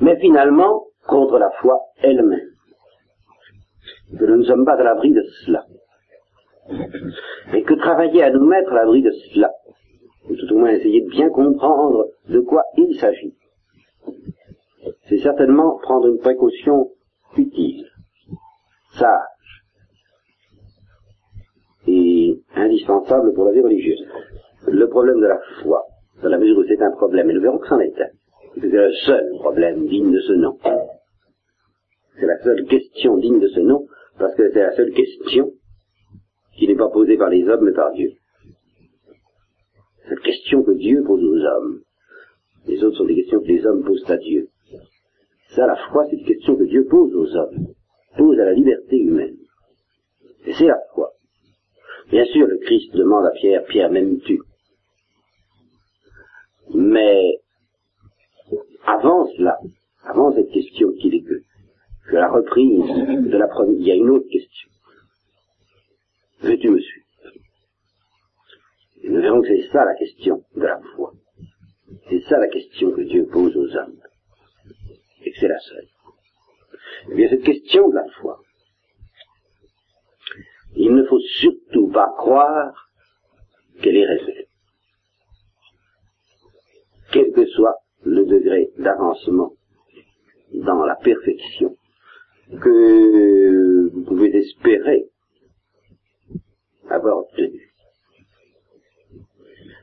mais 0.00 0.16
finalement 0.20 0.84
contre 1.06 1.38
la 1.38 1.50
foi 1.60 1.78
elle-même. 2.02 2.50
Que 4.18 4.24
nous 4.24 4.36
ne 4.36 4.44
sommes 4.44 4.64
pas 4.64 4.74
à 4.74 4.82
l'abri 4.82 5.12
de 5.12 5.22
cela. 5.44 5.64
Et 7.52 7.62
que 7.62 7.74
travailler 7.74 8.22
à 8.22 8.30
nous 8.30 8.46
mettre 8.46 8.72
à 8.72 8.76
l'abri 8.76 9.02
de 9.02 9.10
cela, 9.10 9.50
ou 10.28 10.34
tout 10.34 10.54
au 10.54 10.58
moins 10.58 10.70
essayer 10.70 11.02
de 11.02 11.10
bien 11.10 11.28
comprendre 11.28 12.06
de 12.28 12.40
quoi 12.40 12.62
il 12.76 12.98
s'agit, 12.98 13.34
c'est 15.08 15.18
certainement 15.18 15.78
prendre 15.82 16.08
une 16.08 16.18
précaution 16.18 16.90
utile, 17.36 17.86
sage 18.98 19.64
et 21.86 22.40
indispensable 22.54 23.34
pour 23.34 23.44
la 23.44 23.52
vie 23.52 23.60
religieuse. 23.60 24.06
Le 24.66 24.88
problème 24.88 25.20
de 25.20 25.26
la 25.26 25.38
foi, 25.62 25.82
dans 26.22 26.30
la 26.30 26.38
mesure 26.38 26.58
où 26.58 26.64
c'est 26.66 26.80
un 26.80 26.92
problème, 26.92 27.28
et 27.30 27.34
nous 27.34 27.42
verrons 27.42 27.58
que 27.58 27.68
c'en 27.68 27.80
est 27.80 28.00
un, 28.00 28.08
c'est 28.54 28.68
le 28.68 28.92
seul 28.92 29.30
problème 29.38 29.86
digne 29.86 30.12
de 30.12 30.20
ce 30.20 30.32
nom. 30.32 30.58
C'est 32.18 32.26
la 32.26 32.38
seule 32.42 32.64
question 32.66 33.16
digne 33.18 33.40
de 33.40 33.48
ce 33.48 33.60
nom, 33.60 33.86
parce 34.18 34.34
que 34.36 34.50
c'est 34.52 34.62
la 34.62 34.74
seule 34.76 34.92
question 34.92 35.52
qui 36.56 36.68
n'est 36.68 36.76
pas 36.76 36.88
posée 36.88 37.16
par 37.16 37.30
les 37.30 37.46
hommes, 37.48 37.64
mais 37.64 37.72
par 37.72 37.92
Dieu. 37.92 38.12
Cette 40.08 40.20
question 40.20 40.62
que 40.62 40.72
Dieu 40.72 41.02
pose 41.04 41.24
aux 41.24 41.44
hommes. 41.44 41.80
Les 42.66 42.82
autres 42.84 42.98
sont 42.98 43.04
des 43.04 43.16
questions 43.16 43.40
que 43.40 43.48
les 43.48 43.66
hommes 43.66 43.84
posent 43.84 44.10
à 44.10 44.16
Dieu. 44.16 44.48
Ça, 45.50 45.66
la 45.66 45.76
foi, 45.90 46.06
c'est 46.08 46.16
une 46.16 46.26
question 46.26 46.56
que 46.56 46.64
Dieu 46.64 46.86
pose 46.88 47.14
aux 47.14 47.36
hommes, 47.36 47.68
pose 48.16 48.38
à 48.38 48.44
la 48.44 48.52
liberté 48.52 48.98
humaine. 48.98 49.36
Et 50.46 50.52
c'est 50.52 50.66
la 50.66 50.80
foi. 50.94 51.12
Bien 52.10 52.24
sûr, 52.26 52.46
le 52.46 52.58
Christ 52.58 52.94
demande 52.94 53.26
à 53.26 53.30
Pierre, 53.30 53.64
Pierre, 53.64 53.90
m'aimes-tu? 53.90 54.40
Mais 56.74 57.40
avant 58.86 59.26
cela, 59.36 59.58
avant 60.02 60.32
cette 60.34 60.50
question 60.50 60.92
qu'il 60.92 61.14
est 61.14 61.22
que, 61.22 61.42
que 62.08 62.16
la 62.16 62.30
reprise 62.30 63.30
de 63.30 63.36
la 63.36 63.48
première, 63.48 63.74
il 63.78 63.86
y 63.86 63.92
a 63.92 63.94
une 63.94 64.10
autre 64.10 64.28
question. 64.30 64.70
Veux-tu 66.40 66.68
me 66.68 66.80
suivre? 66.80 67.06
Nous 69.04 69.20
verrons 69.20 69.42
que 69.42 69.48
c'est 69.48 69.68
ça 69.70 69.84
la 69.84 69.94
question 69.94 70.42
de 70.56 70.62
la 70.62 70.80
foi. 70.94 71.12
C'est 72.08 72.20
ça 72.22 72.38
la 72.38 72.48
question 72.48 72.90
que 72.92 73.02
Dieu 73.02 73.26
pose 73.26 73.56
aux 73.56 73.76
hommes 73.76 74.00
et 75.24 75.30
que 75.30 75.38
c'est 75.38 75.48
la 75.48 75.58
seule. 75.58 75.88
Eh 77.10 77.14
bien, 77.14 77.28
cette 77.28 77.44
question 77.44 77.88
de 77.88 77.94
la 77.94 78.08
foi, 78.20 78.40
il 80.76 80.92
ne 80.94 81.04
faut 81.04 81.20
surtout 81.20 81.88
pas 81.88 82.12
croire 82.16 82.88
qu'elle 83.80 83.96
est 83.96 84.06
révélée. 84.06 84.48
Quel 87.12 87.32
que 87.32 87.46
soit 87.46 87.83
le 88.04 88.24
degré 88.24 88.70
d'avancement 88.78 89.52
dans 90.52 90.84
la 90.84 90.96
perfection 90.96 91.76
que 92.60 93.90
vous 93.92 94.04
pouvez 94.04 94.36
espérer 94.36 95.06
avoir 96.88 97.18
obtenu. 97.18 97.60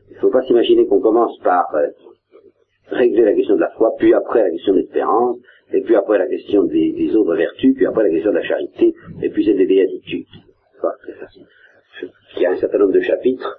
Il 0.09 0.15
ne 0.15 0.19
faut 0.19 0.29
pas 0.29 0.43
s'imaginer 0.43 0.85
qu'on 0.85 1.01
commence 1.01 1.37
par 1.39 1.73
euh, 1.75 1.87
régler 2.87 3.23
la 3.23 3.33
question 3.33 3.55
de 3.55 3.61
la 3.61 3.71
foi, 3.71 3.95
puis 3.97 4.13
après 4.13 4.43
la 4.43 4.51
question 4.51 4.73
de 4.73 4.79
l'espérance, 4.79 5.37
et 5.73 5.81
puis 5.81 5.95
après 5.95 6.17
la 6.17 6.27
question 6.27 6.63
des, 6.63 7.15
autres 7.15 7.35
vertus, 7.35 7.73
puis 7.75 7.85
après 7.85 8.03
la 8.03 8.09
question 8.09 8.31
de 8.31 8.37
la 8.37 8.43
charité, 8.43 8.93
et 9.21 9.29
puis 9.29 9.45
c'est 9.45 9.53
des 9.53 9.65
béatitudes. 9.65 10.27
Il 12.35 12.41
y 12.41 12.45
a 12.45 12.51
un 12.51 12.57
certain 12.57 12.77
nombre 12.79 12.93
de 12.93 13.01
chapitres 13.01 13.57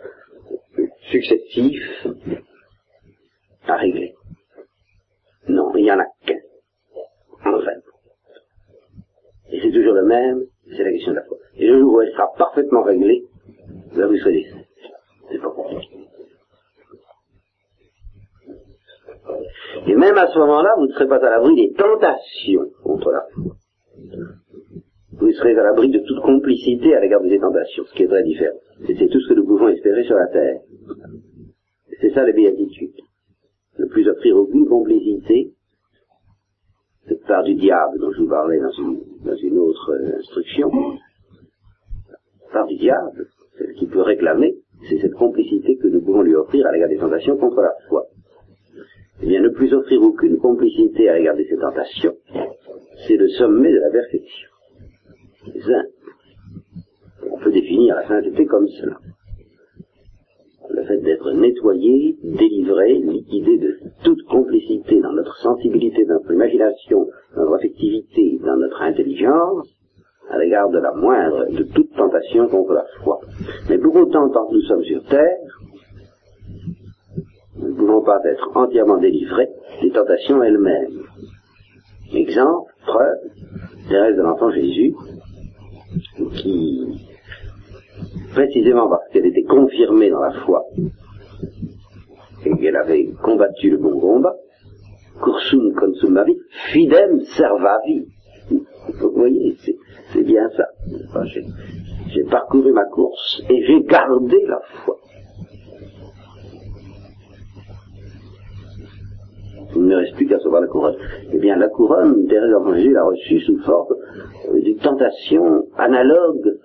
successifs 1.11 2.07
à 3.67 3.77
régler. 3.77 4.15
Non, 5.49 5.75
il 5.75 5.83
n'y 5.83 5.93
en 5.93 5.99
a 5.99 6.07
qu'un, 6.25 6.39
en 7.45 7.61
fait. 7.61 7.83
Et 9.51 9.61
c'est 9.61 9.71
toujours 9.71 9.95
le 9.95 10.05
même, 10.05 10.45
c'est 10.77 10.85
la 10.85 10.93
question 10.93 11.13
de 11.13 11.17
la 11.17 11.25
foi. 11.25 11.37
Et 11.57 11.67
le 11.67 11.81
jour 11.81 11.95
où 11.95 12.01
elle 12.01 12.13
sera 12.13 12.33
parfaitement 12.39 12.83
réglée, 12.83 13.25
vous 13.93 14.17
serez 14.17 14.47
C'est 15.31 15.39
pas 15.39 15.51
compliqué. 15.51 15.89
Et 19.87 19.95
même 19.95 20.17
à 20.17 20.29
ce 20.29 20.39
moment-là, 20.39 20.75
vous 20.77 20.87
ne 20.87 20.93
serez 20.93 21.09
pas 21.09 21.17
à 21.17 21.31
l'abri 21.31 21.55
des 21.55 21.73
tentations 21.73 22.71
contre 22.83 23.11
la 23.11 23.27
foi. 23.33 23.57
Vous 25.13 25.33
serez 25.33 25.57
à 25.57 25.63
l'abri 25.63 25.91
de 25.91 26.01
toute 26.01 26.21
complicité 26.21 26.95
à 26.95 27.01
l'égard 27.01 27.21
des 27.21 27.39
tentations, 27.39 27.85
ce 27.85 27.95
qui 27.95 28.05
est 28.05 28.09
très 28.09 28.23
différent. 28.23 28.57
C'est 28.87 29.09
tout 29.09 29.21
ce 29.21 29.29
que 29.29 29.35
nous 29.35 29.47
pouvons 29.47 29.69
espérer 29.69 30.05
sur 30.05 30.17
la 30.17 30.27
terre. 30.29 30.61
C'est 32.01 32.11
ça 32.11 32.25
la 32.25 32.33
béatitude. 32.33 32.95
Plus 33.93 34.09
offrir 34.09 34.37
aucune 34.37 34.67
complicité 34.67 35.53
de 37.09 37.15
part 37.27 37.43
du 37.45 37.55
diable 37.55 37.99
dont 38.01 38.13
je 38.13 38.23
vous 38.23 38.29
parlais 38.29 38.59
dans 38.59 38.71
une, 38.71 39.59
autre 39.59 39.93
euh, 39.93 40.19
instruction, 40.19 40.71
part 42.53 42.67
du 42.67 42.77
diable, 42.77 43.27
celle 43.59 43.75
qui 43.75 43.87
peut 43.87 44.03
réclamer, 44.03 44.55
c'est 44.89 44.99
cette 44.99 45.15
complicité 45.15 45.77
que 45.77 45.89
nous 45.89 46.01
pouvons 46.01 46.23
lui 46.23 46.35
offrir 46.35 46.67
à 46.67 46.73
l'égard 46.73 46.89
des 46.89 46.99
tentations 46.99 47.37
contre 47.37 47.61
la 47.61 47.73
foi 47.89 48.07
eh 49.23 49.27
bien, 49.27 49.41
ne 49.41 49.51
plus 49.51 49.73
offrir 49.73 50.03
aucune 50.03 50.39
complicité 50.39 51.09
à 51.09 51.15
regarder 51.15 51.47
ces 51.49 51.57
tentations, 51.57 52.17
c'est 53.07 53.17
le 53.17 53.29
sommet 53.29 53.71
de 53.71 53.79
la 53.79 53.91
perfection. 53.91 54.49
On 57.31 57.39
peut 57.39 57.53
définir 57.53 57.95
la 57.95 58.09
sainteté 58.09 58.47
comme 58.47 58.67
cela. 58.69 58.99
Le 60.71 60.85
fait 60.85 60.99
d'être 60.99 61.33
nettoyé, 61.33 62.17
délivré, 62.23 62.95
liquidé 62.95 63.59
de 63.59 63.79
toute 64.05 64.23
complicité 64.25 65.01
dans 65.01 65.13
notre 65.13 65.37
sensibilité, 65.39 66.05
dans 66.05 66.15
notre 66.15 66.33
imagination, 66.33 67.09
dans 67.35 67.43
notre 67.43 67.55
affectivité, 67.57 68.39
dans 68.45 68.57
notre 68.57 68.81
intelligence, 68.83 69.69
à 70.31 70.39
l'égard 70.39 70.71
de 70.71 70.79
la 70.79 70.93
moindre, 70.93 71.47
de 71.51 71.65
toute 71.65 71.93
tentation 71.95 72.49
contre 72.49 72.73
la 72.73 72.85
foi. 73.03 73.21
Mais 73.69 73.79
pour 73.79 73.95
autant, 73.97 74.31
tant 74.31 74.47
que 74.47 74.55
nous 74.55 74.63
sommes 74.63 74.85
sur 74.85 75.05
terre, 75.05 75.39
nous 77.59 77.69
ne 77.69 77.75
pouvons 77.75 78.03
pas 78.03 78.21
être 78.25 78.51
entièrement 78.55 78.99
délivrés 78.99 79.49
des 79.83 79.91
tentations 79.91 80.43
elles-mêmes. 80.43 81.03
Exemple, 82.15 82.73
preuve, 82.87 83.19
Thérèse 83.89 84.17
de 84.17 84.23
l'enfant 84.23 84.51
Jésus, 84.51 84.95
qui, 86.37 86.99
précisément 88.33 88.89
parce 88.89 89.09
qu'elle 89.13 89.27
était 89.27 89.43
confirmée 89.43 90.11
dans 90.11 90.21
la 90.21 90.33
foi, 90.45 90.65
et 92.45 92.57
qu'elle 92.57 92.77
avait 92.77 93.09
combattu 93.23 93.71
le 93.71 93.79
bon 93.79 93.99
combat, 93.99 94.35
cursum 95.23 95.75
consumavi, 95.75 96.37
fidem 96.73 97.21
servavi. 97.37 98.07
Vous 99.01 99.13
voyez, 99.15 99.57
c'est 100.13 100.23
bien 100.25 100.49
ça. 100.51 100.67
J'ai 102.09 102.25
parcouru 102.25 102.73
ma 102.73 102.85
course 102.87 103.43
et 103.49 103.65
j'ai 103.65 103.81
gardé 103.83 104.45
la 104.47 104.61
foi. 104.85 104.99
il 109.75 109.87
ne 109.87 109.97
reste 109.97 110.15
plus 110.17 110.27
qu'à 110.27 110.37
recevoir 110.37 110.61
la 110.61 110.69
couronne. 110.69 110.97
Eh 111.33 111.39
bien, 111.39 111.57
la 111.57 111.69
couronne, 111.69 112.27
Thérèse 112.27 112.55
Jésus 112.75 112.93
l'a 112.93 113.05
reçue 113.05 113.41
sous 113.41 113.59
forme 113.63 113.95
d'une 114.55 114.77
tentation 114.77 115.65
analogue 115.77 116.59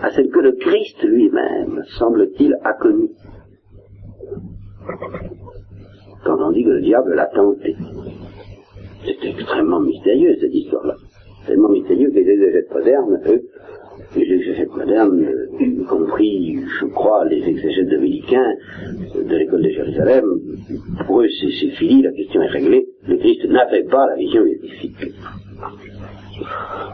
à 0.00 0.10
celle 0.10 0.28
que 0.28 0.40
le 0.40 0.52
Christ 0.52 1.02
lui-même, 1.02 1.82
semble-t-il, 1.98 2.56
a 2.64 2.72
connue. 2.74 3.10
Quand 6.24 6.38
on 6.40 6.52
dit 6.52 6.64
que 6.64 6.70
le 6.70 6.82
diable 6.82 7.14
l'a 7.14 7.26
tenté. 7.26 7.76
C'est 9.04 9.28
extrêmement 9.28 9.80
mystérieux, 9.80 10.34
cette 10.40 10.54
histoire-là. 10.54 10.94
Tellement 11.46 11.68
mystérieux 11.68 12.10
que 12.10 12.14
les 12.14 12.28
exégètes 12.28 12.72
modernes, 12.72 13.20
eux, 13.26 13.42
les 14.16 14.34
exégètes 14.34 14.74
modernes, 14.74 15.26
y 15.60 15.84
compris, 15.84 16.58
je 16.80 16.86
crois, 16.86 17.24
les 17.26 17.46
exégètes 17.46 17.88
dominicains 17.88 18.54
de 19.14 19.36
l'école 19.36 19.62
de 19.62 19.68
Jérusalem, 19.68 20.24
pour 21.06 21.20
eux 21.20 21.28
c'est 21.40 21.70
fini, 21.76 22.02
la 22.02 22.12
question 22.12 22.42
est 22.42 22.48
réglée, 22.48 22.86
le 23.06 23.16
Christ 23.16 23.44
n'avait 23.46 23.84
pas 23.84 24.06
la 24.06 24.16
vision 24.16 24.42
béatifique. 24.42 25.12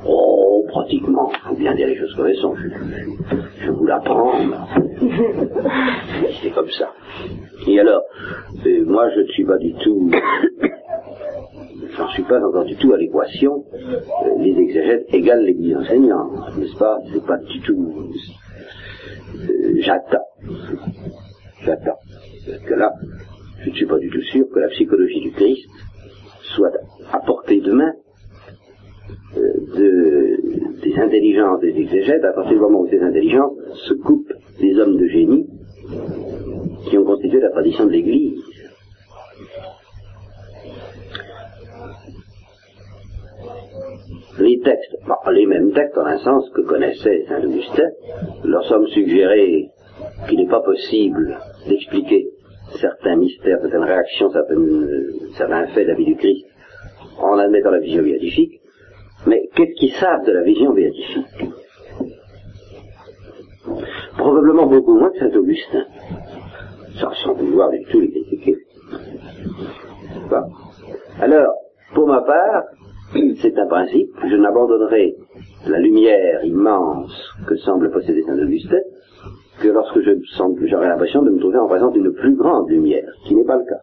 Oh, 0.07 0.65
pratiquement, 0.69 1.31
il 1.33 1.49
faut 1.49 1.55
bien 1.55 1.75
dire 1.75 1.87
les 1.87 1.97
choses 1.97 2.15
comme 2.15 2.27
elles 2.27 2.37
sont, 2.37 2.55
je, 2.57 2.69
je 3.65 3.71
vous 3.71 3.87
l'apprends. 3.87 4.33
C'est 6.43 6.51
comme 6.51 6.71
ça. 6.71 6.93
Et 7.67 7.81
alors, 7.81 8.03
euh, 8.67 8.85
moi 8.87 9.09
je 9.11 9.21
ne 9.21 9.27
suis 9.29 9.45
pas 9.45 9.59
du 9.59 9.75
tout 9.75 10.11
j'en 11.97 12.09
suis 12.09 12.23
pas 12.23 12.41
encore 12.41 12.65
du 12.65 12.77
tout 12.77 12.93
à 12.93 12.97
l'équation, 12.97 13.65
euh, 13.75 14.39
les 14.39 14.57
exégètes 14.59 15.07
égale 15.13 15.45
l'église 15.45 15.77
enseignante, 15.77 16.57
n'est-ce 16.57 16.77
pas? 16.77 16.99
C'est 17.13 17.25
pas 17.25 17.39
du 17.39 17.61
tout. 17.61 18.11
Euh, 19.37 19.75
j'attends. 19.81 20.27
J'attends. 21.63 21.99
Parce 22.47 22.63
que 22.63 22.75
là, 22.75 22.93
je 23.63 23.71
ne 23.71 23.75
suis 23.75 23.87
pas 23.87 23.99
du 23.99 24.11
tout 24.11 24.23
sûr 24.23 24.47
que 24.53 24.61
la 24.61 24.69
psychologie 24.69 25.21
du 25.21 25.33
Christ 25.33 25.67
soit 26.55 26.73
à 27.13 27.19
portée 27.21 27.61
des 29.75 30.99
intelligences 30.99 31.61
des 31.61 31.77
exégètes 31.77 32.25
à 32.25 32.33
partir 32.33 32.55
du 32.55 32.61
moment 32.61 32.81
où 32.81 32.89
ces 32.89 33.01
intelligences 33.01 33.57
se 33.89 33.95
coupent 33.95 34.33
des 34.61 34.79
hommes 34.79 34.97
de 34.97 35.07
génie 35.07 35.47
qui 36.89 36.99
ont 36.99 37.05
constitué 37.05 37.41
la 37.41 37.51
tradition 37.51 37.87
de 37.87 37.93
l'Église. 37.93 38.43
les 44.41 44.59
textes, 44.61 44.97
les 45.33 45.47
mêmes 45.47 45.73
textes 45.73 45.99
en 45.99 46.07
un 46.07 46.19
sens 46.19 46.49
que 46.51 46.63
connaissait 46.63 47.25
Saint 47.29 47.45
Augustin, 47.45 47.89
leur 48.45 48.65
sommes 48.65 48.87
suggérés 48.89 49.69
qu'il 50.29 50.39
n'est 50.39 50.49
pas 50.49 50.61
possible 50.61 51.39
d'expliquer 51.69 52.27
certains 52.81 53.17
mystères, 53.17 53.59
certaines 53.61 53.85
réactions, 53.85 54.31
certains 55.37 55.67
faits 55.69 55.87
de 55.87 55.91
la 55.91 55.97
vie 55.97 56.07
du 56.07 56.17
Christ 56.17 56.47
en 57.19 57.39
admettant 57.39 57.71
la 57.71 57.81
vision 57.81 58.03
béatifique. 58.03 58.61
Mais 59.27 59.49
qu'est-ce 59.55 59.75
qu'ils 59.79 59.93
savent 59.93 60.25
de 60.25 60.33
la 60.33 60.43
vision 60.43 60.73
béatifique? 60.73 61.51
Probablement 64.17 64.67
beaucoup 64.67 64.99
moins 64.99 65.11
que 65.11 65.19
Saint 65.19 65.37
Augustin, 65.37 65.85
sans 66.99 67.35
vouloir 67.35 67.71
du 67.71 67.83
tout 67.85 68.01
les 68.01 68.11
critiquer. 68.11 68.57
Alors, 71.21 71.55
pour 71.95 72.07
ma 72.07 72.23
part, 72.23 72.65
c'est 73.43 73.59
un 73.59 73.67
principe, 73.67 74.11
je 74.29 74.37
n'abandonnerai 74.37 75.17
la 75.67 75.79
lumière 75.79 76.45
immense 76.45 77.13
que 77.47 77.57
semble 77.57 77.91
posséder 77.91 78.23
Saint-Augustin 78.23 78.81
que 79.61 79.69
lorsque 79.69 80.01
j'aurai 80.01 80.89
l'impression 80.89 81.23
de 81.23 81.31
me 81.31 81.39
trouver 81.39 81.59
en 81.59 81.69
présence 81.69 81.93
d'une 81.93 82.13
plus 82.13 82.35
grande 82.35 82.71
lumière, 82.71 83.05
ce 83.23 83.29
qui 83.29 83.35
n'est 83.35 83.45
pas 83.45 83.57
le 83.57 83.65
cas. 83.65 83.83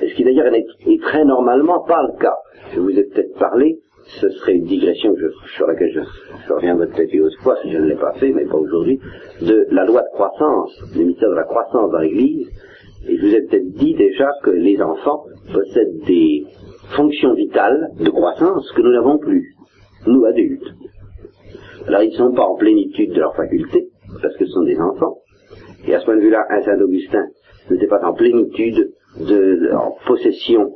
Et 0.00 0.08
ce 0.08 0.14
qui 0.14 0.24
d'ailleurs 0.24 0.52
est, 0.54 1.02
très 1.02 1.24
normalement 1.24 1.80
pas 1.80 2.02
le 2.02 2.18
cas? 2.18 2.36
Je 2.72 2.80
vous 2.80 2.90
ai 2.90 3.04
peut-être 3.04 3.38
parlé, 3.38 3.78
ce 4.20 4.28
serait 4.30 4.54
une 4.54 4.64
digression 4.64 5.14
sur 5.56 5.66
laquelle 5.66 5.92
je, 5.92 6.00
je 6.46 6.52
reviendrai 6.52 6.86
peut-être 6.88 7.12
une 7.12 7.22
autre 7.22 7.40
fois 7.42 7.56
si 7.62 7.70
je 7.70 7.78
ne 7.78 7.86
l'ai 7.86 7.96
pas 7.96 8.12
fait, 8.14 8.32
mais 8.32 8.46
pas 8.46 8.56
aujourd'hui, 8.56 8.98
de 9.42 9.66
la 9.70 9.84
loi 9.84 10.02
de 10.02 10.08
croissance, 10.14 10.72
le 10.96 11.04
mystère 11.04 11.30
de 11.30 11.34
la 11.34 11.44
croissance 11.44 11.90
dans 11.90 11.98
l'Église. 11.98 12.48
Et 13.06 13.16
je 13.16 13.26
vous 13.26 13.34
ai 13.34 13.42
peut-être 13.42 13.70
dit 13.74 13.94
déjà 13.94 14.28
que 14.42 14.50
les 14.50 14.80
enfants 14.82 15.24
possèdent 15.52 16.00
des, 16.06 16.44
fonction 16.96 17.34
vitale 17.34 17.90
de 18.00 18.10
croissance 18.10 18.70
que 18.72 18.82
nous 18.82 18.92
n'avons 18.92 19.18
plus, 19.18 19.54
nous 20.06 20.24
adultes. 20.24 20.74
Alors 21.86 22.02
ils 22.02 22.10
ne 22.10 22.16
sont 22.16 22.32
pas 22.32 22.44
en 22.44 22.56
plénitude 22.56 23.12
de 23.12 23.20
leurs 23.20 23.34
facultés, 23.36 23.88
parce 24.22 24.36
que 24.36 24.46
ce 24.46 24.52
sont 24.52 24.64
des 24.64 24.78
enfants. 24.78 25.18
Et 25.86 25.94
à 25.94 26.00
ce 26.00 26.04
point 26.04 26.16
de 26.16 26.20
vue-là, 26.20 26.44
un 26.50 26.62
Saint 26.62 26.80
Augustin 26.80 27.24
n'était 27.70 27.86
pas 27.86 28.04
en 28.04 28.14
plénitude 28.14 28.92
de, 29.20 29.70
en 29.74 29.96
possession, 30.06 30.74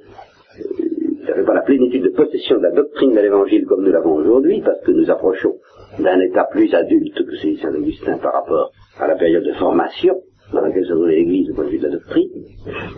n'avait 1.27 1.45
pas 1.45 1.55
la 1.55 1.63
plénitude 1.63 2.03
de 2.03 2.11
possession 2.11 2.57
de 2.59 2.63
la 2.63 2.73
doctrine 2.73 3.15
de 3.15 3.21
l'Évangile 3.21 3.65
comme 3.67 3.85
nous 3.85 3.93
l'avons 3.93 4.15
aujourd'hui, 4.15 4.61
parce 4.65 4.81
que 4.83 4.91
nous 4.93 5.11
approchons 5.11 5.55
d'un 5.99 6.21
état 6.21 6.45
plus 6.51 6.73
adulte 6.75 7.25
que 7.27 7.37
celui 7.37 7.57
de 7.57 7.61
Saint 7.61 7.75
Augustin 7.75 8.19
par 8.19 8.33
rapport 8.33 8.73
à 8.99 9.07
la 9.07 9.15
période 9.15 9.45
de 9.45 9.53
formation 9.55 10.15
dans 10.53 10.61
laquelle 10.61 10.85
se 10.85 10.93
trouvait 10.93 11.17
l'Église 11.17 11.51
au 11.51 11.55
point 11.55 11.65
de 11.65 11.71
vue 11.71 11.79
de 11.79 11.87
la 11.87 11.93
doctrine, 11.93 12.29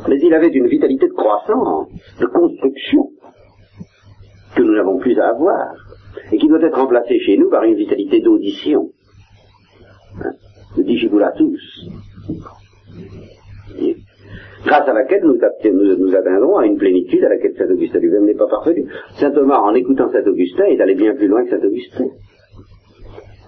mais 0.08 0.18
il 0.20 0.34
avait 0.34 0.48
une 0.48 0.66
vitalité 0.66 1.06
de 1.06 1.12
croissance, 1.12 1.88
de 2.20 2.26
construction, 2.26 3.10
que 4.56 4.62
nous 4.62 4.74
n'avons 4.74 4.98
plus 4.98 5.18
à 5.20 5.28
avoir, 5.28 5.74
et 6.32 6.38
qui 6.38 6.48
doit 6.48 6.62
être 6.62 6.78
remplacée 6.78 7.18
chez 7.20 7.36
nous 7.36 7.50
par 7.50 7.64
une 7.64 7.74
vitalité 7.74 8.20
d'audition, 8.20 8.90
hein, 10.20 10.32
de 10.76 10.82
digibulatus. 10.82 11.90
Grâce 14.64 14.88
à 14.88 14.92
laquelle 14.92 15.22
nous, 15.24 15.36
nous, 15.96 16.16
atteindrons 16.16 16.56
à 16.56 16.66
une 16.66 16.76
plénitude 16.76 17.24
à 17.24 17.28
laquelle 17.28 17.54
Saint 17.56 17.70
Augustin 17.70 17.98
lui-même 17.98 18.24
n'est 18.24 18.34
pas 18.34 18.48
parvenu. 18.48 18.86
Saint 19.18 19.30
Thomas, 19.30 19.58
en 19.58 19.74
écoutant 19.74 20.10
Saint 20.10 20.24
Augustin, 20.26 20.64
est 20.64 20.80
allé 20.80 20.94
bien 20.94 21.14
plus 21.14 21.28
loin 21.28 21.44
que 21.44 21.50
Saint 21.50 21.66
Augustin. 21.66 22.06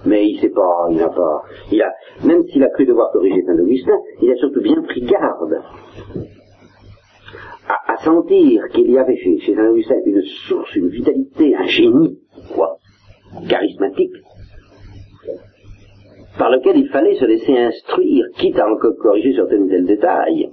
Mais 0.04 0.28
il 0.28 0.38
sait 0.38 0.50
pas, 0.50 0.86
il 0.90 0.98
n'a 0.98 1.08
pas, 1.08 1.42
il 1.72 1.82
a, 1.82 1.92
même 2.24 2.44
s'il 2.44 2.62
a 2.62 2.68
cru 2.68 2.86
devoir 2.86 3.10
corriger 3.12 3.42
Saint 3.44 3.58
Augustin, 3.58 3.98
il 4.22 4.30
a 4.30 4.36
surtout 4.36 4.60
bien 4.60 4.80
pris 4.82 5.00
garde 5.02 5.60
à, 7.68 7.96
sentir 8.04 8.62
qu'il 8.72 8.90
y 8.90 8.98
avait 8.98 9.16
chez, 9.16 9.54
Saint 9.54 9.68
Augustin 9.68 9.96
une 10.04 10.22
source, 10.48 10.76
une 10.76 10.88
vitalité, 10.88 11.56
un 11.56 11.66
génie, 11.66 12.18
quoi, 12.54 12.76
charismatique, 13.48 14.12
par 16.38 16.50
lequel 16.50 16.76
il 16.76 16.88
fallait 16.88 17.16
se 17.16 17.24
laisser 17.24 17.56
instruire, 17.56 18.26
quitte 18.36 18.58
à 18.58 18.70
encore 18.70 18.96
corriger 19.00 19.32
sur 19.32 19.48
tel 19.48 19.62
ou 19.62 19.68
tel 19.68 19.86
détail. 19.86 20.50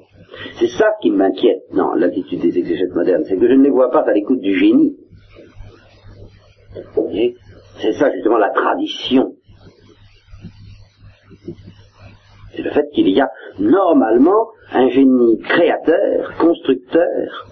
C'est 0.60 0.68
ça 0.68 0.94
qui 1.02 1.12
m'inquiète 1.12 1.64
dans 1.74 1.94
l'attitude 1.94 2.42
des 2.42 2.58
exégètes 2.58 2.94
modernes, 2.94 3.24
c'est 3.28 3.38
que 3.38 3.48
je 3.48 3.54
ne 3.54 3.64
les 3.64 3.70
vois 3.70 3.92
pas 3.92 4.02
à 4.02 4.14
l'écoute 4.14 4.40
du 4.40 4.58
génie. 4.58 4.98
C'est 7.82 7.94
ça 7.94 8.12
justement 8.12 8.38
la 8.38 8.50
tradition. 8.50 9.34
C'est 12.56 12.62
le 12.62 12.70
fait 12.72 12.88
qu'il 12.94 13.10
y 13.10 13.20
a 13.20 13.30
normalement 13.60 14.50
un 14.72 14.88
génie 14.90 15.40
créateur, 15.40 16.36
constructeur, 16.40 17.48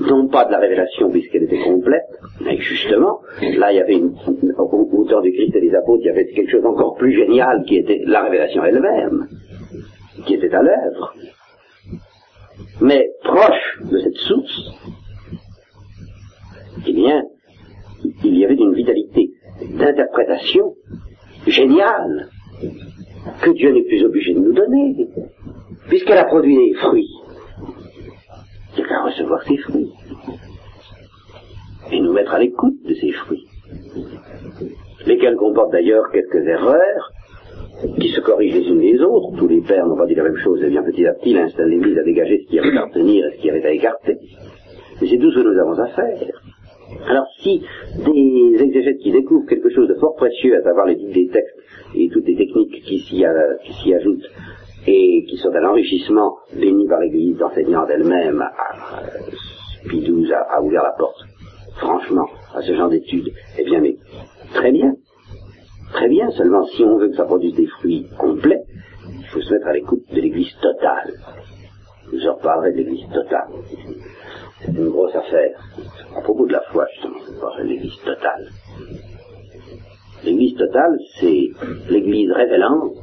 non 0.00 0.28
pas 0.28 0.46
de 0.46 0.52
la 0.52 0.58
révélation 0.58 1.10
puisqu'elle 1.10 1.44
était 1.44 1.62
complète, 1.62 2.08
mais 2.40 2.56
justement, 2.58 3.20
là 3.40 3.72
il 3.72 3.76
y 3.76 3.80
avait 3.80 3.94
une, 3.94 4.14
au, 4.56 5.04
temps 5.08 5.20
du 5.20 5.32
Christ 5.32 5.54
et 5.54 5.60
des 5.60 5.74
apôtres, 5.74 6.02
il 6.02 6.06
y 6.06 6.10
avait 6.10 6.26
quelque 6.26 6.50
chose 6.50 6.62
d'encore 6.62 6.94
plus 6.96 7.12
génial 7.12 7.62
qui 7.64 7.76
était 7.76 8.02
la 8.06 8.22
révélation 8.22 8.64
elle-même, 8.64 9.28
qui 10.26 10.34
était 10.34 10.54
à 10.54 10.62
l'œuvre. 10.62 11.14
Mais 12.80 13.10
proche 13.24 13.80
de 13.90 13.98
cette 13.98 14.16
source, 14.16 14.70
eh 16.86 16.92
bien, 16.92 17.22
il 18.24 18.38
y 18.38 18.44
avait 18.44 18.54
une 18.54 18.74
vitalité 18.74 19.32
d'interprétation 19.78 20.74
géniale 21.46 22.28
que 23.42 23.50
Dieu 23.50 23.72
n'est 23.72 23.82
plus 23.82 24.04
obligé 24.04 24.34
de 24.34 24.40
nous 24.40 24.52
donner, 24.52 25.08
puisqu'elle 25.88 26.18
a 26.18 26.24
produit 26.24 26.56
des 26.56 26.74
fruits. 26.74 27.10
Il 28.76 28.86
qu'à 28.86 29.02
recevoir 29.02 29.42
ses 29.42 29.56
fruits 29.56 29.92
et 31.90 32.00
nous 32.00 32.12
mettre 32.12 32.34
à 32.34 32.38
l'écoute 32.38 32.80
de 32.84 32.94
ces 32.94 33.10
fruits, 33.10 33.46
lesquels 35.04 35.36
comportent 35.36 35.72
d'ailleurs 35.72 36.10
quelques 36.12 36.46
erreurs 36.46 37.12
qui 38.00 38.08
se 38.08 38.20
corrigent 38.20 38.54
les 38.54 38.68
unes 38.68 38.80
les 38.80 39.00
autres. 39.00 39.36
Tous 39.38 39.48
les 39.48 39.60
pères 39.60 39.86
n'ont 39.86 39.96
pas 39.96 40.06
dit 40.06 40.14
la 40.14 40.24
même 40.24 40.36
chose, 40.38 40.62
et 40.62 40.68
bien 40.68 40.82
petit 40.82 41.06
à 41.06 41.14
petit 41.14 41.34
l'instinct 41.34 41.64
de 41.64 41.70
l'Église 41.70 41.98
à 41.98 42.02
dégager 42.02 42.42
ce 42.44 42.50
qui 42.50 42.58
avait 42.58 42.76
à 42.76 42.84
retenir 42.84 43.26
et 43.26 43.36
ce 43.36 43.40
qui 43.40 43.50
avait 43.50 43.64
à 43.64 43.72
écarter. 43.72 44.16
Mais 45.00 45.08
c'est 45.08 45.18
tout 45.18 45.30
ce 45.30 45.38
que 45.38 45.44
nous 45.44 45.58
avons 45.60 45.78
à 45.78 45.86
faire. 45.88 46.42
Alors 47.06 47.26
si 47.42 47.62
des 48.04 48.62
exégètes 48.62 48.98
qui 48.98 49.12
découvrent 49.12 49.46
quelque 49.46 49.70
chose 49.70 49.88
de 49.88 49.94
fort 49.94 50.14
précieux, 50.16 50.56
à 50.56 50.62
savoir 50.62 50.86
les 50.86 50.96
des 50.96 51.28
textes 51.28 51.56
et 51.94 52.08
toutes 52.08 52.26
les 52.26 52.36
techniques 52.36 52.82
qui 52.82 52.98
s'y 52.98 53.24
ajoutent, 53.94 54.30
et 54.86 55.24
qui 55.28 55.36
sont 55.36 55.50
un 55.50 55.64
enrichissement 55.68 56.36
béni 56.54 56.86
par 56.88 57.00
l'Église 57.00 57.36
d'enseignants 57.36 57.86
d'elle-même, 57.86 58.42
Pie 59.88 60.00
XII 60.00 60.32
a, 60.32 60.62
ouvert 60.62 60.82
la 60.82 60.94
porte, 60.98 61.20
franchement, 61.76 62.26
à 62.54 62.62
ce 62.62 62.74
genre 62.74 62.88
d'études, 62.88 63.30
eh 63.58 63.64
bien, 63.64 63.80
mais 63.80 63.96
très 64.54 64.72
bien, 64.72 64.94
très 65.92 66.08
bien, 66.08 66.30
seulement 66.30 66.64
si 66.66 66.84
on 66.84 66.98
veut 66.98 67.08
que 67.08 67.16
ça 67.16 67.24
produise 67.24 67.54
des 67.54 67.66
fruits 67.66 68.06
complets, 68.18 68.62
il 69.08 69.26
faut 69.26 69.40
se 69.40 69.52
mettre 69.52 69.66
à 69.66 69.72
l'écoute 69.72 70.02
de 70.10 70.20
l'Église 70.20 70.54
totale. 70.60 71.12
Je 72.12 72.28
reparlerai 72.28 72.72
de 72.72 72.76
l'Église 72.78 73.08
totale. 73.12 73.48
C'est 74.60 74.72
une 74.72 74.88
grosse 74.88 75.14
affaire. 75.14 75.58
À 76.16 76.20
propos 76.22 76.46
de 76.46 76.52
la 76.52 76.62
foi, 76.72 76.86
justement, 76.94 77.18
je 77.26 77.40
parlerai 77.40 77.62
de 77.64 77.68
l'Église 77.68 77.98
totale. 78.04 78.48
L'Église 80.24 80.56
totale, 80.56 80.98
c'est 81.20 81.50
l'Église 81.90 82.30
révélante 82.32 82.94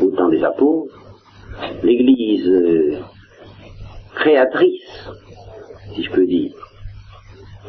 au 0.00 0.10
temps 0.10 0.28
des 0.28 0.44
apôtres, 0.44 0.94
l'Église 1.82 2.46
euh, 2.46 2.98
créatrice, 4.14 5.10
si 5.94 6.02
je 6.02 6.10
peux 6.12 6.26
dire, 6.26 6.54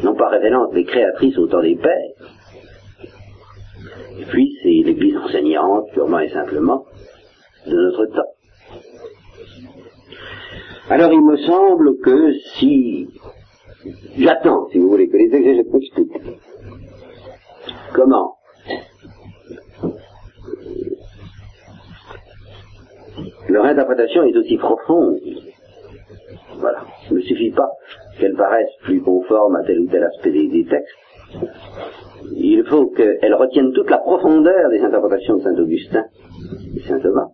non 0.04 0.14
pas 0.16 0.30
révélante, 0.30 0.72
mais 0.74 0.84
créatrice 0.84 1.38
au 1.38 1.48
temps 1.48 1.62
des 1.62 1.76
pères, 1.76 2.12
puis 4.26 4.58
c'est 4.62 4.88
l'Église 4.88 5.18
enseignante, 5.18 5.90
purement 5.94 6.20
et 6.20 6.30
simplement, 6.30 6.86
de 7.66 7.76
notre 7.76 8.06
temps. 8.08 8.32
Alors 10.90 11.12
il 11.12 11.22
me 11.22 11.38
semble 11.38 12.00
que 12.00 12.34
si 12.56 13.10
j'attends, 14.18 14.68
si 14.70 14.80
vous 14.80 14.90
voulez, 14.90 15.10
que 15.10 15.18
les 15.18 15.36
exégètes 15.36 15.72
m'expliquent 15.74 16.22
comment 17.94 18.38
leur 23.50 23.66
interprétation 23.66 24.24
est 24.24 24.36
aussi 24.36 24.58
profonde. 24.58 25.20
Voilà. 26.60 26.86
Il 27.10 27.18
ne 27.18 27.22
suffit 27.22 27.52
pas 27.52 27.70
qu'elle 28.20 28.36
paraisse 28.36 28.70
plus 28.84 29.02
conforme 29.02 29.56
à 29.56 29.64
tel 29.64 29.80
ou 29.80 29.88
tel 29.88 30.04
aspect 30.04 30.32
des, 30.32 30.66
textes. 30.66 30.96
Il 32.50 32.64
faut 32.64 32.88
qu'elle 32.88 33.34
retienne 33.34 33.74
toute 33.74 33.90
la 33.90 33.98
profondeur 33.98 34.70
des 34.70 34.80
interprétations 34.80 35.36
de 35.36 35.42
Saint 35.42 35.58
Augustin 35.58 36.06
et 36.76 36.80
Saint 36.80 37.00
Thomas. 37.00 37.28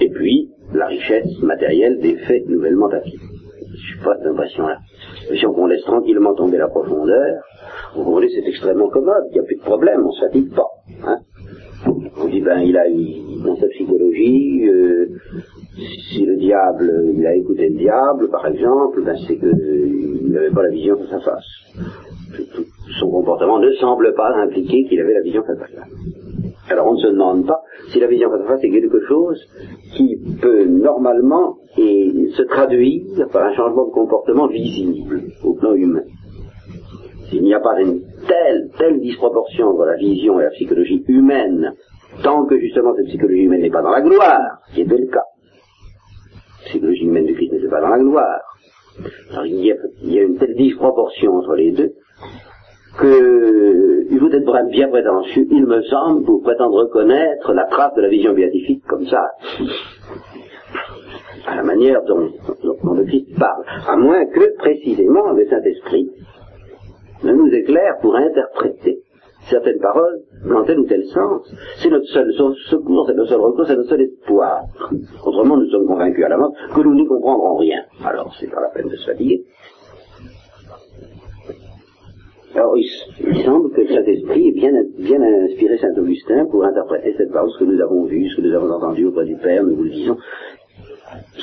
Et 0.00 0.08
puis, 0.08 0.50
la 0.72 0.86
richesse 0.86 1.42
matérielle 1.42 1.98
des 2.00 2.16
faits 2.16 2.48
nouvellement 2.48 2.88
acquis. 2.88 3.18
Je 3.74 3.92
suis 3.92 3.98
pas 4.02 4.16
cette 4.16 4.26
impression-là. 4.28 4.78
Si 5.34 5.46
on 5.46 5.66
laisse 5.66 5.82
tranquillement 5.82 6.34
tomber 6.34 6.56
la 6.56 6.68
profondeur, 6.68 7.42
vous 7.94 8.04
voyez, 8.04 8.30
c'est 8.30 8.48
extrêmement 8.48 8.88
commode, 8.88 9.24
il 9.30 9.34
n'y 9.34 9.40
a 9.40 9.42
plus 9.42 9.56
de 9.56 9.62
problème, 9.62 10.00
on 10.02 10.08
ne 10.08 10.42
se 10.42 10.54
pas. 10.54 10.70
Hein. 11.06 11.18
On 12.16 12.28
dit, 12.28 12.40
ben, 12.40 12.60
il 12.60 12.76
a 12.78 12.88
eu 12.88 13.42
dans 13.44 13.56
sa 13.56 13.66
psychologie, 13.68 14.66
euh, 14.66 15.10
si 16.08 16.24
le 16.24 16.36
diable, 16.36 17.12
il 17.14 17.26
a 17.26 17.34
écouté 17.34 17.68
le 17.68 17.76
diable, 17.76 18.30
par 18.30 18.46
exemple, 18.46 19.02
ben, 19.04 19.16
c'est 19.26 19.36
qu'il 19.36 20.30
n'avait 20.30 20.50
pas 20.50 20.62
la 20.62 20.70
vision 20.70 20.96
face 20.96 21.12
à 21.12 21.20
face. 21.20 21.74
Son 23.00 23.10
comportement 23.10 23.58
ne 23.58 23.72
semble 23.72 24.14
pas 24.14 24.32
impliquer 24.36 24.84
qu'il 24.84 25.00
avait 25.00 25.14
la 25.14 25.22
vision 25.22 25.42
face 25.42 25.58
à 25.58 25.66
face. 25.66 25.88
Alors 26.70 26.86
on 26.86 26.94
ne 26.94 26.98
se 26.98 27.08
demande 27.08 27.46
pas 27.46 27.62
si 27.88 28.00
la 28.00 28.06
vision 28.06 28.30
face 28.30 28.40
à 28.42 28.44
face 28.44 28.64
est 28.64 28.70
quelque 28.70 29.04
chose 29.06 29.38
qui 29.96 30.16
peut 30.40 30.64
normalement 30.64 31.56
et 31.76 32.28
se 32.36 32.42
traduire 32.42 33.28
par 33.32 33.46
un 33.46 33.54
changement 33.54 33.86
de 33.86 33.92
comportement 33.92 34.46
visible 34.46 35.22
au 35.44 35.54
plan 35.54 35.74
humain. 35.74 36.04
S'il 37.28 37.42
n'y 37.42 37.54
a 37.54 37.60
pas 37.60 37.80
une 37.80 38.00
telle, 38.26 38.70
telle 38.78 39.00
disproportion 39.00 39.68
entre 39.68 39.86
la 39.86 39.96
vision 39.96 40.40
et 40.40 40.44
la 40.44 40.50
psychologie 40.50 41.04
humaine 41.08 41.74
tant 42.22 42.46
que 42.46 42.58
justement 42.58 42.94
cette 42.96 43.06
psychologie 43.06 43.42
humaine 43.42 43.62
n'est 43.62 43.70
pas 43.70 43.82
dans 43.82 43.90
la 43.90 44.02
gloire, 44.02 44.60
qui 44.72 44.82
était 44.82 44.96
le 44.96 45.06
cas. 45.06 45.24
La 46.62 46.68
psychologie 46.68 47.04
humaine 47.04 47.26
du 47.26 47.34
Christ 47.34 47.52
n'était 47.52 47.68
pas 47.68 47.80
dans 47.80 47.88
la 47.88 47.98
gloire. 47.98 48.40
Alors 49.32 49.46
il 49.46 49.64
y, 49.64 49.72
a, 49.72 50.22
une 50.22 50.38
telle 50.38 50.54
disproportion 50.54 51.32
entre 51.34 51.54
les 51.56 51.72
deux 51.72 51.94
que 52.98 54.06
il 54.10 54.18
faut 54.18 54.30
être 54.30 54.70
bien 54.70 54.88
prétentieux, 54.88 55.46
il 55.50 55.66
me 55.66 55.82
semble, 55.82 56.24
pour 56.24 56.42
prétendre 56.42 56.76
reconnaître 56.76 57.52
la 57.52 57.64
trace 57.64 57.94
de 57.94 58.02
la 58.02 58.08
vision 58.08 58.32
béatifique 58.32 58.84
comme 58.86 59.06
ça, 59.06 59.30
à 61.46 61.56
la 61.56 61.62
manière 61.62 62.02
dont, 62.04 62.30
dont 62.82 62.94
le 62.94 63.04
Christ 63.04 63.38
parle, 63.38 63.64
à 63.88 63.96
moins 63.96 64.24
que 64.26 64.56
précisément 64.58 65.32
le 65.32 65.46
Saint-Esprit 65.46 66.10
ne 67.24 67.32
nous 67.32 67.48
éclaire 67.48 67.98
pour 68.00 68.14
interpréter 68.16 69.00
certaines 69.48 69.78
paroles 69.78 70.20
dans 70.48 70.64
tel 70.64 70.78
ou 70.78 70.86
tel 70.86 71.04
sens. 71.06 71.54
C'est 71.82 71.90
notre 71.90 72.06
seul 72.06 72.32
secours, 72.70 73.06
c'est 73.06 73.14
notre 73.14 73.30
seul 73.30 73.40
recours, 73.40 73.66
c'est 73.66 73.76
notre 73.76 73.90
seul 73.90 74.02
espoir. 74.02 74.62
Autrement, 75.24 75.56
nous 75.56 75.68
sommes 75.70 75.86
convaincus 75.86 76.24
à 76.24 76.28
l'avance 76.28 76.54
que 76.74 76.80
nous 76.80 76.94
n'y 76.94 77.06
comprendrons 77.06 77.56
rien. 77.56 77.82
Alors, 78.04 78.34
c'est 78.38 78.50
pas 78.50 78.60
la 78.60 78.68
peine 78.68 78.88
de 78.88 78.96
se 78.96 79.06
fatiguer. 79.10 79.44
Alors, 82.54 82.76
il, 82.76 83.44
semble 83.44 83.72
que 83.72 83.86
cet 83.88 84.06
esprit 84.06 84.48
ait 84.48 84.52
bien, 84.52 84.70
inspiré 85.44 85.76
Saint 85.78 85.94
Augustin 85.96 86.46
pour 86.46 86.64
interpréter 86.64 87.14
cette 87.16 87.32
parole, 87.32 87.50
ce 87.50 87.58
que 87.58 87.64
nous 87.64 87.80
avons 87.80 88.04
vu, 88.04 88.28
ce 88.28 88.36
que 88.36 88.42
nous 88.42 88.54
avons 88.54 88.70
entendu 88.70 89.06
auprès 89.06 89.24
du 89.24 89.36
Père, 89.36 89.64
nous 89.64 89.74
vous 89.74 89.82
le 89.82 89.90
disons. 89.90 90.16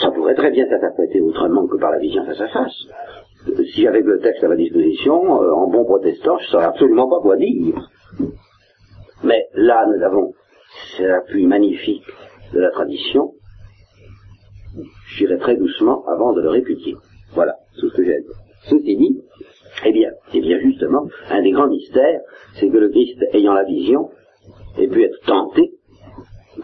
Ça 0.02 0.10
pourrait 0.12 0.36
très 0.36 0.52
bien 0.52 0.66
s'interpréter 0.70 1.20
autrement 1.20 1.68
que 1.68 1.78
par 1.78 1.92
la 1.92 2.00
vision 2.00 2.26
face 2.26 2.40
à 2.40 2.48
face. 2.48 2.88
Si 3.74 3.88
avec 3.88 4.06
le 4.06 4.20
texte 4.20 4.44
à 4.44 4.48
ma 4.48 4.56
disposition, 4.56 5.42
euh, 5.42 5.52
en 5.52 5.68
bon 5.68 5.84
protestant, 5.84 6.38
je 6.38 6.46
ne 6.46 6.50
saurais 6.50 6.66
absolument 6.66 7.10
pas 7.10 7.20
quoi 7.22 7.36
dire. 7.36 7.90
Mais 9.24 9.48
là, 9.54 9.86
nous 9.88 10.02
avons 10.04 10.34
l'appui 11.00 11.46
magnifique 11.46 12.06
de 12.54 12.60
la 12.60 12.70
tradition. 12.70 13.34
J'irai 15.18 15.38
très 15.40 15.58
doucement 15.58 16.06
avant 16.08 16.34
de 16.34 16.42
le 16.42 16.50
répudier. 16.50 16.96
Voilà 17.34 17.56
tout 17.80 17.90
ce 17.90 17.98
que 17.98 18.06
j'ai 18.06 18.16
à. 18.16 18.20
Ceci 18.70 18.96
dit, 18.96 19.22
eh 19.86 19.92
bien, 19.92 20.12
eh 20.34 20.42
bien 20.42 20.60
justement, 20.60 21.08
un 21.30 21.42
des 21.42 21.52
grands 21.52 21.68
mystères, 21.68 22.22
c'est 22.56 22.70
que 22.70 22.78
le 22.78 22.90
Christ, 22.90 23.24
ayant 23.34 23.54
la 23.54 23.64
vision, 23.64 24.10
ait 24.78 24.88
pu 24.88 25.04
être 25.04 25.20
tenté, 25.26 25.74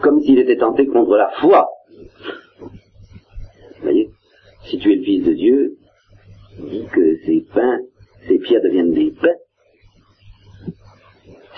comme 0.00 0.20
s'il 0.20 0.38
était 0.38 0.56
tenté 0.56 0.86
contre 0.86 1.16
la 1.16 1.30
foi. 1.40 1.68
Vous 2.60 3.82
voyez 3.82 4.10
si 4.64 4.78
tu 4.78 4.92
es 4.92 4.96
le 4.96 5.02
Fils 5.02 5.24
de 5.24 5.32
Dieu, 5.32 5.76
dis 6.58 6.84
que 6.92 7.16
ces 7.24 7.44
pains, 7.54 7.80
ces 8.26 8.38
pierres 8.38 8.62
deviennent 8.62 8.92
des 8.92 9.12
pains. 9.12 9.38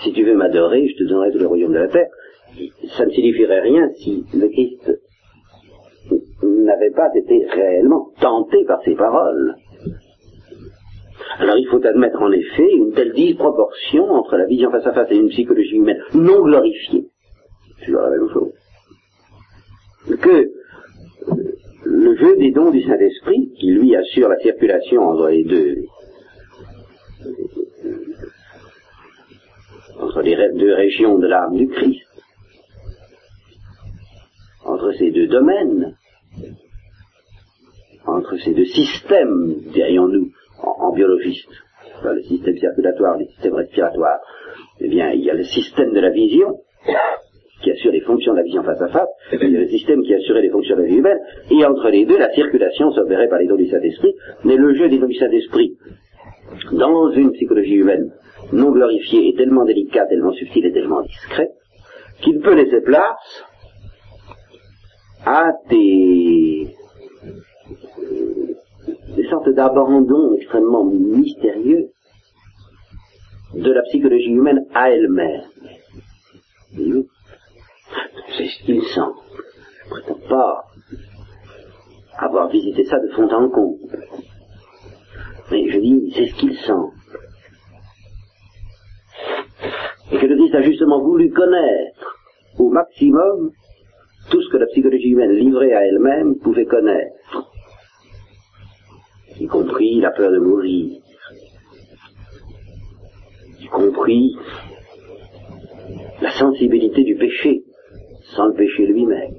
Si 0.03 0.13
tu 0.13 0.23
veux 0.23 0.35
m'adorer, 0.35 0.87
je 0.87 0.95
te 0.95 1.09
donnerai 1.09 1.31
tout 1.31 1.39
le 1.39 1.47
royaume 1.47 1.73
de 1.73 1.79
la 1.79 1.87
terre. 1.89 2.09
Ça 2.97 3.05
ne 3.05 3.11
signifierait 3.11 3.61
rien 3.61 3.89
si 3.97 4.25
le 4.33 4.47
Christ 4.47 4.91
n'avait 6.43 6.91
pas 6.91 7.09
été 7.15 7.45
réellement 7.45 8.09
tenté 8.19 8.63
par 8.65 8.81
ces 8.83 8.95
paroles. 8.95 9.55
Alors 11.39 11.57
il 11.57 11.67
faut 11.67 11.85
admettre 11.85 12.21
en 12.21 12.31
effet 12.31 12.69
une 12.73 12.93
telle 12.93 13.13
disproportion 13.13 14.09
entre 14.11 14.37
la 14.37 14.45
vision 14.45 14.71
face 14.71 14.85
à 14.85 14.93
face 14.93 15.11
et 15.11 15.15
une 15.15 15.29
psychologie 15.29 15.75
humaine 15.75 16.01
non 16.13 16.43
glorifiée. 16.43 17.05
La 17.87 18.09
même 18.09 18.29
chose. 18.31 18.51
Que 20.19 20.51
le 21.83 22.15
jeu 22.15 22.37
des 22.37 22.51
dons 22.51 22.71
du 22.71 22.81
Saint-Esprit, 22.83 23.51
qui 23.59 23.71
lui 23.71 23.95
assure 23.95 24.29
la 24.29 24.39
circulation 24.39 25.01
entre 25.01 25.27
les 25.27 25.43
deux, 25.43 25.85
entre 29.99 30.21
les 30.21 30.35
deux 30.57 30.73
régions 30.73 31.17
de 31.17 31.27
l'âme 31.27 31.55
du 31.55 31.67
Christ, 31.67 32.05
entre 34.65 34.91
ces 34.93 35.11
deux 35.11 35.27
domaines, 35.27 35.95
entre 38.05 38.37
ces 38.37 38.53
deux 38.53 38.65
systèmes, 38.65 39.55
dirions-nous, 39.73 40.31
en, 40.63 40.87
en 40.87 40.93
biologiste, 40.93 41.51
le 42.03 42.21
système 42.23 42.57
circulatoire, 42.57 43.17
le 43.17 43.25
système 43.25 43.53
respiratoire, 43.53 44.19
eh 44.79 44.87
bien, 44.87 45.11
il 45.11 45.23
y 45.23 45.29
a 45.29 45.33
le 45.33 45.43
système 45.43 45.93
de 45.93 45.99
la 45.99 46.09
vision, 46.09 46.59
qui 47.61 47.71
assure 47.71 47.91
les 47.91 48.01
fonctions 48.01 48.33
de 48.33 48.37
la 48.37 48.43
vision 48.43 48.63
face 48.63 48.81
à 48.81 48.87
face, 48.87 49.09
il 49.33 49.51
y 49.51 49.57
a 49.57 49.59
le 49.59 49.67
système 49.67 50.01
qui 50.01 50.13
assure 50.13 50.35
les 50.35 50.49
fonctions 50.49 50.75
de 50.75 50.81
la 50.81 50.87
vie 50.87 50.97
humaine, 50.97 51.19
et 51.51 51.65
entre 51.65 51.89
les 51.89 52.05
deux, 52.05 52.17
la 52.17 52.31
circulation 52.33 52.91
s'opérait 52.91 53.27
par 53.27 53.39
les 53.39 53.47
dons 53.47 53.55
du 53.55 53.67
Saint-Esprit, 53.67 54.15
mais 54.43 54.55
le 54.55 54.73
jeu 54.73 54.89
des 54.89 54.97
dons 54.97 55.07
du 55.07 55.15
Saint-Esprit, 55.15 55.77
dans 56.71 57.11
une 57.11 57.31
psychologie 57.33 57.75
humaine 57.75 58.11
non 58.51 58.71
glorifiée, 58.71 59.29
est 59.29 59.37
tellement 59.37 59.63
délicat, 59.65 60.05
tellement 60.07 60.33
subtil 60.33 60.65
et 60.65 60.73
tellement 60.73 61.01
discret, 61.01 61.51
qu'il 62.21 62.39
peut 62.39 62.55
laisser 62.55 62.81
place 62.81 63.45
à 65.25 65.51
des, 65.69 66.67
d'abandons 69.49 70.35
extrêmement 70.35 70.85
mystérieux 70.85 71.89
de 73.53 73.71
la 73.71 73.81
psychologie 73.83 74.31
humaine 74.31 74.65
à 74.73 74.91
elle-même. 74.91 75.43
C'est 78.37 78.47
ce 78.47 78.63
qu'il 78.63 78.81
semble. 78.83 79.15
Je 79.33 79.85
ne 79.85 79.89
prétends 79.89 80.29
pas 80.29 80.65
avoir 82.17 82.49
visité 82.49 82.85
ça 82.85 82.99
de 82.99 83.09
fond 83.09 83.29
en 83.29 83.49
comble. 83.49 84.07
Mais 85.51 85.69
je 85.69 85.79
dis, 85.79 86.13
c'est 86.15 86.27
ce 86.27 86.35
qu'il 86.35 86.55
semble. 86.59 86.93
Et 90.11 90.17
que 90.17 90.25
le 90.25 90.35
Christ 90.37 90.55
a 90.55 90.61
justement 90.61 91.01
voulu 91.01 91.29
connaître 91.31 92.15
au 92.57 92.69
maximum 92.69 93.51
tout 94.29 94.41
ce 94.41 94.49
que 94.49 94.57
la 94.57 94.67
psychologie 94.67 95.09
humaine 95.09 95.31
livrée 95.31 95.73
à 95.73 95.85
elle-même 95.85 96.37
pouvait 96.39 96.65
connaître, 96.65 97.15
y 99.41 99.47
compris 99.47 99.99
la 99.99 100.11
peur 100.11 100.31
de 100.31 100.37
mourir, 100.37 101.01
y 103.59 103.67
compris 103.67 104.35
la 106.21 106.31
sensibilité 106.31 107.03
du 107.03 107.15
péché, 107.15 107.63
sans 108.35 108.45
le 108.47 108.53
péché 108.53 108.85
lui-même, 108.85 109.33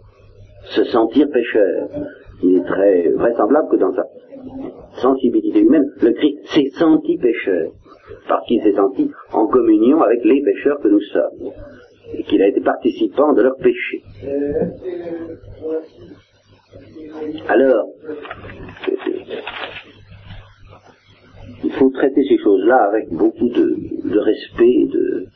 se 0.65 0.83
sentir 0.85 1.29
pécheur. 1.33 1.89
Il 2.43 2.57
est 2.57 2.65
très 2.65 3.11
vraisemblable 3.11 3.69
que 3.71 3.77
dans 3.77 3.95
sa 3.95 4.05
sensibilité 5.01 5.61
humaine, 5.61 5.85
le 6.01 6.11
Christ 6.11 6.39
s'est 6.47 6.71
senti 6.77 7.17
pécheur, 7.19 7.71
parce 8.29 8.45
qu'il 8.47 8.61
s'est 8.61 8.75
senti 8.75 9.09
en 9.33 9.47
communion 9.47 10.03
avec 10.03 10.25
les 10.25 10.43
pécheurs 10.43 10.81
que 10.81 10.89
nous 10.89 11.01
sommes, 11.01 11.53
et 12.13 12.25
qu'il 12.25 12.43
a 12.43 12.49
été 12.49 12.61
participant 12.61 13.33
de 13.35 13.43
leur 13.43 13.57
péché. 13.57 14.03
Alors, 17.49 17.87
il 21.65 21.73
faut 21.73 21.91
traiter 21.91 22.25
ces 22.29 22.39
choses-là 22.39 22.89
avec 22.89 23.11
beaucoup 23.11 23.49
de, 23.49 24.19
respect, 24.19 24.89
de, 24.93 25.29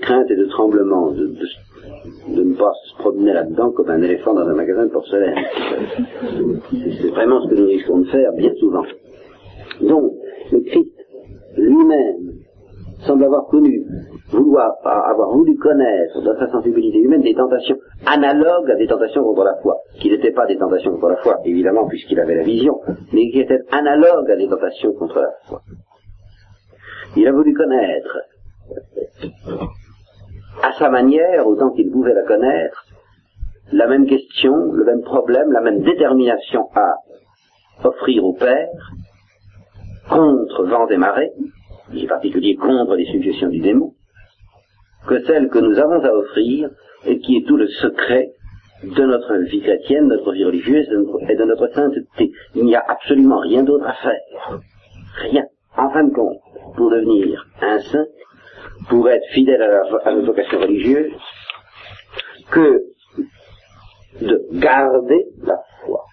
crainte 0.00 0.30
et 0.30 0.36
de 0.36 0.44
tremblement, 0.46 1.10
de, 1.10 1.26
de, 1.26 2.36
de 2.36 2.42
ne 2.42 2.54
pas 2.54 2.72
se 2.84 2.94
promener 2.98 3.32
là-dedans 3.32 3.70
comme 3.72 3.90
un 3.90 4.02
éléphant 4.02 4.34
dans 4.34 4.46
un 4.46 4.54
magasin 4.54 4.84
de 4.84 4.90
porcelaine. 4.90 5.34
C'est 7.00 7.08
vraiment 7.08 7.42
ce 7.42 7.50
que 7.50 7.54
nous 7.54 7.66
risquons 7.66 7.98
de 7.98 8.06
faire 8.08 8.32
bien 8.32 8.52
souvent. 8.60 8.84
Donc, 9.80 10.12
le 10.52 10.60
Christ 10.60 10.92
lui-même 11.56 12.38
semble 13.00 13.24
avoir 13.24 13.46
connu, 13.46 13.84
vouloir, 14.30 14.72
avoir 14.84 15.30
voulu 15.30 15.56
connaître 15.56 16.22
dans 16.22 16.38
sa 16.38 16.50
sensibilité 16.50 16.98
humaine 16.98 17.22
des 17.22 17.34
tentations 17.34 17.76
analogues 18.06 18.70
à 18.70 18.76
des 18.76 18.86
tentations 18.86 19.22
contre 19.22 19.44
la 19.44 19.56
foi, 19.62 19.76
qui 20.00 20.10
n'étaient 20.10 20.32
pas 20.32 20.46
des 20.46 20.56
tentations 20.56 20.92
contre 20.92 21.08
la 21.08 21.16
foi, 21.16 21.36
évidemment, 21.44 21.86
puisqu'il 21.86 22.18
avait 22.20 22.36
la 22.36 22.42
vision, 22.42 22.80
mais 23.12 23.30
qui 23.30 23.40
étaient 23.40 23.60
analogues 23.70 24.30
à 24.30 24.36
des 24.36 24.48
tentations 24.48 24.92
contre 24.94 25.20
la 25.20 25.30
foi. 25.46 25.60
Il 27.16 27.26
a 27.26 27.32
voulu 27.32 27.54
connaître 27.54 28.18
à 30.62 30.72
sa 30.72 30.90
manière, 30.90 31.46
autant 31.46 31.70
qu'il 31.70 31.90
pouvait 31.90 32.14
la 32.14 32.24
connaître, 32.24 32.84
la 33.72 33.86
même 33.86 34.06
question, 34.06 34.54
le 34.72 34.84
même 34.84 35.02
problème, 35.02 35.52
la 35.52 35.60
même 35.60 35.82
détermination 35.82 36.68
à 36.74 36.94
offrir 37.84 38.24
au 38.24 38.32
Père 38.32 38.68
contre 40.08 40.64
vent 40.64 40.88
et 40.88 40.96
marée, 40.96 41.30
et 42.04 42.06
particulier 42.06 42.56
contre 42.56 42.94
les 42.96 43.06
suggestions 43.06 43.48
du 43.48 43.60
démon, 43.60 43.92
que 45.06 45.24
celle 45.24 45.48
que 45.48 45.58
nous 45.58 45.78
avons 45.78 46.04
à 46.04 46.12
offrir 46.12 46.70
et 47.06 47.18
qui 47.18 47.36
est 47.36 47.46
tout 47.46 47.56
le 47.56 47.68
secret 47.68 48.32
de 48.82 49.04
notre 49.04 49.34
vie 49.50 49.60
chrétienne, 49.60 50.08
de 50.08 50.16
notre 50.16 50.32
vie 50.32 50.44
religieuse 50.44 50.86
et 51.28 51.34
de 51.34 51.44
notre 51.44 51.68
sainteté. 51.74 52.32
Il 52.54 52.64
n'y 52.64 52.76
a 52.76 52.84
absolument 52.86 53.40
rien 53.40 53.62
d'autre 53.62 53.86
à 53.86 53.94
faire. 53.94 54.60
Rien. 55.30 55.44
En 55.76 55.90
fin 55.90 56.04
de 56.04 56.12
compte, 56.12 56.38
pour 56.76 56.90
devenir 56.90 57.44
un 57.60 57.78
saint, 57.80 58.06
pour 58.88 59.08
être 59.08 59.26
fidèle 59.32 59.62
à, 59.62 59.68
la, 59.68 59.82
à 60.04 60.12
notre 60.12 60.26
vocation 60.26 60.60
religieuse, 60.60 61.12
que 62.50 62.82
de 64.20 64.46
garder 64.52 65.26
la 65.42 65.56
foi. 65.84 66.04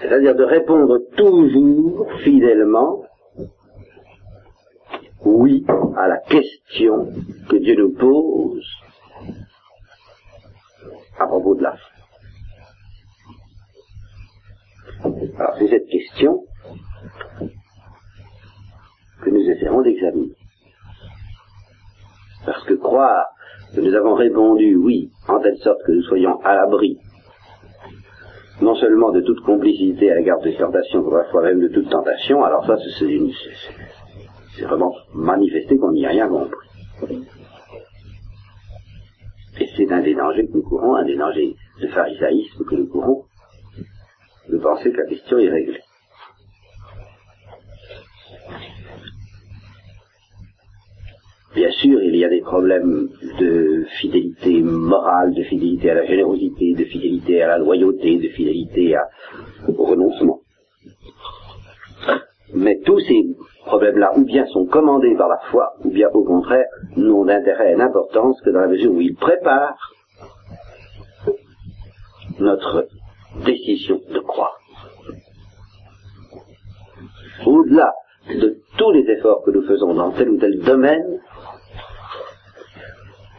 C'est-à-dire 0.00 0.34
de 0.34 0.44
répondre 0.44 0.98
toujours 1.16 2.06
fidèlement 2.22 3.04
oui 5.24 5.64
à 5.96 6.08
la 6.08 6.18
question 6.18 7.08
que 7.48 7.56
Dieu 7.56 7.76
nous 7.76 7.92
pose 7.94 8.66
à 11.18 11.26
propos 11.26 11.54
de 11.54 11.62
la 11.62 11.76
foi. 11.76 11.90
Alors 15.38 15.56
c'est 15.58 15.68
cette 15.68 15.86
question 15.86 16.44
que 19.22 19.30
nous 19.30 19.50
essaierons 19.50 19.82
d'examiner. 19.82 20.34
Parce 22.44 22.64
que 22.64 22.74
croire 22.74 23.26
que 23.74 23.80
nous 23.80 23.94
avons 23.94 24.14
répondu 24.14 24.76
oui 24.76 25.10
en 25.28 25.40
telle 25.40 25.56
sorte 25.58 25.82
que 25.84 25.92
nous 25.92 26.02
soyons 26.02 26.38
à 26.42 26.54
l'abri 26.54 26.98
non 28.60 28.74
seulement 28.76 29.10
de 29.10 29.20
toute 29.20 29.40
complicité 29.40 30.10
à 30.10 30.16
l'égard 30.16 30.40
des 30.40 30.54
tentations, 30.56 31.02
parfois 31.08 31.42
même 31.42 31.60
de 31.60 31.68
toute 31.68 31.88
tentation, 31.90 32.44
alors 32.44 32.64
ça 32.66 32.76
c'est 34.56 34.64
vraiment 34.64 34.94
manifesté 35.12 35.76
qu'on 35.76 35.92
n'y 35.92 36.06
a 36.06 36.10
rien 36.10 36.28
compris. 36.28 37.24
Et 39.60 39.68
c'est 39.76 39.92
un 39.92 40.00
des 40.00 40.14
dangers 40.14 40.46
que 40.46 40.52
nous 40.52 40.62
courons, 40.62 40.96
un 40.96 41.04
des 41.04 41.16
dangers 41.16 41.54
de 41.80 41.86
pharisaïsme 41.88 42.64
que 42.64 42.74
nous 42.74 42.86
courons, 42.86 43.24
de 44.48 44.58
penser 44.58 44.90
que 44.90 44.98
la 44.98 45.06
question 45.06 45.38
est 45.38 45.48
réglée. 45.48 45.83
Bien 51.54 51.70
sûr, 51.70 52.02
il 52.02 52.16
y 52.16 52.24
a 52.24 52.28
des 52.28 52.40
problèmes 52.40 53.08
de 53.38 53.84
fidélité 54.00 54.60
morale, 54.60 55.34
de 55.34 55.44
fidélité 55.44 55.90
à 55.90 55.94
la 55.94 56.04
générosité, 56.04 56.74
de 56.74 56.84
fidélité 56.84 57.42
à 57.42 57.46
la 57.46 57.58
loyauté, 57.58 58.16
de 58.16 58.28
fidélité 58.28 58.96
à, 58.96 59.08
au 59.68 59.84
renoncement. 59.84 60.40
Mais 62.54 62.80
tous 62.84 62.98
ces 63.00 63.22
problèmes-là, 63.66 64.12
ou 64.16 64.24
bien 64.24 64.46
sont 64.46 64.66
commandés 64.66 65.14
par 65.16 65.28
la 65.28 65.38
foi, 65.50 65.74
ou 65.84 65.90
bien 65.90 66.08
au 66.12 66.24
contraire, 66.24 66.66
n'ont 66.96 67.24
d'intérêt 67.24 67.72
et 67.72 67.76
d'importance 67.76 68.40
que 68.40 68.50
dans 68.50 68.60
la 68.60 68.68
mesure 68.68 68.92
où 68.92 69.00
ils 69.00 69.14
préparent 69.14 69.92
notre 72.40 72.88
décision 73.44 74.00
de 74.12 74.18
croire. 74.18 74.58
Au-delà 77.46 77.92
de 78.28 78.56
tous 78.76 78.90
les 78.90 79.08
efforts 79.10 79.42
que 79.44 79.50
nous 79.52 79.62
faisons 79.66 79.94
dans 79.94 80.10
tel 80.12 80.30
ou 80.30 80.38
tel 80.38 80.58
domaine, 80.60 81.20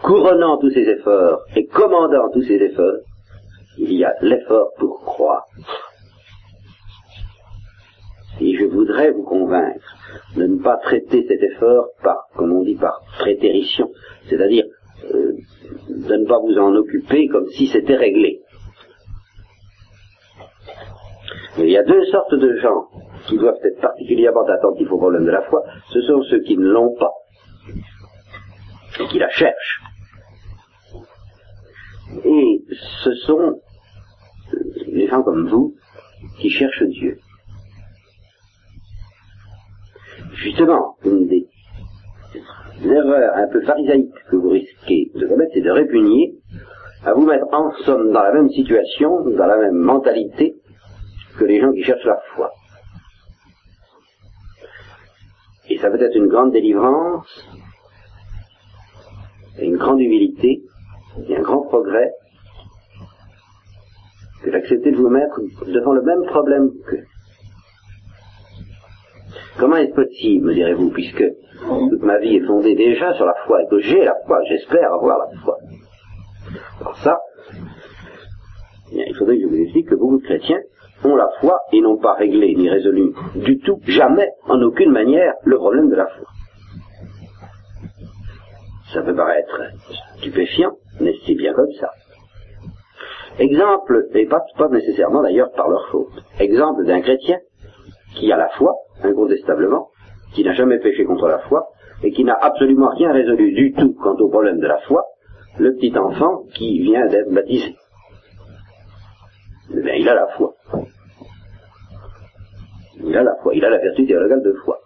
couronnant 0.05 0.57
tous 0.57 0.69
ces 0.69 0.87
efforts 0.87 1.39
et 1.55 1.65
commandant 1.65 2.29
tous 2.31 2.43
ces 2.43 2.55
efforts, 2.55 2.99
il 3.79 3.93
y 3.93 4.05
a 4.05 4.13
l'effort 4.21 4.71
pour 4.77 5.01
croire. 5.03 5.45
Et 8.39 8.55
je 8.55 8.65
voudrais 8.65 9.11
vous 9.11 9.23
convaincre 9.23 9.95
de 10.35 10.45
ne 10.45 10.61
pas 10.61 10.77
traiter 10.77 11.25
cet 11.27 11.41
effort 11.41 11.87
par, 12.03 12.27
comme 12.35 12.51
on 12.51 12.63
dit, 12.63 12.75
par 12.75 13.01
prétérition, 13.17 13.89
c'est-à-dire 14.29 14.65
euh, 15.13 15.31
de 15.89 16.15
ne 16.15 16.27
pas 16.27 16.39
vous 16.39 16.57
en 16.59 16.75
occuper 16.75 17.27
comme 17.27 17.47
si 17.47 17.67
c'était 17.67 17.95
réglé. 17.95 18.41
il 21.57 21.69
y 21.69 21.77
a 21.77 21.83
deux 21.83 22.05
sortes 22.11 22.35
de 22.35 22.57
gens 22.57 22.87
qui 23.27 23.37
doivent 23.37 23.55
être 23.63 23.81
particulièrement 23.81 24.45
attentifs 24.45 24.91
au 24.91 24.97
problème 24.97 25.25
de 25.25 25.31
la 25.31 25.41
foi. 25.43 25.63
Ce 25.93 26.01
sont 26.01 26.21
ceux 26.23 26.41
qui 26.41 26.57
ne 26.57 26.67
l'ont 26.67 26.93
pas 26.99 27.13
et 28.99 29.07
qui 29.07 29.19
la 29.19 29.29
cherchent. 29.29 29.81
Et 32.23 32.63
ce 33.03 33.13
sont 33.25 33.61
les 34.87 35.07
gens 35.07 35.21
comme 35.23 35.47
vous 35.47 35.75
qui 36.39 36.49
cherchent 36.49 36.83
Dieu. 36.83 37.17
Justement, 40.33 40.97
une 41.03 41.27
des 41.27 41.47
erreurs 42.83 43.35
un 43.35 43.47
peu 43.47 43.61
pharisaïques 43.61 44.13
que 44.29 44.35
vous 44.35 44.49
risquez 44.49 45.11
de 45.15 45.27
commettre, 45.27 45.51
c'est 45.53 45.61
de 45.61 45.71
répugner 45.71 46.35
à 47.03 47.13
vous 47.13 47.25
mettre 47.25 47.45
en 47.51 47.71
somme 47.83 48.11
dans 48.11 48.23
la 48.23 48.33
même 48.33 48.49
situation, 48.49 49.23
dans 49.29 49.45
la 49.45 49.57
même 49.57 49.75
mentalité 49.75 50.55
que 51.37 51.45
les 51.45 51.59
gens 51.59 51.71
qui 51.71 51.83
cherchent 51.83 52.05
la 52.05 52.19
foi. 52.35 52.51
Et 55.69 55.77
ça 55.77 55.89
peut 55.89 56.01
être 56.01 56.15
une 56.15 56.27
grande 56.27 56.51
délivrance, 56.51 57.47
une 59.59 59.77
grande 59.77 59.99
humilité, 59.99 60.61
et 61.27 61.35
un 61.35 61.41
grand 61.41 61.61
progrès, 61.61 62.11
que 64.43 64.49
d'accepter 64.51 64.91
de 64.91 64.97
vous 64.97 65.09
mettre 65.09 65.39
devant 65.67 65.93
le 65.93 66.01
même 66.01 66.25
problème 66.25 66.69
que. 66.87 66.97
Comment 69.57 69.77
est-ce 69.77 69.93
possible, 69.93 70.47
me 70.47 70.53
direz-vous, 70.53 70.89
puisque 70.89 71.23
toute 71.89 72.03
ma 72.03 72.19
vie 72.19 72.35
est 72.35 72.45
fondée 72.45 72.75
déjà 72.75 73.13
sur 73.13 73.25
la 73.25 73.35
foi 73.45 73.63
et 73.63 73.67
que 73.67 73.79
j'ai 73.79 74.03
la 74.03 74.15
foi, 74.25 74.39
j'espère 74.49 74.93
avoir 74.93 75.17
la 75.19 75.41
foi. 75.41 75.57
Alors 76.81 76.97
ça, 76.97 77.17
eh 78.91 79.05
il 79.07 79.15
faudrait 79.15 79.37
que 79.37 79.43
je 79.43 79.47
vous 79.47 79.61
explique 79.61 79.87
que 79.87 79.95
beaucoup 79.95 80.17
de 80.19 80.23
chrétiens 80.23 80.59
ont 81.03 81.15
la 81.15 81.29
foi 81.39 81.59
et 81.71 81.81
n'ont 81.81 81.97
pas 81.97 82.13
réglé 82.15 82.53
ni 82.55 82.69
résolu 82.69 83.13
du 83.35 83.59
tout, 83.59 83.79
jamais, 83.87 84.29
en 84.47 84.61
aucune 84.61 84.91
manière, 84.91 85.33
le 85.43 85.57
problème 85.57 85.89
de 85.89 85.95
la 85.95 86.07
foi. 86.07 86.27
Ça 88.93 89.01
peut 89.01 89.15
paraître 89.15 89.61
stupéfiant, 90.17 90.71
mais 90.99 91.13
c'est 91.25 91.35
bien 91.35 91.53
comme 91.53 91.71
ça. 91.79 91.89
Exemple, 93.39 94.07
et 94.13 94.25
pas, 94.25 94.41
pas 94.57 94.69
nécessairement 94.69 95.21
d'ailleurs 95.21 95.51
par 95.51 95.69
leur 95.69 95.87
faute, 95.89 96.23
exemple 96.39 96.85
d'un 96.85 97.01
chrétien 97.01 97.39
qui 98.15 98.31
a 98.31 98.37
la 98.37 98.47
foi, 98.49 98.73
incontestablement, 99.03 99.89
qui 100.33 100.43
n'a 100.43 100.53
jamais 100.53 100.79
péché 100.79 101.03
contre 101.03 101.27
la 101.27 101.39
foi, 101.39 101.67
et 102.03 102.11
qui 102.11 102.23
n'a 102.23 102.33
absolument 102.33 102.89
rien 102.89 103.11
résolu 103.11 103.51
du 103.53 103.73
tout 103.73 103.93
quant 104.01 104.15
au 104.15 104.29
problème 104.29 104.59
de 104.59 104.67
la 104.67 104.77
foi, 104.79 105.03
le 105.59 105.73
petit 105.75 105.97
enfant 105.97 106.43
qui 106.53 106.79
vient 106.79 107.07
d'être 107.07 107.31
baptisé. 107.31 107.75
Eh 109.71 109.99
il 109.99 110.09
a 110.09 110.13
la 110.13 110.27
foi. 110.37 110.53
Il 113.03 113.17
a 113.17 113.23
la 113.23 113.35
foi, 113.41 113.53
il 113.55 113.63
a 113.65 113.69
la 113.69 113.77
vertu 113.77 114.05
théologale 114.05 114.43
de 114.43 114.53
foi. 114.63 114.79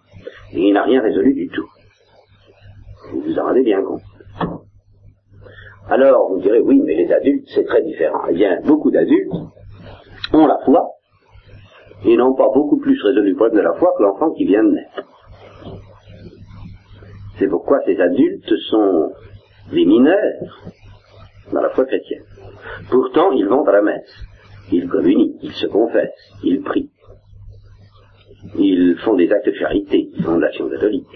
Et 0.54 0.68
il 0.68 0.74
n'a 0.74 0.84
rien 0.84 1.02
résolu 1.02 1.34
du 1.34 1.48
tout. 1.50 1.68
Vous 3.12 3.22
vous 3.22 3.40
en 3.40 3.46
rendez 3.46 3.64
bien 3.64 3.82
compte. 3.84 4.02
Alors, 5.90 6.30
vous 6.30 6.40
direz, 6.40 6.60
oui, 6.60 6.80
mais 6.86 6.96
les 6.96 7.12
adultes, 7.12 7.48
c'est 7.54 7.66
très 7.66 7.82
différent. 7.82 8.22
Eh 8.30 8.34
bien, 8.34 8.60
beaucoup 8.64 8.92
d'adultes 8.92 9.34
ont 10.34 10.46
la 10.46 10.60
foi 10.64 10.88
et 12.06 12.16
n'ont 12.16 12.36
pas 12.36 12.48
beaucoup 12.54 12.78
plus 12.78 13.02
résolu 13.02 13.32
le 13.32 13.36
problème 13.36 13.58
de 13.58 13.64
la 13.64 13.74
foi 13.74 13.92
que 13.98 14.04
l'enfant 14.04 14.32
qui 14.32 14.46
vient 14.46 14.64
de 14.64 14.72
naître. 14.72 15.04
C'est 17.40 17.48
pourquoi 17.48 17.80
ces 17.86 18.00
adultes 18.00 18.56
sont 18.70 19.12
des 19.72 19.86
mineurs 19.86 20.70
dans 21.52 21.62
la 21.62 21.70
foi 21.70 21.86
chrétienne. 21.86 22.24
Pourtant, 22.92 23.32
ils 23.32 23.48
vont 23.48 23.66
à 23.66 23.72
la 23.72 23.82
messe, 23.82 24.14
ils 24.72 24.88
communient, 24.88 25.38
ils 25.42 25.54
se 25.54 25.66
confessent, 25.66 26.36
ils 26.44 26.62
prient, 26.62 26.92
ils 28.58 28.96
font 29.04 29.16
des 29.16 29.32
actes 29.32 29.48
de 29.48 29.54
charité, 29.54 30.10
ils 30.14 30.24
font 30.24 30.36
de 30.36 30.42
l'action 30.42 30.70
catholique, 30.70 31.08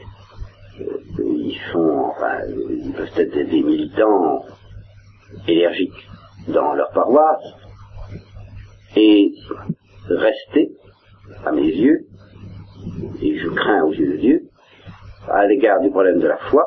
ils 1.19 1.59
font, 1.71 2.05
enfin, 2.07 2.39
ils 2.47 2.93
peuvent 2.93 3.11
être 3.17 3.49
des 3.49 3.61
militants 3.61 4.43
énergiques 5.47 6.07
dans 6.47 6.73
leur 6.73 6.91
paroisse, 6.91 7.43
et 8.95 9.31
rester, 10.07 10.71
à 11.45 11.51
mes 11.51 11.61
yeux, 11.61 12.05
et 13.21 13.37
je 13.37 13.49
crains 13.49 13.83
aux 13.83 13.93
yeux 13.93 14.13
de 14.13 14.17
Dieu, 14.17 14.41
à 15.27 15.47
l'égard 15.47 15.81
du 15.81 15.89
problème 15.89 16.19
de 16.19 16.27
la 16.27 16.37
foi, 16.37 16.65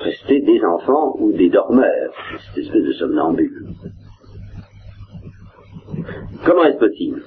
rester 0.00 0.40
des 0.40 0.60
enfants 0.64 1.14
ou 1.18 1.32
des 1.32 1.48
dormeurs, 1.48 2.12
cette 2.54 2.64
espèce 2.64 2.82
de 2.82 2.92
somnambule. 2.92 3.68
Comment 6.44 6.64
est-ce 6.64 6.78
possible? 6.78 7.22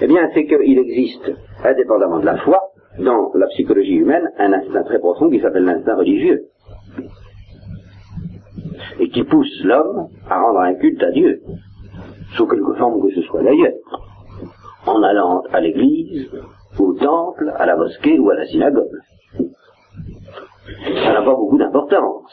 Eh 0.00 0.06
bien, 0.06 0.28
c'est 0.34 0.46
qu'il 0.46 0.78
existe, 0.78 1.32
indépendamment 1.64 2.18
de 2.18 2.26
la 2.26 2.38
foi, 2.38 2.60
dans 2.98 3.30
la 3.34 3.46
psychologie 3.48 3.96
humaine, 3.96 4.30
un 4.38 4.52
instinct 4.52 4.82
très 4.84 4.98
profond 4.98 5.30
qui 5.30 5.40
s'appelle 5.40 5.64
l'instinct 5.64 5.96
religieux, 5.96 6.46
et 8.98 9.08
qui 9.08 9.24
pousse 9.24 9.62
l'homme 9.64 10.08
à 10.28 10.40
rendre 10.40 10.60
un 10.60 10.74
culte 10.74 11.02
à 11.02 11.10
Dieu, 11.10 11.40
sous 12.36 12.46
quelque 12.46 12.74
forme 12.74 13.00
que 13.02 13.14
ce 13.14 13.22
soit 13.22 13.42
d'ailleurs, 13.42 13.74
en 14.86 15.02
allant 15.02 15.42
à 15.52 15.60
l'église, 15.60 16.30
au 16.78 16.92
temple, 16.94 17.52
à 17.56 17.66
la 17.66 17.76
mosquée 17.76 18.18
ou 18.18 18.30
à 18.30 18.36
la 18.36 18.46
synagogue 18.46 19.00
ça 20.84 21.12
n'a 21.12 21.22
pas 21.22 21.34
beaucoup 21.34 21.58
d'importance. 21.58 22.32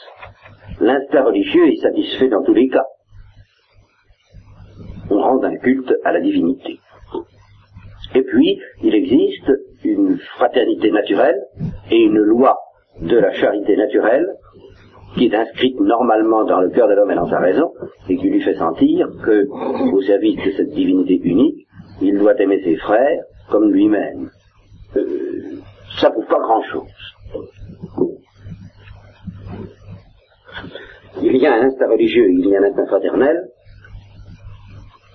L'instinct 0.80 1.24
religieux 1.24 1.68
est 1.68 1.82
satisfait 1.82 2.30
dans 2.30 2.44
tous 2.44 2.54
les 2.54 2.68
cas. 2.68 2.86
On 5.10 5.22
rend 5.22 5.44
un 5.44 5.56
culte 5.58 5.94
à 6.04 6.12
la 6.12 6.22
divinité. 6.22 6.80
Et 8.16 8.22
puis, 8.22 8.60
il 8.84 8.94
existe 8.96 9.52
une 9.84 10.18
fraternité 10.38 10.92
naturelle 10.92 11.42
et 11.92 11.98
une 11.98 12.20
loi 12.20 12.58
de 13.02 13.18
la 13.18 13.34
charité 13.34 13.76
naturelle 13.76 14.28
qui 15.16 15.26
est 15.26 15.36
inscrite 15.36 15.80
normalement 15.80 16.44
dans 16.44 16.60
le 16.60 16.70
cœur 16.70 16.88
de 16.88 16.94
l'homme 16.94 17.12
et 17.12 17.16
dans 17.16 17.30
sa 17.30 17.40
raison, 17.40 17.72
et 18.10 18.18
qui 18.18 18.30
lui 18.30 18.42
fait 18.42 18.56
sentir 18.56 19.08
que, 19.24 19.48
au 19.94 20.02
service 20.02 20.44
de 20.44 20.52
cette 20.52 20.70
divinité 20.70 21.20
unique, 21.24 21.68
il 22.02 22.18
doit 22.18 22.40
aimer 22.42 22.62
ses 22.64 22.76
frères 22.78 23.24
comme 23.50 23.72
lui-même. 23.72 24.30
Euh, 24.96 25.60
ça 26.00 26.10
prouve 26.10 26.26
pas 26.26 26.40
grand-chose. 26.40 26.90
Il 31.22 31.38
y 31.38 31.46
a 31.46 31.54
un 31.54 31.62
instinct 31.62 31.90
religieux, 31.90 32.28
il 32.30 32.48
y 32.48 32.56
a 32.56 32.60
un 32.60 32.64
instinct 32.64 32.88
fraternel, 32.88 33.38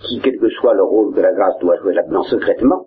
qui, 0.07 0.21
quel 0.21 0.39
que 0.39 0.49
soit 0.51 0.75
le 0.75 0.85
rôle 0.85 1.15
que 1.15 1.21
la 1.21 1.33
grâce 1.33 1.59
doit 1.61 1.77
jouer 1.83 1.95
là-dedans 1.95 2.23
secrètement, 2.23 2.87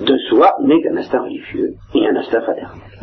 de 0.00 0.16
soi 0.28 0.54
n'est 0.62 0.80
qu'un 0.82 0.96
instinct 0.96 1.22
religieux 1.22 1.74
et 1.94 2.06
un 2.06 2.16
instinct 2.16 2.42
fraternel. 2.42 2.93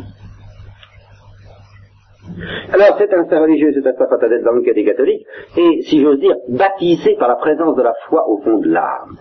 Alors 2.72 2.96
cet 2.98 3.12
instinct 3.12 3.40
religieux, 3.40 3.72
cet 3.74 3.86
instinct 3.86 4.06
fraternel 4.06 4.42
dans 4.44 4.52
le 4.52 4.62
cas 4.62 4.72
des 4.72 4.84
catholiques, 4.84 5.26
est, 5.56 5.82
si 5.82 6.00
j'ose 6.00 6.20
dire, 6.20 6.36
baptisé 6.48 7.16
par 7.18 7.28
la 7.28 7.36
présence 7.36 7.76
de 7.76 7.82
la 7.82 7.94
foi 8.08 8.28
au 8.28 8.38
fond 8.42 8.58
de 8.58 8.68
l'âme. 8.68 9.16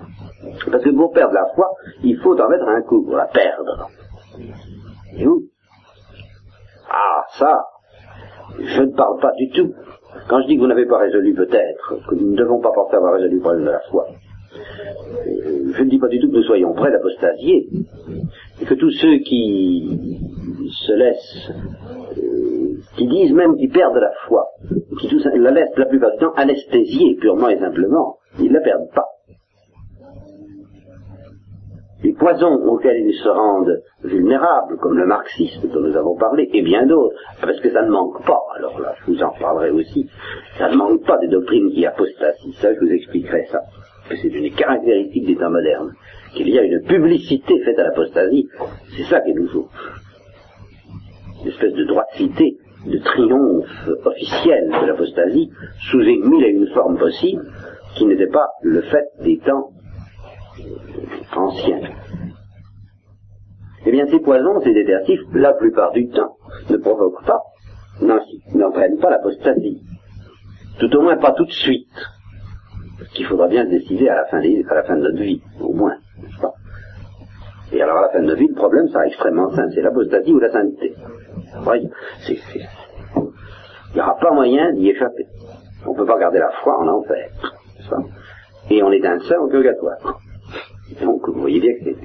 Parce 0.71 0.83
que 0.83 0.89
pour 0.89 1.11
perdre 1.11 1.33
la 1.33 1.47
foi, 1.55 1.71
il 2.03 2.17
faut 2.17 2.39
en 2.39 2.49
mettre 2.49 2.67
un 2.67 2.81
coup 2.81 3.03
pour 3.03 3.15
la 3.15 3.25
perdre. 3.25 3.89
Et 5.17 5.27
où 5.27 5.43
Ah, 6.89 7.23
ça, 7.39 7.65
je 8.59 8.81
ne 8.81 8.95
parle 8.95 9.19
pas 9.19 9.31
du 9.37 9.49
tout 9.49 9.73
quand 10.27 10.41
je 10.41 10.47
dis 10.47 10.55
que 10.55 10.61
vous 10.61 10.67
n'avez 10.67 10.85
pas 10.85 10.97
résolu 10.97 11.33
peut-être, 11.33 11.95
que 12.07 12.15
nous 12.15 12.31
ne 12.31 12.37
devons 12.37 12.59
pas 12.61 12.71
penser 12.71 12.95
avoir 12.95 13.13
résolu 13.13 13.35
le 13.35 13.41
problème 13.41 13.65
de 13.65 13.71
la 13.71 13.79
foi, 13.89 14.07
euh, 14.53 15.73
je 15.73 15.83
ne 15.83 15.89
dis 15.89 15.99
pas 15.99 16.07
du 16.07 16.19
tout 16.19 16.29
que 16.29 16.35
nous 16.35 16.43
soyons 16.43 16.73
prêts 16.73 16.91
d'apostasier, 16.91 17.67
et 18.61 18.65
que 18.65 18.73
tous 18.73 18.91
ceux 18.91 19.17
qui 19.19 20.19
se 20.85 20.93
laissent, 20.93 21.51
euh, 22.17 22.60
qui 22.95 23.07
disent 23.07 23.33
même 23.33 23.55
qu'ils 23.55 23.71
perdent 23.71 23.97
la 23.97 24.11
foi, 24.27 24.47
qui 24.99 25.09
la 25.35 25.51
laissent 25.51 25.77
la 25.77 25.85
plupart 25.85 26.11
du 26.11 26.17
temps 26.17 26.33
anesthésier 26.35 27.15
purement 27.19 27.49
et 27.49 27.59
simplement, 27.59 28.17
ils 28.39 28.49
ne 28.49 28.53
la 28.53 28.61
perdent 28.61 28.91
pas. 28.93 29.07
Les 32.03 32.13
poisons 32.13 32.55
auxquels 32.65 32.97
ils 32.97 33.13
se 33.13 33.29
rendent 33.29 33.79
vulnérables, 34.03 34.77
comme 34.77 34.97
le 34.97 35.05
marxisme 35.05 35.67
dont 35.67 35.81
nous 35.81 35.95
avons 35.95 36.15
parlé, 36.15 36.49
et 36.51 36.63
bien 36.63 36.87
d'autres, 36.87 37.15
parce 37.39 37.59
que 37.59 37.69
ça 37.69 37.83
ne 37.83 37.91
manque 37.91 38.25
pas, 38.25 38.41
alors 38.57 38.79
là, 38.79 38.95
je 38.99 39.11
vous 39.11 39.21
en 39.21 39.29
parlerai 39.39 39.69
aussi, 39.69 40.09
ça 40.57 40.69
ne 40.69 40.77
manque 40.77 41.05
pas 41.05 41.19
des 41.19 41.27
doctrines 41.27 41.69
qui 41.71 41.85
apostasient, 41.85 42.53
ça 42.53 42.73
je 42.73 42.79
vous 42.79 42.91
expliquerai 42.91 43.45
ça, 43.51 43.61
que 44.09 44.15
c'est 44.15 44.29
une 44.29 44.51
caractéristique 44.51 45.27
des 45.27 45.35
temps 45.35 45.51
modernes, 45.51 45.93
qu'il 46.33 46.49
y 46.49 46.57
a 46.57 46.63
une 46.63 46.81
publicité 46.81 47.59
faite 47.59 47.77
à 47.77 47.83
l'apostasie, 47.83 48.47
c'est 48.97 49.03
ça 49.03 49.19
qui 49.21 49.29
est 49.29 49.35
nouveau. 49.35 49.67
Une 51.43 51.49
espèce 51.49 51.73
de 51.73 51.83
droiticité, 51.83 52.57
de 52.57 52.60
triomphe 52.99 53.89
officiel 54.05 54.69
de 54.81 54.85
l'apostasie, 54.87 55.51
sous 55.89 55.99
mille 55.99 56.43
et 56.43 56.49
une 56.49 56.67
formes 56.73 56.97
possibles, 56.97 57.45
qui 57.95 58.05
n'était 58.05 58.27
pas 58.27 58.47
le 58.61 58.81
fait 58.81 59.05
des 59.23 59.37
temps 59.39 59.69
anciens. 61.35 61.81
Eh 63.85 63.91
bien, 63.91 64.05
ces 64.07 64.19
poisons, 64.19 64.61
ces 64.63 64.73
détertifs, 64.73 65.21
la 65.33 65.53
plupart 65.53 65.91
du 65.91 66.07
temps, 66.09 66.37
ne 66.69 66.77
provoquent 66.77 67.25
pas, 67.25 67.41
n'entraînent 68.53 68.99
pas 68.99 69.09
l'apostasie. 69.09 69.81
Tout 70.79 70.95
au 70.95 71.01
moins 71.01 71.17
pas 71.17 71.31
tout 71.31 71.45
de 71.45 71.51
suite. 71.51 71.87
Parce 72.97 73.11
qu'il 73.11 73.25
faudra 73.25 73.47
bien 73.47 73.65
se 73.65 73.69
décider 73.71 74.07
à 74.07 74.15
la 74.15 74.25
fin, 74.25 74.39
à 74.39 74.75
la 74.75 74.83
fin 74.83 74.95
de 74.95 75.01
notre 75.01 75.21
vie, 75.21 75.41
au 75.59 75.73
moins. 75.73 75.95
Et 77.73 77.81
alors 77.81 77.97
à 77.97 78.01
la 78.01 78.09
fin 78.09 78.19
de 78.19 78.25
notre 78.25 78.39
vie, 78.39 78.47
le 78.47 78.55
problème 78.55 78.87
sera 78.89 79.07
extrêmement 79.07 79.49
simple, 79.51 79.71
c'est 79.73 79.81
l'apostasie 79.81 80.33
ou 80.33 80.39
la 80.39 80.51
sainteté. 80.51 80.93
Il 82.53 83.95
n'y 83.95 84.01
aura 84.01 84.17
pas 84.17 84.31
moyen 84.31 84.71
d'y 84.73 84.89
échapper. 84.89 85.27
On 85.85 85.91
ne 85.91 85.97
peut 85.97 86.05
pas 86.05 86.17
garder 86.17 86.39
la 86.39 86.51
foi 86.63 86.79
en 86.79 86.87
enfer. 86.87 87.29
Et 88.69 88.81
on 88.83 88.91
est 88.91 89.05
un 89.05 89.19
seul 89.19 89.39
en 89.39 89.49
purgatoire. 89.49 90.19
Donc 91.01 91.27
vous 91.27 91.41
voyez 91.41 91.59
bien 91.59 91.73
que 91.73 91.83
c'est 91.83 91.95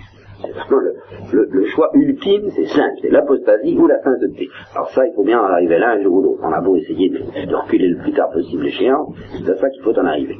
le, 1.32 1.49
le, 1.51 1.64
choix 1.66 1.90
ultime, 1.94 2.51
c'est 2.55 2.66
simple, 2.66 2.94
c'est 3.01 3.11
l'apostasie 3.11 3.76
ou 3.78 3.86
la 3.86 3.99
sainteté. 4.03 4.49
Alors 4.74 4.90
ça, 4.90 5.07
il 5.07 5.14
faut 5.14 5.24
bien 5.24 5.40
en 5.40 5.44
arriver 5.44 5.78
là 5.78 5.92
un 5.92 6.03
jour 6.03 6.14
ou 6.14 6.22
l'autre. 6.22 6.42
On 6.44 6.53
a 6.53 6.61
beau 6.61 6.76
essayer 6.76 7.09
de, 7.09 7.55
reculer 7.55 7.88
le 7.88 7.99
plus 8.03 8.12
tard 8.12 8.30
possible 8.30 8.64
l'échéance, 8.64 9.14
c'est 9.32 9.51
à 9.51 9.57
ça 9.57 9.70
qu'il 9.70 9.82
faut 9.82 9.99
en 9.99 10.05
arriver. 10.05 10.36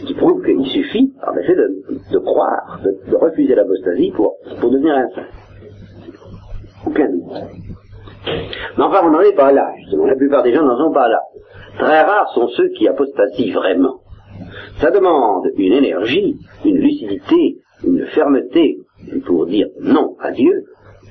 Ce 0.00 0.06
qui 0.06 0.14
prouve 0.14 0.42
qu'il 0.44 0.64
suffit, 0.66 1.12
en 1.26 1.36
effet, 1.36 1.54
de, 1.54 2.18
croire, 2.18 2.80
de, 2.82 3.16
refuser 3.16 3.54
l'apostasie 3.54 4.12
pour, 4.12 4.36
pour 4.60 4.70
devenir 4.70 4.94
un 4.94 5.08
saint. 5.10 5.26
Aucun 6.86 7.08
doute. 7.10 7.67
Mais 8.76 8.84
enfin, 8.84 9.00
on 9.04 9.10
n'en 9.10 9.20
est 9.20 9.34
pas 9.34 9.52
là, 9.52 9.70
justement. 9.78 10.06
La 10.06 10.16
plupart 10.16 10.42
des 10.42 10.54
gens 10.54 10.64
n'en 10.64 10.78
sont 10.78 10.92
pas 10.92 11.08
là. 11.08 11.20
Très 11.78 12.02
rares 12.02 12.28
sont 12.34 12.48
ceux 12.48 12.68
qui 12.70 12.88
apostasient 12.88 13.52
vraiment. 13.52 14.00
Ça 14.78 14.90
demande 14.90 15.50
une 15.56 15.72
énergie, 15.72 16.38
une 16.64 16.78
lucidité, 16.78 17.58
une 17.84 18.06
fermeté 18.06 18.78
pour 19.26 19.46
dire 19.46 19.68
non 19.80 20.16
à 20.20 20.30
Dieu, 20.32 20.64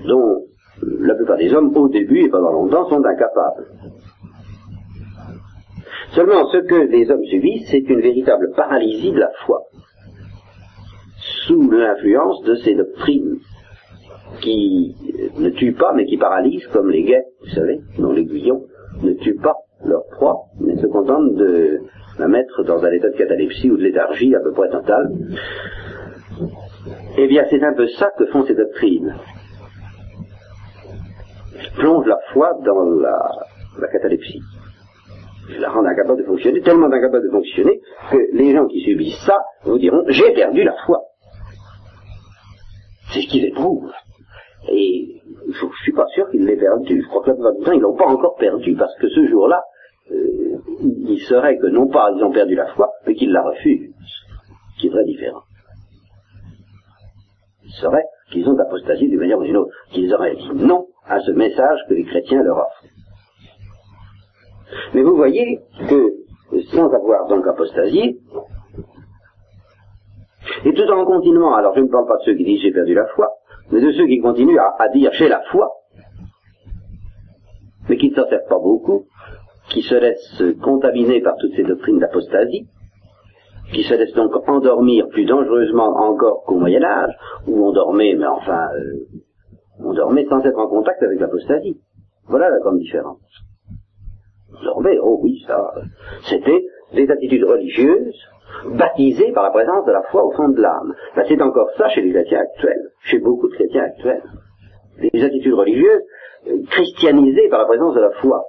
dont 0.06 0.44
la 0.82 1.16
plupart 1.16 1.38
des 1.38 1.54
hommes, 1.54 1.76
au 1.76 1.90
début 1.90 2.26
et 2.26 2.30
pendant 2.30 2.52
longtemps, 2.52 2.88
sont 2.90 3.04
incapables. 3.04 3.68
Seulement, 6.12 6.48
ce 6.52 6.58
que 6.58 6.76
les 6.76 7.10
hommes 7.12 7.26
subissent, 7.26 7.70
c'est 7.70 7.90
une 7.90 8.02
véritable 8.02 8.52
paralysie 8.56 9.12
de 9.12 9.20
la 9.20 9.32
foi, 9.46 9.64
sous 11.46 11.70
l'influence 11.70 12.42
de 12.44 12.56
ces 12.56 12.76
doctrines 12.76 13.40
qui 14.42 14.96
ne 15.38 15.50
tuent 15.50 15.74
pas, 15.74 15.94
mais 15.94 16.06
qui 16.06 16.18
paralysent, 16.18 16.68
comme 16.68 16.90
les 16.90 17.04
guets, 17.04 17.26
vous 17.42 17.54
savez, 17.54 17.80
dont 17.98 18.12
l'aiguillon 18.12 18.64
ne 19.04 19.14
tue 19.14 19.36
pas 19.36 19.56
leur 19.86 20.04
proie, 20.12 20.46
mais 20.60 20.76
se 20.78 20.88
contentent 20.88 21.36
de 21.36 21.82
la 22.20 22.28
mettre 22.28 22.64
dans 22.64 22.84
un 22.84 22.92
état 22.92 23.10
de 23.10 23.18
catalepsie 23.18 23.70
ou 23.70 23.78
de 23.78 23.84
léthargie 23.84 24.36
à 24.36 24.40
peu 24.40 24.52
près 24.52 24.70
totale. 24.70 25.12
Eh 27.18 27.28
bien, 27.28 27.46
c'est 27.50 27.64
un 27.64 27.74
peu 27.74 27.88
ça 27.88 28.12
que 28.18 28.26
font 28.28 28.46
ces 28.46 28.56
doctrines. 28.56 29.16
Ils 31.60 31.72
plongent 31.80 32.08
la 32.08 32.20
foi 32.34 32.54
dans 32.64 32.84
la, 32.84 33.20
la 33.80 33.88
catalepsie. 33.88 34.42
Ils 35.50 35.60
la 35.60 35.70
rendent 35.70 35.88
incapable 35.88 36.20
de 36.20 36.26
fonctionner, 36.26 36.62
tellement 36.62 36.88
incapable 36.88 37.26
de 37.26 37.32
fonctionner 37.32 37.80
que 38.12 38.18
les 38.34 38.52
gens 38.54 38.68
qui 38.68 38.82
subissent 38.82 39.24
ça 39.26 39.40
vous 39.64 39.80
diront 39.80 40.04
j'ai 40.08 40.34
perdu 40.34 40.64
la 40.64 40.76
foi. 40.86 41.02
C'est 43.14 43.22
ce 43.22 43.28
qu'ils 43.28 43.46
éprouvent. 43.46 43.92
Et 44.70 45.22
je 45.50 45.66
ne 45.66 45.72
suis 45.84 45.94
pas 45.94 46.06
sûr 46.08 46.30
qu'ils 46.30 46.46
l'aient 46.46 46.58
perdu. 46.58 47.02
Je 47.02 47.08
crois 47.08 47.24
que 47.24 47.30
la 47.30 47.36
plupart 47.36 47.54
du 47.54 47.64
temps, 47.64 47.72
ils 47.72 47.82
l'ont 47.82 47.96
pas 47.96 48.08
encore 48.08 48.36
perdu, 48.36 48.76
parce 48.76 48.96
que 48.98 49.08
ce 49.10 49.26
jour-là, 49.28 49.62
euh, 50.12 50.58
il 50.82 51.20
serait 51.28 51.58
que 51.58 51.68
non 51.68 51.88
pas 51.88 52.12
ils 52.16 52.24
ont 52.24 52.32
perdu 52.32 52.56
la 52.56 52.68
foi, 52.74 52.92
mais 53.06 53.16
qu'ils 53.16 53.32
la 53.32 53.44
refusent. 53.44 53.94
Ce 54.76 54.82
qui 54.82 54.88
est 54.88 54.92
très 54.92 55.06
différent. 55.06 55.42
Il 57.64 57.72
serait 57.72 58.06
qu'ils 58.32 58.48
ont 58.50 58.58
apostasié 58.58 59.08
d'une 59.08 59.20
manière 59.20 59.40
ou 59.40 59.44
d'une 59.44 59.58
autre, 59.58 59.72
qu'ils 59.92 60.14
auraient 60.14 60.36
dit 60.36 60.50
non 60.56 60.88
à 61.06 61.20
ce 61.22 61.32
message 61.32 61.80
que 61.88 61.94
les 61.94 62.04
chrétiens 62.04 62.44
leur 62.44 62.58
offrent. 62.58 62.84
Mais 64.94 65.02
vous 65.02 65.16
voyez 65.16 65.60
que, 65.90 66.14
sans 66.72 66.92
avoir 66.92 67.28
donc 67.28 67.48
apostasié, 67.48 68.20
et 70.66 70.74
tout 70.74 70.92
en 70.92 71.06
continuant, 71.06 71.54
alors 71.54 71.76
je 71.76 71.82
ne 71.82 71.88
parle 71.88 72.08
pas 72.08 72.18
de 72.18 72.24
ceux 72.24 72.36
qui 72.36 72.44
disent 72.44 72.62
j'ai 72.62 72.72
perdu 72.72 72.94
la 72.94 73.06
foi, 73.08 73.30
mais 73.72 73.82
de 73.82 73.92
ceux 73.92 74.08
qui 74.08 74.20
continuent 74.20 74.60
à, 74.60 74.90
dire 74.90 75.12
j'ai 75.14 75.28
la 75.28 75.42
foi, 75.52 75.72
mais 77.90 77.98
qui 77.98 78.10
ne 78.10 78.16
s'en 78.16 78.28
servent 78.28 78.48
pas 78.48 78.60
beaucoup, 78.60 79.06
qui 79.70 79.82
se 79.82 79.96
laissent 79.96 80.44
contaminer 80.62 81.22
par 81.22 81.36
toutes 81.40 81.56
ces 81.56 81.64
doctrines 81.64 82.00
d'apostasie, 82.00 82.68
qui 83.74 83.84
se 83.84 83.94
laissent 83.94 84.14
donc 84.14 84.32
endormir 84.48 85.08
plus 85.10 85.26
dangereusement 85.26 85.90
encore 85.98 86.44
qu'au 86.46 86.58
Moyen 86.58 86.84
Âge, 86.84 87.14
où 87.48 87.68
on 87.68 87.72
dormait, 87.72 88.16
mais 88.16 88.28
enfin, 88.28 88.68
euh, 88.74 89.06
on 89.80 89.94
dormait 89.94 90.26
sans 90.30 90.40
être 90.46 90.58
en 90.58 90.68
contact 90.68 91.04
avec 91.04 91.20
l'apostasie. 91.20 91.78
Voilà 92.28 92.50
la 92.50 92.60
grande 92.60 92.80
différence. 92.80 93.20
On 94.58 94.64
dormait, 94.64 94.98
oh 95.02 95.20
oui, 95.22 95.44
ça, 95.46 95.74
c'était 96.30 96.66
des 96.94 97.10
attitudes 97.10 97.44
religieuses 97.44 98.16
baptisées 98.66 99.32
par 99.32 99.44
la 99.44 99.52
présence 99.52 99.86
de 99.86 99.92
la 99.92 100.02
foi 100.04 100.26
au 100.26 100.32
fond 100.32 100.50
de 100.50 100.62
l'âme. 100.62 100.94
Ben, 101.16 101.24
c'est 101.28 101.42
encore 101.42 101.70
ça 101.78 101.90
chez 101.90 102.02
les 102.02 102.12
chrétiens 102.12 102.40
actuels, 102.40 102.90
chez 103.02 103.20
beaucoup 103.20 103.48
de 103.50 103.56
chrétiens 103.56 103.84
actuels. 103.84 104.24
Des 105.14 105.24
attitudes 105.24 105.54
religieuses 105.54 106.02
euh, 106.48 106.58
christianisées 106.70 107.50
par 107.50 107.60
la 107.60 107.66
présence 107.66 107.96
de 107.96 108.02
la 108.02 108.12
foi, 108.22 108.44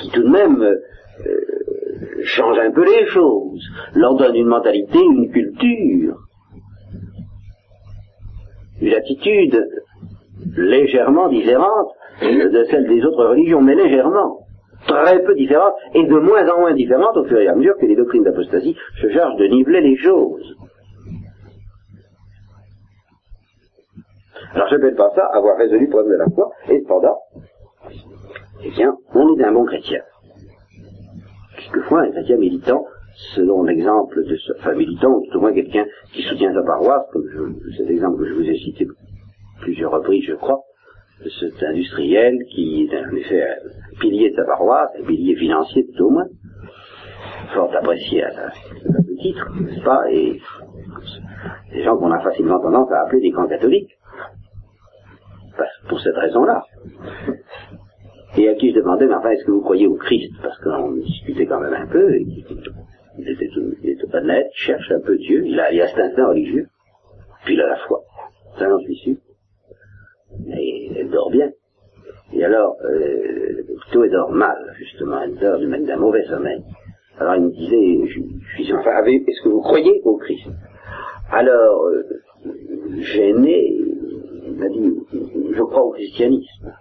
qui 0.00 0.10
tout 0.10 0.22
de 0.22 0.30
même 0.30 0.62
euh, 0.62 0.76
change 2.22 2.58
un 2.58 2.70
peu 2.70 2.84
les 2.84 3.06
choses, 3.06 3.62
leur 3.94 4.14
donne 4.16 4.34
une 4.34 4.46
mentalité, 4.46 4.98
une 4.98 5.30
culture, 5.30 6.16
une 8.80 8.94
attitude 8.94 9.68
légèrement 10.56 11.28
différente 11.28 11.92
de 12.22 12.64
celle 12.70 12.88
des 12.88 13.04
autres 13.04 13.24
religions, 13.26 13.60
mais 13.60 13.74
légèrement, 13.74 14.37
très 14.88 15.22
peu 15.22 15.34
différente, 15.34 15.74
et 15.94 16.04
de 16.04 16.18
moins 16.18 16.48
en 16.48 16.60
moins 16.60 16.74
différente 16.74 17.16
au 17.16 17.24
fur 17.24 17.38
et 17.38 17.46
à 17.46 17.54
mesure 17.54 17.76
que 17.78 17.86
les 17.86 17.94
doctrines 17.94 18.24
d'apostasie 18.24 18.76
se 19.00 19.08
chargent 19.10 19.36
de 19.36 19.46
niveler 19.46 19.80
les 19.80 19.96
choses. 19.96 20.56
Alors 24.54 24.66
je 24.68 24.74
n'appelle 24.74 24.96
pas 24.96 25.12
ça 25.14 25.26
avoir 25.32 25.56
résolu 25.56 25.84
le 25.84 25.90
problème 25.90 26.12
de 26.12 26.18
la 26.18 26.30
foi, 26.34 26.50
et 26.70 26.80
cependant, 26.80 27.18
eh 28.64 28.70
bien, 28.70 28.96
on 29.14 29.38
est 29.38 29.44
un 29.44 29.52
bon 29.52 29.64
chrétien 29.64 30.00
quelquefois 31.58 32.02
un 32.02 32.10
chrétien 32.10 32.36
militant, 32.36 32.84
selon 33.34 33.64
l'exemple 33.64 34.24
de 34.24 34.36
ce, 34.36 34.52
enfin 34.58 34.74
militant, 34.74 35.10
ou 35.10 35.26
tout 35.26 35.38
au 35.38 35.40
moins 35.40 35.52
quelqu'un 35.52 35.84
qui 36.12 36.22
soutient 36.22 36.52
sa 36.52 36.62
paroisse, 36.62 37.06
comme 37.12 37.56
cet 37.76 37.90
exemple 37.90 38.18
que 38.18 38.28
je 38.28 38.34
vous 38.34 38.48
ai 38.48 38.56
cité 38.56 38.86
plusieurs 39.60 39.92
reprises, 39.92 40.24
je 40.26 40.34
crois, 40.34 40.60
cet 41.40 41.62
industriel 41.62 42.38
qui 42.50 42.84
est 42.84 42.96
en 42.96 43.16
effet 43.16 43.42
un 43.42 43.98
pilier 44.00 44.30
de 44.30 44.36
sa 44.36 44.44
paroisse, 44.44 44.90
un 45.00 45.04
pilier 45.04 45.34
financier 45.36 45.86
tout 45.96 46.04
au 46.04 46.10
moins, 46.10 46.26
fort 47.54 47.74
apprécié 47.74 48.24
à 48.24 48.30
sa, 48.30 48.52
titre, 49.20 49.50
n'est-ce 49.60 49.82
pas, 49.82 50.10
et 50.10 50.40
des 51.72 51.82
gens 51.82 51.96
qu'on 51.96 52.12
a 52.12 52.20
facilement 52.20 52.60
tendance 52.60 52.90
à 52.92 53.02
appeler 53.02 53.22
des 53.22 53.30
grands 53.30 53.48
catholiques, 53.48 53.98
pour 55.88 56.00
cette 56.00 56.16
raison-là. 56.16 56.62
Et 58.36 58.48
à 58.48 58.54
qui 58.54 58.70
je 58.70 58.76
demandais, 58.76 59.06
mais 59.06 59.14
enfin, 59.14 59.30
est-ce 59.30 59.44
que 59.44 59.50
vous 59.50 59.62
croyez 59.62 59.86
au 59.86 59.96
Christ? 59.96 60.32
Parce 60.42 60.58
qu'on 60.60 60.92
discutait 60.92 61.46
quand 61.46 61.60
même 61.60 61.74
un 61.74 61.86
peu, 61.86 62.14
et 62.14 62.22
il 62.22 62.40
était, 62.40 62.54
tout, 62.54 62.72
il 63.82 63.90
était 63.90 64.06
il 64.06 64.48
cherche 64.52 64.92
un 64.92 65.00
peu 65.00 65.16
Dieu, 65.16 65.44
il 65.46 65.58
a, 65.58 65.72
il 65.72 65.80
a 65.80 65.88
cet 65.88 65.98
instinct 65.98 66.28
religieux, 66.28 66.68
puis 67.44 67.54
il 67.54 67.60
a 67.60 67.66
la 67.66 67.76
foi, 67.76 68.02
ça 68.58 68.68
j'en 68.68 68.78
suis 68.80 68.96
sûr. 68.96 69.16
Elle 71.08 71.14
dort 71.14 71.30
bien. 71.30 71.50
Et 72.34 72.44
alors, 72.44 72.76
euh, 72.84 73.62
plutôt 73.80 74.04
elle 74.04 74.10
dort 74.10 74.30
mal, 74.30 74.74
justement, 74.76 75.22
elle 75.22 75.36
dort 75.36 75.58
d'un 75.58 75.96
mauvais 75.96 76.22
sommeil. 76.26 76.62
Alors 77.18 77.36
il 77.36 77.44
me 77.44 77.50
disait, 77.50 78.06
je, 78.06 78.62
suis 78.62 78.72
enfin, 78.74 79.02
est-ce 79.06 79.42
que 79.42 79.48
vous 79.48 79.62
croyez 79.62 80.02
au 80.04 80.18
Christ? 80.18 80.50
Alors, 81.32 81.86
euh, 81.86 82.02
gêné, 82.98 83.74
il 84.46 84.56
m'a 84.56 84.68
dit, 84.68 84.94
je 85.52 85.62
crois 85.62 85.82
au 85.82 85.92
christianisme. 85.92 86.72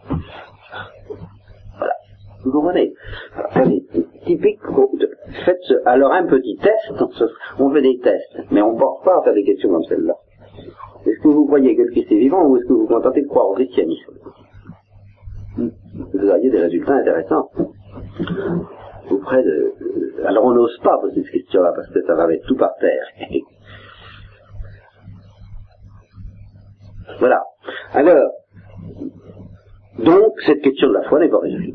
Vous 2.44 2.52
comprenez? 2.52 2.94
Typique. 4.26 4.60
Faites 5.46 5.74
alors 5.86 6.12
un 6.12 6.26
petit 6.28 6.58
test. 6.58 7.04
On 7.60 7.72
fait 7.72 7.82
des 7.82 7.98
tests, 8.00 8.52
mais 8.52 8.62
on 8.62 8.74
ne 8.74 8.80
porte 8.80 9.06
pas 9.06 9.20
à 9.20 9.24
faire 9.24 9.34
des 9.34 9.44
questions 9.44 9.70
comme 9.70 9.84
celle-là. 9.84 10.16
Est-ce 11.08 11.22
que 11.22 11.28
vous 11.30 11.46
croyez 11.46 11.76
que 11.76 11.84
le 11.84 11.92
Christ 11.92 12.12
est 12.12 12.20
vivant 12.20 12.46
ou 12.46 12.58
est-ce 12.58 12.66
que 12.66 12.74
vous 12.74 12.82
vous 12.82 12.88
contentez 12.88 13.22
de 13.22 13.28
croire 13.28 13.50
au 13.50 13.54
christianisme? 13.54 14.12
Vous 15.58 16.30
auriez 16.30 16.50
des 16.50 16.60
résultats 16.60 16.96
intéressants. 16.96 17.50
Auprès 19.10 19.42
de. 19.42 19.74
Alors 20.26 20.44
on 20.44 20.52
n'ose 20.52 20.78
pas 20.84 20.98
poser 21.00 21.24
cette 21.24 21.32
question-là 21.32 21.72
parce 21.74 21.88
que 21.90 22.02
ça 22.06 22.14
va 22.16 22.28
mettre 22.28 22.46
tout 22.48 22.58
par 22.58 22.76
terre. 22.80 23.06
voilà. 27.20 27.42
Alors, 27.94 28.32
donc 30.00 30.34
cette 30.46 30.62
question 30.62 30.90
de 30.90 30.94
la 30.96 31.04
foi 31.04 31.20
n'est 31.20 31.30
pas 31.30 31.40
résolue. 31.40 31.74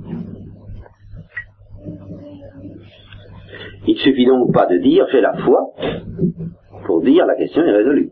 Il 3.87 3.95
ne 3.95 3.99
suffit 3.99 4.27
donc 4.27 4.53
pas 4.53 4.67
de 4.67 4.77
dire 4.77 5.07
j'ai 5.11 5.23
la 5.23 5.37
foi 5.39 5.73
pour 6.85 7.01
dire 7.01 7.25
la 7.25 7.35
question 7.35 7.63
est 7.63 7.73
résolue. 7.73 8.11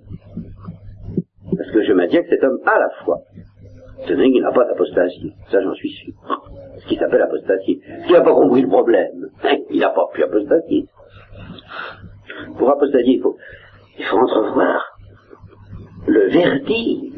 Parce 1.61 1.73
que 1.73 1.83
je 1.83 1.93
maintiens 1.93 2.23
que 2.23 2.31
cet 2.31 2.43
homme 2.43 2.59
a 2.65 2.79
la 2.79 2.89
foi. 3.05 3.19
C'est 4.07 4.15
vrai 4.15 4.31
qu'il 4.31 4.41
n'a 4.41 4.51
pas 4.51 4.65
d'apostasie. 4.65 5.35
Ça, 5.51 5.61
j'en 5.61 5.75
suis 5.75 5.91
sûr. 5.91 6.15
Ce 6.79 6.87
qui 6.87 6.97
s'appelle 6.97 7.21
apostasie. 7.21 7.83
Qui 8.07 8.13
n'a 8.15 8.23
pas 8.23 8.33
compris 8.33 8.63
le 8.63 8.69
problème. 8.69 9.29
Il 9.71 9.79
n'a 9.79 9.91
pas 9.91 10.07
pu 10.15 10.23
apostasier. 10.23 10.87
Pour 12.57 12.71
apostasier, 12.71 13.17
il 13.17 13.21
faut, 13.21 13.37
il 13.99 14.05
faut 14.07 14.17
entrevoir 14.17 14.83
le 16.07 16.31
vertige. 16.31 17.13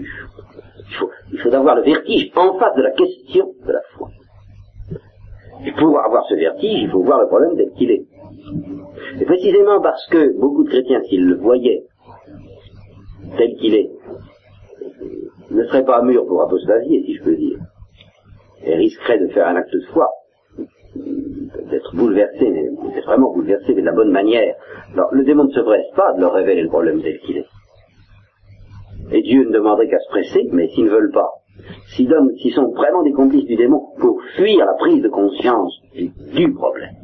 Il 0.89 0.95
faut, 0.99 1.11
il 1.33 1.39
faut 1.39 1.55
avoir 1.55 1.77
le 1.77 1.83
vertige 1.83 2.33
en 2.35 2.59
face 2.59 2.75
de 2.75 2.83
la 2.83 2.91
question 2.91 3.53
de 3.65 3.73
la 3.73 3.83
foi. 3.95 4.09
Et 5.65 5.71
pour 5.71 6.01
avoir 6.05 6.27
ce 6.29 6.35
vertige, 6.35 6.83
il 6.83 6.91
faut 6.91 7.05
voir 7.05 7.21
le 7.21 7.29
problème 7.29 7.57
tel 7.57 7.71
qu'il 7.75 7.93
est. 7.93 8.05
Et 9.21 9.25
précisément 9.25 9.81
parce 9.81 10.05
que 10.09 10.37
beaucoup 10.37 10.65
de 10.65 10.71
chrétiens, 10.71 11.01
s'ils 11.05 11.27
le 11.27 11.37
voyaient 11.37 11.85
tel 13.39 13.55
qu'il 13.55 13.75
est, 13.77 13.91
ne 15.51 15.65
seraient 15.65 15.85
pas 15.85 16.03
mûrs 16.03 16.27
pour 16.27 16.43
apostasier, 16.43 17.03
si 17.05 17.15
je 17.15 17.23
peux 17.23 17.37
dire, 17.37 17.59
et 18.65 18.75
risqueraient 18.75 19.19
de 19.19 19.29
faire 19.29 19.49
un 19.49 19.57
acte 19.57 19.73
de 19.73 19.81
foi, 19.93 20.09
d'être 20.95 21.97
bouleversés, 21.97 22.51
mais 22.51 22.69
vraiment 23.01 23.33
bouleversés, 23.33 23.75
mais 23.75 23.81
de 23.81 23.87
la 23.87 23.93
bonne 23.93 24.11
manière. 24.11 24.55
Alors, 24.95 25.13
le 25.13 25.25
démon 25.25 25.45
ne 25.45 25.53
se 25.53 25.61
presse 25.61 25.91
pas 25.97 26.13
de 26.15 26.21
leur 26.21 26.33
révéler 26.33 26.63
le 26.63 26.69
problème 26.69 27.03
tel 27.03 27.19
qu'il 27.21 27.39
est. 27.39 27.47
Et 29.11 29.23
Dieu 29.23 29.45
ne 29.45 29.53
demanderait 29.53 29.89
qu'à 29.89 29.99
se 29.99 30.09
presser, 30.09 30.49
mais 30.53 30.69
s'ils 30.69 30.85
ne 30.85 30.91
veulent 30.91 31.13
pas, 31.13 31.31
s'ils 31.89 32.09
sont 32.55 32.71
vraiment 32.73 33.03
des 33.03 33.13
complices 33.13 33.45
du 33.45 33.57
démon 33.57 33.89
pour 33.99 34.23
fuir 34.37 34.65
la 34.65 34.75
prise 34.75 35.03
de 35.03 35.09
conscience 35.09 35.81
du 36.35 36.53
problème, 36.55 36.95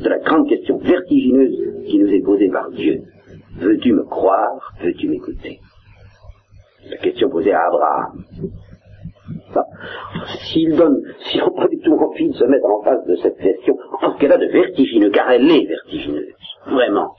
de 0.00 0.08
la 0.08 0.18
grande 0.18 0.48
question 0.48 0.78
vertigineuse 0.78 1.84
qui 1.86 1.98
nous 1.98 2.08
est 2.08 2.22
posée 2.22 2.48
par 2.48 2.70
Dieu. 2.70 3.02
Veux-tu 3.58 3.92
me 3.92 4.04
croire? 4.04 4.72
Veux-tu 4.82 5.08
m'écouter? 5.08 5.60
La 6.90 6.96
question 6.98 7.28
posée 7.28 7.52
à 7.52 7.66
Abraham. 7.66 8.24
S'ils 10.50 10.74
n'ont 10.74 11.50
pas 11.56 11.68
du 11.68 11.78
tout 11.80 11.94
envie 11.94 12.28
de 12.28 12.34
se 12.34 12.44
mettre 12.44 12.66
en 12.66 12.82
face 12.82 13.04
de 13.06 13.16
cette 13.16 13.38
question, 13.38 13.76
en 14.02 14.14
ce 14.14 14.18
cas-là 14.18 14.38
de 14.38 14.46
vertigineux, 14.46 15.10
car 15.10 15.30
elle 15.30 15.50
est 15.50 15.66
vertigineuse, 15.66 16.32
vraiment. 16.66 17.14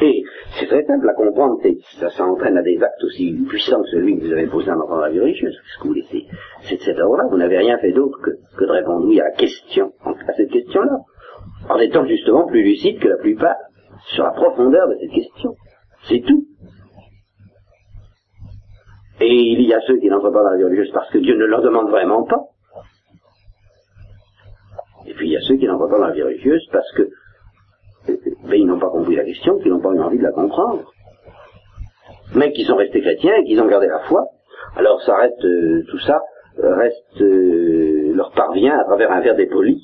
Et 0.00 0.22
c'est 0.58 0.66
très 0.66 0.84
simple 0.84 1.08
à 1.08 1.14
comprendre, 1.14 1.58
ça 1.98 2.10
s'entraîne 2.10 2.56
à 2.56 2.62
des 2.62 2.82
actes 2.82 3.04
aussi 3.04 3.32
puissants 3.48 3.82
que 3.82 3.90
celui 3.90 4.18
que 4.18 4.24
vous 4.24 4.32
avez 4.32 4.46
posé 4.46 4.70
en 4.70 4.80
entendant 4.80 5.00
la 5.00 5.10
vie 5.10 5.20
religieuse, 5.20 5.56
que 5.80 5.88
vous 5.88 5.94
laissez. 5.94 6.26
C'est 6.62 6.76
de 6.76 6.82
cette 6.82 6.98
ordre-là, 6.98 7.24
vous 7.30 7.36
n'avez 7.38 7.58
rien 7.58 7.78
fait 7.78 7.92
d'autre 7.92 8.18
que, 8.22 8.30
que, 8.56 8.64
de 8.64 8.70
répondre 8.70 9.06
oui 9.06 9.20
à 9.20 9.24
la 9.24 9.32
question, 9.32 9.92
à 10.04 10.32
cette 10.32 10.50
question-là, 10.50 10.98
en 11.68 11.78
étant 11.78 12.06
justement 12.06 12.46
plus 12.46 12.62
lucide 12.62 12.98
que 13.00 13.08
la 13.08 13.18
plupart 13.18 13.56
sur 14.14 14.24
la 14.24 14.32
profondeur 14.32 14.88
de 14.88 14.96
cette 15.00 15.12
question. 15.12 15.54
C'est 16.04 16.20
tout. 16.20 16.46
Et 19.22 19.52
il 19.52 19.62
y 19.62 19.72
a 19.72 19.80
ceux 19.86 19.98
qui 19.98 20.08
n'entrent 20.08 20.32
pas 20.32 20.42
dans 20.42 20.50
la 20.50 20.56
vie 20.56 20.64
religieuse 20.64 20.90
parce 20.92 21.08
que 21.10 21.18
Dieu 21.18 21.36
ne 21.36 21.44
leur 21.44 21.62
demande 21.62 21.90
vraiment 21.90 22.24
pas. 22.24 22.40
Et 25.06 25.14
puis 25.14 25.28
il 25.28 25.32
y 25.32 25.36
a 25.36 25.40
ceux 25.42 25.56
qui 25.56 25.66
n'entrent 25.66 25.88
pas 25.88 25.98
dans 25.98 26.06
la 26.06 26.12
vie 26.12 26.24
religieuse 26.24 26.66
parce 26.72 26.90
que 26.96 27.08
ben, 28.08 28.54
ils 28.54 28.66
n'ont 28.66 28.80
pas 28.80 28.90
compris 28.90 29.14
la 29.14 29.24
question, 29.24 29.58
qu'ils 29.58 29.70
n'ont 29.70 29.80
pas 29.80 29.92
eu 29.92 30.00
envie 30.00 30.18
de 30.18 30.24
la 30.24 30.32
comprendre. 30.32 30.90
Mais 32.34 32.52
qui 32.52 32.64
sont 32.64 32.74
restés 32.74 33.00
chrétiens 33.00 33.34
et 33.36 33.44
qui 33.44 33.60
ont 33.60 33.68
gardé 33.68 33.86
la 33.86 34.00
foi. 34.08 34.24
Alors 34.74 35.00
ça 35.02 35.14
reste, 35.14 35.44
euh, 35.44 35.84
tout 35.88 35.98
ça 36.00 36.20
reste, 36.58 37.20
euh, 37.20 38.12
leur 38.14 38.32
parvient 38.32 38.76
à 38.76 38.84
travers 38.84 39.12
un 39.12 39.20
verre 39.20 39.36
dépoli, 39.36 39.80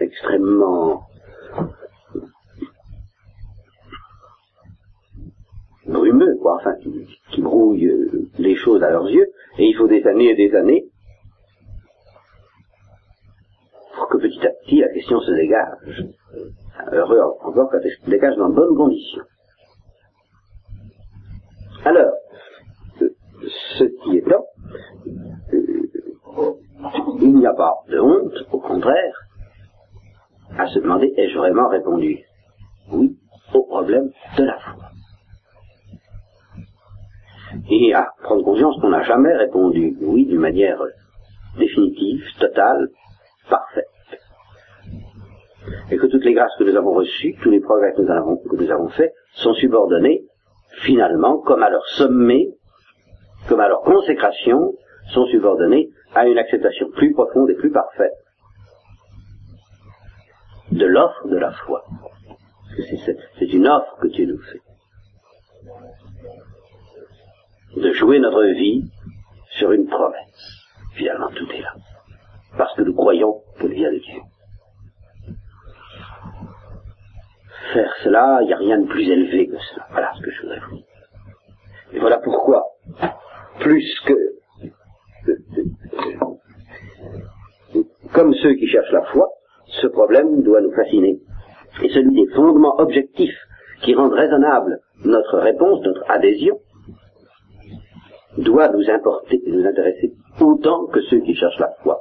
extrêmement 0.00 1.02
brumeux, 5.90 6.36
quoi, 6.40 6.56
enfin, 6.56 6.74
qui, 7.30 7.40
brouille 7.40 7.86
euh, 7.86 8.28
les 8.38 8.54
choses 8.54 8.82
à 8.82 8.90
leurs 8.90 9.08
yeux, 9.08 9.26
et 9.58 9.66
il 9.66 9.74
faut 9.74 9.88
des 9.88 10.06
années 10.06 10.30
et 10.30 10.36
des 10.36 10.54
années 10.54 10.84
pour 13.94 14.08
que 14.08 14.18
petit 14.18 14.46
à 14.46 14.50
petit 14.50 14.80
la 14.80 14.88
question 14.88 15.20
se 15.20 15.32
dégage. 15.32 16.06
Heureux 16.92 17.20
encore 17.20 17.70
quand 17.70 17.78
elle 17.82 17.90
se 17.90 18.10
dégage 18.10 18.36
dans 18.36 18.48
de 18.48 18.54
bonnes 18.54 18.76
conditions. 18.76 19.24
Alors, 21.84 22.12
ce 22.98 23.84
qui 23.84 24.18
est 24.18 24.26
là, 24.26 24.40
il 27.20 27.34
n'y 27.36 27.46
a 27.46 27.54
pas 27.54 27.74
de 27.88 27.98
honte, 27.98 28.46
au 28.52 28.60
contraire, 28.60 29.14
à 30.56 30.66
se 30.66 30.78
demander 30.78 31.12
ai-je 31.16 31.36
vraiment 31.38 31.68
répondu? 31.68 32.20
Oui 32.92 33.16
au 33.54 33.62
problème 33.64 34.10
de 34.38 34.44
la 34.44 34.58
foi 34.58 34.90
Et 37.70 37.92
à 37.94 38.12
prendre 38.22 38.44
conscience 38.44 38.76
qu'on 38.80 38.90
n'a 38.90 39.02
jamais 39.02 39.34
répondu 39.34 39.96
oui 40.00 40.26
d'une 40.26 40.40
manière 40.40 40.80
définitive, 41.58 42.22
totale, 42.38 42.88
parfaite 43.48 43.86
et 45.90 45.96
que 45.96 46.06
toutes 46.06 46.24
les 46.24 46.34
grâces 46.34 46.54
que 46.58 46.64
nous 46.64 46.76
avons 46.76 46.92
reçues, 46.92 47.34
tous 47.42 47.50
les 47.50 47.60
progrès 47.60 47.92
que 47.92 48.02
nous 48.02 48.70
avons, 48.70 48.88
faits, 48.88 49.12
sont 49.34 49.54
subordonnés, 49.54 50.24
finalement, 50.82 51.38
comme 51.38 51.62
à 51.62 51.70
leur 51.70 51.84
sommet, 51.86 52.48
comme 53.48 53.60
à 53.60 53.68
leur 53.68 53.82
consécration, 53.82 54.72
sont 55.12 55.26
subordonnés 55.26 55.90
à 56.14 56.26
une 56.26 56.38
acceptation 56.38 56.88
plus 56.90 57.12
profonde 57.12 57.50
et 57.50 57.54
plus 57.54 57.70
parfaite 57.70 58.12
de 60.70 60.86
l'offre 60.86 61.28
de 61.28 61.36
la 61.36 61.50
foi. 61.50 61.84
C'est 63.38 63.52
une 63.52 63.66
offre 63.66 63.98
que 64.00 64.08
Dieu 64.08 64.26
nous 64.26 64.40
fait. 64.40 64.60
De 67.76 67.92
jouer 67.92 68.18
notre 68.18 68.44
vie 68.44 68.84
sur 69.58 69.72
une 69.72 69.86
promesse. 69.86 70.66
Finalement, 70.94 71.30
tout 71.30 71.48
est 71.52 71.60
là. 71.60 71.74
Parce 72.56 72.74
que 72.74 72.82
nous 72.82 72.94
croyons 72.94 73.42
qu'elle 73.58 73.72
vient 73.72 73.92
de 73.92 73.98
Dieu. 73.98 74.20
faire 77.72 77.92
cela, 78.02 78.38
il 78.42 78.46
n'y 78.46 78.52
a 78.52 78.56
rien 78.56 78.78
de 78.78 78.86
plus 78.86 79.08
élevé 79.08 79.46
que 79.46 79.56
cela. 79.58 79.86
Voilà 79.90 80.12
ce 80.16 80.22
que 80.22 80.30
je 80.30 80.42
voudrais 80.42 80.60
vous 80.68 80.76
dire. 80.76 80.84
Et 81.92 81.98
voilà 81.98 82.18
pourquoi, 82.18 82.64
plus 83.60 84.00
que, 84.06 84.14
comme 88.12 88.34
ceux 88.34 88.54
qui 88.54 88.66
cherchent 88.68 88.92
la 88.92 89.04
foi, 89.12 89.28
ce 89.80 89.86
problème 89.86 90.42
doit 90.42 90.60
nous 90.60 90.72
fasciner. 90.72 91.20
Et 91.82 91.88
celui 91.90 92.14
des 92.14 92.32
fondements 92.34 92.78
objectifs 92.78 93.38
qui 93.82 93.94
rendent 93.94 94.12
raisonnable 94.12 94.80
notre 95.04 95.38
réponse, 95.38 95.80
notre 95.84 96.04
adhésion, 96.10 96.58
doit 98.38 98.68
nous 98.68 98.88
importer 98.90 99.40
et 99.44 99.50
nous 99.50 99.66
intéresser 99.66 100.12
autant 100.40 100.86
que 100.86 101.00
ceux 101.02 101.20
qui 101.20 101.34
cherchent 101.34 101.58
la 101.58 101.70
foi 101.82 102.00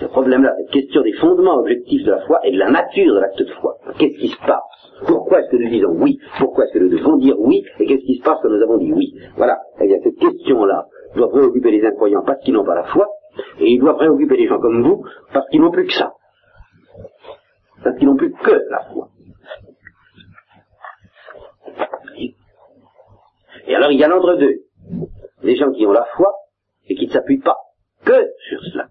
ce 0.00 0.06
problème-là, 0.06 0.54
cette 0.58 0.70
question 0.70 1.02
des 1.02 1.12
fondements 1.12 1.56
objectifs 1.56 2.04
de 2.04 2.10
la 2.10 2.20
foi 2.26 2.40
et 2.44 2.52
de 2.52 2.58
la 2.58 2.70
nature 2.70 3.14
de 3.14 3.20
l'acte 3.20 3.38
de 3.38 3.52
foi. 3.60 3.76
Qu'est-ce 3.98 4.18
qui 4.18 4.28
se 4.28 4.38
passe? 4.38 4.60
Pourquoi 5.06 5.40
est-ce 5.40 5.50
que 5.50 5.56
nous 5.56 5.68
disons 5.68 5.92
oui? 6.00 6.18
Pourquoi 6.38 6.64
est-ce 6.64 6.74
que 6.74 6.78
nous 6.80 6.88
devons 6.88 7.16
dire 7.16 7.36
oui? 7.38 7.62
Et 7.78 7.86
qu'est-ce 7.86 8.04
qui 8.04 8.16
se 8.16 8.22
passe 8.22 8.38
quand 8.42 8.48
nous 8.48 8.62
avons 8.62 8.78
dit 8.78 8.92
oui? 8.92 9.14
Voilà. 9.36 9.58
Eh 9.80 9.86
bien, 9.86 9.98
cette 10.02 10.16
question-là 10.16 10.86
doit 11.14 11.30
préoccuper 11.30 11.70
les 11.70 11.86
incroyants 11.86 12.22
parce 12.26 12.42
qu'ils 12.42 12.54
n'ont 12.54 12.64
pas 12.64 12.74
la 12.74 12.84
foi, 12.84 13.06
et 13.60 13.70
il 13.70 13.80
doit 13.80 13.94
préoccuper 13.94 14.36
les 14.36 14.48
gens 14.48 14.58
comme 14.58 14.82
vous 14.82 15.04
parce 15.32 15.48
qu'ils 15.50 15.60
n'ont 15.60 15.70
plus 15.70 15.86
que 15.86 15.92
ça. 15.92 16.12
Parce 17.84 17.96
qu'ils 17.96 18.08
n'ont 18.08 18.16
plus 18.16 18.32
que 18.32 18.50
la 18.70 18.80
foi. 18.92 19.08
Et 23.66 23.74
alors 23.74 23.90
il 23.90 23.98
y 23.98 24.04
a 24.04 24.08
l'entre-deux. 24.08 24.64
Les 25.42 25.56
gens 25.56 25.70
qui 25.72 25.86
ont 25.86 25.92
la 25.92 26.06
foi 26.16 26.34
et 26.88 26.94
qui 26.94 27.06
ne 27.06 27.12
s'appuient 27.12 27.40
pas 27.40 27.56
que 28.04 28.30
sur 28.48 28.62
cela. 28.72 28.88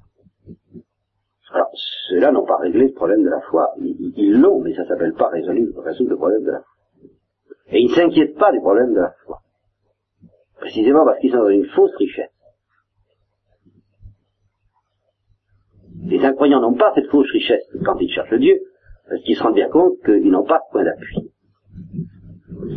Alors, 1.52 1.70
ceux-là 2.10 2.32
n'ont 2.32 2.46
pas 2.46 2.58
réglé 2.58 2.88
le 2.88 2.94
problème 2.94 3.24
de 3.24 3.30
la 3.30 3.40
foi. 3.42 3.70
Ils 3.80 4.40
l'ont, 4.42 4.60
mais 4.62 4.74
ça 4.74 4.82
ne 4.84 4.88
s'appelle 4.88 5.14
pas 5.14 5.30
résoudre, 5.30 5.82
résoudre 5.84 6.10
le 6.10 6.18
problème 6.18 6.44
de 6.44 6.52
la 6.52 6.62
foi. 6.62 6.68
Et 7.68 7.80
ils 7.80 7.90
ne 7.90 7.96
s'inquiètent 7.96 8.38
pas 8.38 8.52
du 8.52 8.60
problème 8.60 8.94
de 8.94 9.00
la 9.00 9.14
foi. 9.24 9.40
Précisément 10.58 11.06
parce 11.06 11.20
qu'ils 11.20 11.32
sont 11.32 11.44
dans 11.44 11.50
une 11.50 11.68
fausse 11.68 11.96
richesse. 11.98 12.32
Les 16.06 16.24
incroyants 16.26 16.60
n'ont 16.60 16.74
pas 16.74 16.92
cette 16.96 17.10
fausse 17.10 17.32
richesse 17.32 17.66
quand 17.86 17.98
ils 18.00 18.12
cherchent 18.12 18.34
Dieu, 18.34 18.60
parce 19.08 19.22
qu'ils 19.22 19.36
se 19.36 19.44
rendent 19.44 19.56
bien 19.56 19.70
compte 19.70 19.94
qu'ils 20.04 20.32
n'ont 20.32 20.46
pas 20.46 20.58
de 20.58 20.72
point 20.72 20.84
d'appui. 20.84 21.33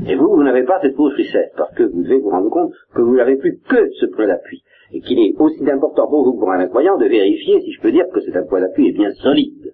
Et 0.06 0.14
vous, 0.14 0.28
vous 0.28 0.42
n'avez 0.42 0.64
pas 0.64 0.80
cette 0.80 0.96
fausse 0.96 1.14
richesse, 1.14 1.50
parce 1.56 1.74
que 1.74 1.84
vous 1.84 2.02
devez 2.02 2.18
vous 2.18 2.30
rendre 2.30 2.50
compte 2.50 2.72
que 2.94 3.02
vous 3.02 3.16
n'avez 3.16 3.36
plus 3.36 3.58
que 3.68 3.90
ce 4.00 4.06
point 4.06 4.26
d'appui 4.26 4.62
et 4.92 5.00
qu'il 5.00 5.18
est 5.18 5.34
aussi 5.38 5.68
important 5.68 6.06
pour 6.08 6.24
vous 6.24 6.38
pour 6.38 6.50
un 6.50 6.60
incroyant 6.60 6.96
de 6.96 7.06
vérifier, 7.06 7.60
si 7.60 7.72
je 7.72 7.80
peux 7.80 7.92
dire, 7.92 8.04
que 8.12 8.20
cet 8.20 8.48
point 8.48 8.60
d'appui 8.60 8.88
est 8.88 8.92
bien 8.92 9.10
solide, 9.14 9.72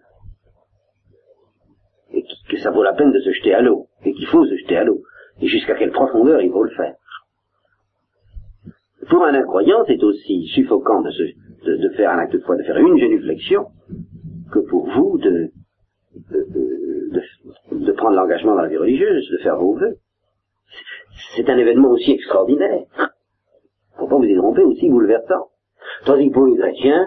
et 2.13 2.25
que 2.49 2.57
ça 2.59 2.71
vaut 2.71 2.83
la 2.83 2.95
peine 2.95 3.13
de 3.13 3.21
se 3.21 3.31
jeter 3.31 3.55
à 3.55 3.61
l'eau, 3.61 3.89
et 4.05 4.13
qu'il 4.13 4.27
faut 4.27 4.45
se 4.45 4.57
jeter 4.57 4.77
à 4.77 4.85
l'eau, 4.85 5.03
et 5.41 5.47
jusqu'à 5.47 5.75
quelle 5.75 5.93
profondeur 5.93 6.41
il 6.41 6.51
faut 6.51 6.65
le 6.65 6.71
faire. 6.71 6.95
Pour 9.11 9.25
un 9.25 9.35
incroyant, 9.35 9.85
c'est 9.87 10.03
aussi 10.03 10.47
suffocant 10.55 11.03
de, 11.03 11.11
se, 11.11 11.23
de, 11.67 11.89
faire 11.91 12.11
un 12.11 12.19
acte 12.19 12.33
de 12.33 12.39
foi, 12.39 12.57
de 12.57 12.63
faire 12.63 12.79
une 12.79 12.97
génuflexion, 12.99 13.67
que 14.53 14.61
pour 14.61 14.89
vous 14.91 15.19
de, 15.19 15.51
de 16.31 16.82
prendre 18.03 18.17
l'engagement 18.17 18.57
dans 18.57 18.63
la 18.63 18.69
vie 18.69 18.77
religieuse, 18.77 19.31
de 19.31 19.39
faire 19.39 19.57
vos 19.57 19.75
vœux. 19.75 19.97
C'est 21.37 21.49
un 21.49 21.57
événement 21.57 21.91
aussi 21.91 22.13
extraordinaire. 22.13 22.85
Pourquoi 23.97 24.19
vous 24.19 24.25
y 24.25 24.37
trompez 24.37 24.63
aussi 24.63 24.89
bouleversant. 24.89 25.51
Tandis 26.05 26.29
que 26.29 26.35
pour 26.35 26.47
les 26.47 26.57
chrétiens, 26.57 27.07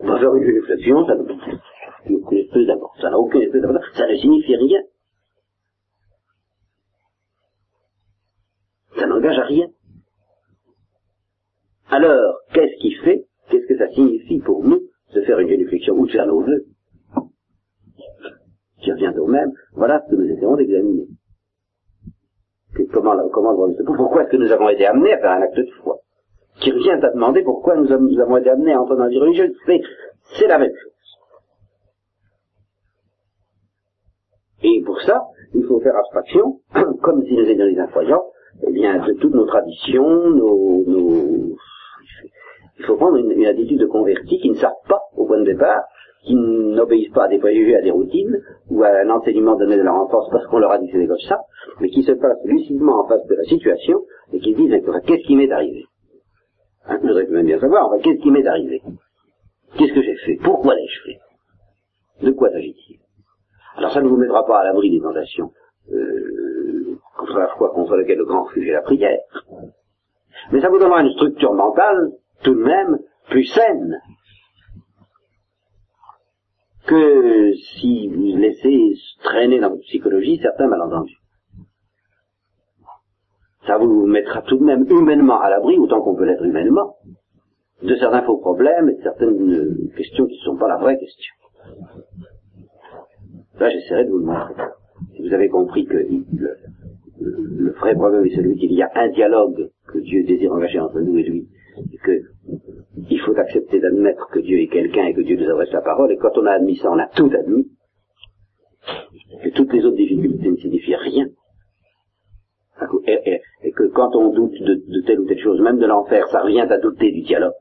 on 0.00 0.08
va 0.08 0.18
faire 0.18 0.34
une 0.34 0.44
réflexion, 0.44 1.06
ça 1.06 1.14
n'a 1.14 1.22
aucune 1.22 2.38
espèce 2.38 2.66
d'importance. 2.66 3.00
Ça 3.00 3.10
n'a 3.10 3.18
aucune 3.18 3.42
espèce 3.42 3.62
d'importance. 3.62 3.86
Ça 3.94 4.08
ne 4.08 4.16
signifie 4.16 4.56
rien. 4.56 4.80
Ça 8.98 9.06
n'engage 9.06 9.38
à 9.38 9.44
rien. 9.44 9.66
Alors, 11.88 12.38
qu'est-ce 12.52 12.80
qui 12.80 12.94
fait, 13.04 13.26
qu'est-ce 13.48 13.66
que 13.66 13.78
ça 13.78 13.88
signifie 13.90 14.40
pour 14.40 14.64
nous 14.64 14.80
de 15.14 15.20
faire 15.22 15.38
une 15.38 15.48
réflexion 15.48 15.94
ou 15.94 16.06
de 16.06 16.10
faire 16.10 16.26
nos 16.26 16.40
vœux 16.40 16.64
Qui 18.82 18.92
revient 18.92 19.12
au 19.18 19.26
même, 19.26 19.52
voilà 19.74 20.02
ce 20.04 20.10
que 20.10 20.20
nous 20.20 20.28
essayons 20.28 20.56
d'examiner. 20.56 21.06
Comment, 22.92 23.16
comment, 23.28 23.54
pourquoi 23.86 24.22
est-ce 24.22 24.30
que 24.30 24.36
nous 24.36 24.50
avons 24.50 24.68
été 24.70 24.86
amenés 24.86 25.12
à 25.12 25.18
faire 25.18 25.32
un 25.32 25.42
acte 25.42 25.56
de 25.56 25.66
foi 25.82 25.98
Qui 26.60 26.72
revient 26.72 26.90
à 26.90 27.10
demander 27.10 27.42
pourquoi 27.42 27.76
nous, 27.76 27.92
avons 27.92 28.36
été 28.38 28.50
amenés 28.50 28.72
à 28.72 28.80
entrer 28.80 28.96
dans 28.96 29.04
la 29.04 29.10
vie 29.10 29.20
religieuse. 29.20 29.52
C'est 29.66 30.48
la 30.48 30.58
même 30.58 30.72
chose. 30.72 30.92
Et 34.64 34.82
pour 34.84 35.00
ça, 35.02 35.22
il 35.54 35.64
faut 35.64 35.80
faire 35.80 35.96
abstraction, 35.96 36.60
comme 37.02 37.24
si 37.24 37.34
nous 37.34 37.44
étions 37.44 37.66
des 37.66 37.78
incroyants, 37.78 38.24
eh 38.66 38.72
bien, 38.72 39.04
de 39.06 39.12
toutes 39.14 39.34
nos 39.34 39.46
traditions, 39.46 40.30
nos, 40.30 40.84
nos 40.86 41.56
il 42.78 42.84
faut 42.86 42.96
prendre 42.96 43.16
une, 43.16 43.46
attitude 43.46 43.78
de 43.78 43.86
converti 43.86 44.38
qui 44.40 44.50
ne 44.50 44.56
savent 44.56 44.72
pas, 44.88 45.00
au 45.16 45.26
point 45.26 45.38
de 45.38 45.44
départ, 45.44 45.82
qui 46.24 46.34
n'obéissent 46.34 47.12
pas 47.12 47.24
à 47.24 47.28
des 47.28 47.38
préjugés, 47.38 47.76
à 47.76 47.82
des 47.82 47.90
routines, 47.90 48.38
ou 48.70 48.82
à 48.84 48.88
un 48.88 49.10
enseignement 49.10 49.56
donné 49.56 49.76
de 49.76 49.82
leur 49.82 49.94
enfance 49.94 50.28
parce 50.30 50.46
qu'on 50.46 50.58
leur 50.58 50.70
a 50.70 50.78
dit 50.78 50.88
c'était 50.92 51.06
comme 51.06 51.18
ça, 51.18 51.40
mais 51.80 51.88
qui 51.88 52.02
se 52.02 52.12
placent 52.12 52.44
lucidement 52.44 53.00
en 53.04 53.08
face 53.08 53.26
de 53.26 53.34
la 53.34 53.44
situation 53.44 54.02
et 54.32 54.38
qui 54.40 54.54
disent 54.54 54.72
qu'est-ce 55.06 55.26
qui 55.26 55.36
m'est 55.36 55.50
arrivé? 55.50 55.84
Hein, 56.86 56.98
Je 57.02 57.06
voudrais 57.06 57.26
même 57.26 57.46
bien 57.46 57.58
savoir, 57.58 57.90
qu'est-ce 58.02 58.20
qui 58.20 58.30
m'est 58.30 58.46
arrivé? 58.46 58.80
Qu'est-ce 59.76 59.94
que 59.94 60.02
j'ai 60.02 60.16
fait? 60.16 60.38
Pourquoi 60.42 60.74
l'ai-je 60.74 61.02
fait? 61.02 62.26
De 62.26 62.30
quoi 62.32 62.50
s'agit-il? 62.50 62.98
Alors 63.76 63.90
ça 63.92 64.00
ne 64.00 64.08
vous 64.08 64.16
mettra 64.16 64.44
pas 64.46 64.60
à 64.60 64.64
l'abri 64.64 64.90
des 64.90 65.00
tentations 65.00 65.50
euh, 65.92 66.98
contre 67.16 67.38
la 67.38 67.48
foi 67.56 67.70
contre 67.70 67.96
laquelle 67.96 68.18
le 68.18 68.26
grand 68.26 68.44
refuge 68.44 68.68
est 68.68 68.72
la 68.72 68.82
prière, 68.82 69.18
mais 70.52 70.60
ça 70.60 70.68
vous 70.68 70.78
donnera 70.78 71.02
une 71.02 71.12
structure 71.12 71.54
mentale 71.54 72.12
tout 72.44 72.54
de 72.54 72.62
même 72.62 72.98
plus 73.30 73.44
saine 73.44 73.98
que 76.86 77.52
si 77.54 78.08
vous 78.08 78.36
laissez 78.36 78.94
traîner 79.22 79.60
dans 79.60 79.70
votre 79.70 79.82
psychologie 79.82 80.38
certains 80.42 80.66
malentendus. 80.66 81.18
Ça 83.66 83.78
vous 83.78 84.06
mettra 84.06 84.42
tout 84.42 84.58
de 84.58 84.64
même 84.64 84.84
humainement 84.90 85.40
à 85.40 85.48
l'abri, 85.48 85.78
autant 85.78 86.00
qu'on 86.00 86.16
peut 86.16 86.24
l'être 86.24 86.44
humainement, 86.44 86.96
de 87.82 87.94
certains 87.96 88.22
faux 88.22 88.38
problèmes 88.38 88.88
et 88.88 88.94
de 88.94 89.02
certaines 89.02 89.90
questions 89.96 90.26
qui 90.26 90.34
ne 90.38 90.44
sont 90.44 90.56
pas 90.56 90.68
la 90.68 90.78
vraie 90.78 90.98
question. 90.98 91.34
Là, 93.60 93.70
j'essaierai 93.70 94.04
de 94.04 94.10
vous 94.10 94.18
le 94.18 94.24
montrer. 94.24 94.54
Si 95.14 95.22
vous 95.22 95.32
avez 95.32 95.48
compris 95.48 95.84
que 95.84 95.94
le, 95.94 96.56
le 97.20 97.72
vrai 97.72 97.94
problème 97.94 98.24
est 98.26 98.34
celui 98.34 98.56
qu'il 98.56 98.72
y 98.72 98.82
a 98.82 98.90
un 98.94 99.08
dialogue 99.10 99.70
que 99.86 99.98
Dieu 99.98 100.24
désire 100.24 100.52
engager 100.52 100.80
entre 100.80 101.00
nous 101.00 101.18
et 101.18 101.22
lui, 101.22 101.48
et 101.92 101.96
que 101.98 102.12
il 102.96 103.20
faut 103.20 103.36
accepter 103.36 103.80
d'admettre 103.80 104.28
que 104.30 104.40
Dieu 104.40 104.58
est 104.58 104.68
quelqu'un 104.68 105.06
et 105.06 105.14
que 105.14 105.22
Dieu 105.22 105.36
nous 105.36 105.50
adresse 105.50 105.72
la 105.72 105.80
parole, 105.80 106.12
et 106.12 106.16
quand 106.16 106.36
on 106.36 106.46
a 106.46 106.52
admis 106.52 106.76
ça, 106.76 106.90
on 106.90 106.98
a 106.98 107.06
tout 107.06 107.30
admis, 107.32 107.70
que 109.42 109.48
toutes 109.50 109.72
les 109.72 109.84
autres 109.84 109.96
difficultés 109.96 110.50
ne 110.50 110.56
signifient 110.56 110.96
rien, 110.96 111.26
et, 113.06 113.72
que 113.72 113.84
quand 113.88 114.14
on 114.16 114.30
doute 114.30 114.60
de, 114.60 115.00
telle 115.06 115.20
ou 115.20 115.26
telle 115.26 115.38
chose, 115.38 115.60
même 115.60 115.78
de 115.78 115.86
l'enfer, 115.86 116.26
ça 116.28 116.42
revient 116.42 116.66
à 116.68 116.78
douter 116.78 117.10
du 117.12 117.22
dialogue. 117.22 117.52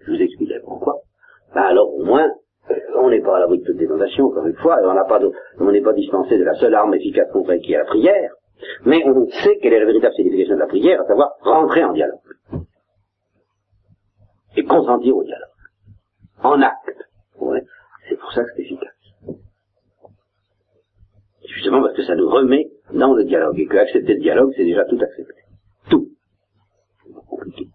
Je 0.00 0.12
vous 0.12 0.22
expliquerai 0.22 0.60
pourquoi. 0.64 1.00
Ben 1.54 1.62
alors 1.62 1.92
au 1.94 2.04
moins, 2.04 2.30
on 3.02 3.10
n'est 3.10 3.20
pas 3.20 3.36
à 3.36 3.40
l'abri 3.40 3.58
de 3.58 3.64
toute 3.64 3.76
dénonciation, 3.76 4.26
encore 4.26 4.46
une 4.46 4.56
fois, 4.56 4.80
et 4.80 4.86
on 5.58 5.70
n'est 5.70 5.82
pas 5.82 5.92
dispensé 5.92 6.38
de 6.38 6.44
la 6.44 6.54
seule 6.54 6.74
arme 6.74 6.94
efficace 6.94 7.30
contre 7.32 7.50
elle 7.50 7.60
qui 7.60 7.72
est 7.72 7.78
la 7.78 7.84
prière, 7.84 8.32
mais 8.86 9.02
on 9.04 9.26
sait 9.28 9.58
quelle 9.60 9.72
est 9.72 9.80
la 9.80 9.86
véritable 9.86 10.14
signification 10.14 10.54
de 10.54 10.60
la 10.60 10.66
prière, 10.66 11.00
à 11.00 11.06
savoir 11.06 11.32
rentrer 11.42 11.84
en 11.84 11.92
dialogue 11.92 12.20
et 14.56 14.64
consentir 14.64 15.16
au 15.16 15.24
dialogue. 15.24 15.48
En 16.42 16.60
acte. 16.62 16.90
C'est 18.08 18.16
pour 18.16 18.32
ça 18.32 18.42
que 18.42 18.50
c'est 18.56 18.62
efficace. 18.62 18.88
Justement 21.54 21.80
parce 21.82 21.94
que 21.94 22.02
ça 22.02 22.16
nous 22.16 22.28
remet 22.28 22.70
dans 22.92 23.14
le 23.14 23.24
dialogue 23.24 23.58
et 23.58 23.66
que 23.66 23.76
accepter 23.76 24.14
le 24.14 24.20
dialogue, 24.20 24.52
c'est 24.56 24.64
déjà 24.64 24.84
tout 24.84 24.98
accepter. 25.00 25.42
Tout. 25.90 26.08
compliqué. 27.28 27.68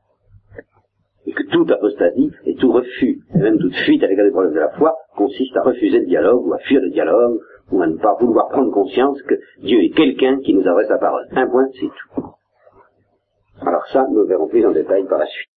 Et 1.26 1.32
que 1.32 1.44
toute 1.52 1.72
apostasie 1.72 2.32
et 2.46 2.56
tout 2.56 2.72
refus, 2.72 3.22
et 3.34 3.38
même 3.38 3.58
toute 3.60 3.76
fuite 3.76 4.04
à 4.04 4.08
l'égard 4.08 4.26
des 4.26 4.32
problèmes 4.32 4.54
de 4.54 4.60
la 4.60 4.72
foi, 4.72 4.94
consiste 5.16 5.56
à 5.56 5.62
refuser 5.62 6.00
le 6.00 6.06
dialogue 6.06 6.46
ou 6.46 6.54
à 6.54 6.60
fuir 6.60 6.82
le 6.82 6.90
dialogue 6.90 7.40
ou 7.72 7.82
à 7.82 7.88
ne 7.88 7.98
pas 7.98 8.16
vouloir 8.20 8.50
prendre 8.50 8.72
conscience 8.72 9.22
que 9.24 9.36
Dieu 9.60 9.80
est 9.84 9.96
quelqu'un 9.96 10.40
qui 10.42 10.54
nous 10.54 10.68
adresse 10.68 10.90
la 10.90 10.98
parole. 10.98 11.26
Un 11.32 11.48
point, 11.48 11.68
c'est 11.80 11.88
tout. 11.88 12.26
Alors 13.62 13.86
ça, 13.88 14.06
nous 14.12 14.26
verrons 14.28 14.48
plus 14.48 14.66
en 14.66 14.72
détail 14.72 15.06
par 15.08 15.20
la 15.20 15.26
suite. 15.26 15.55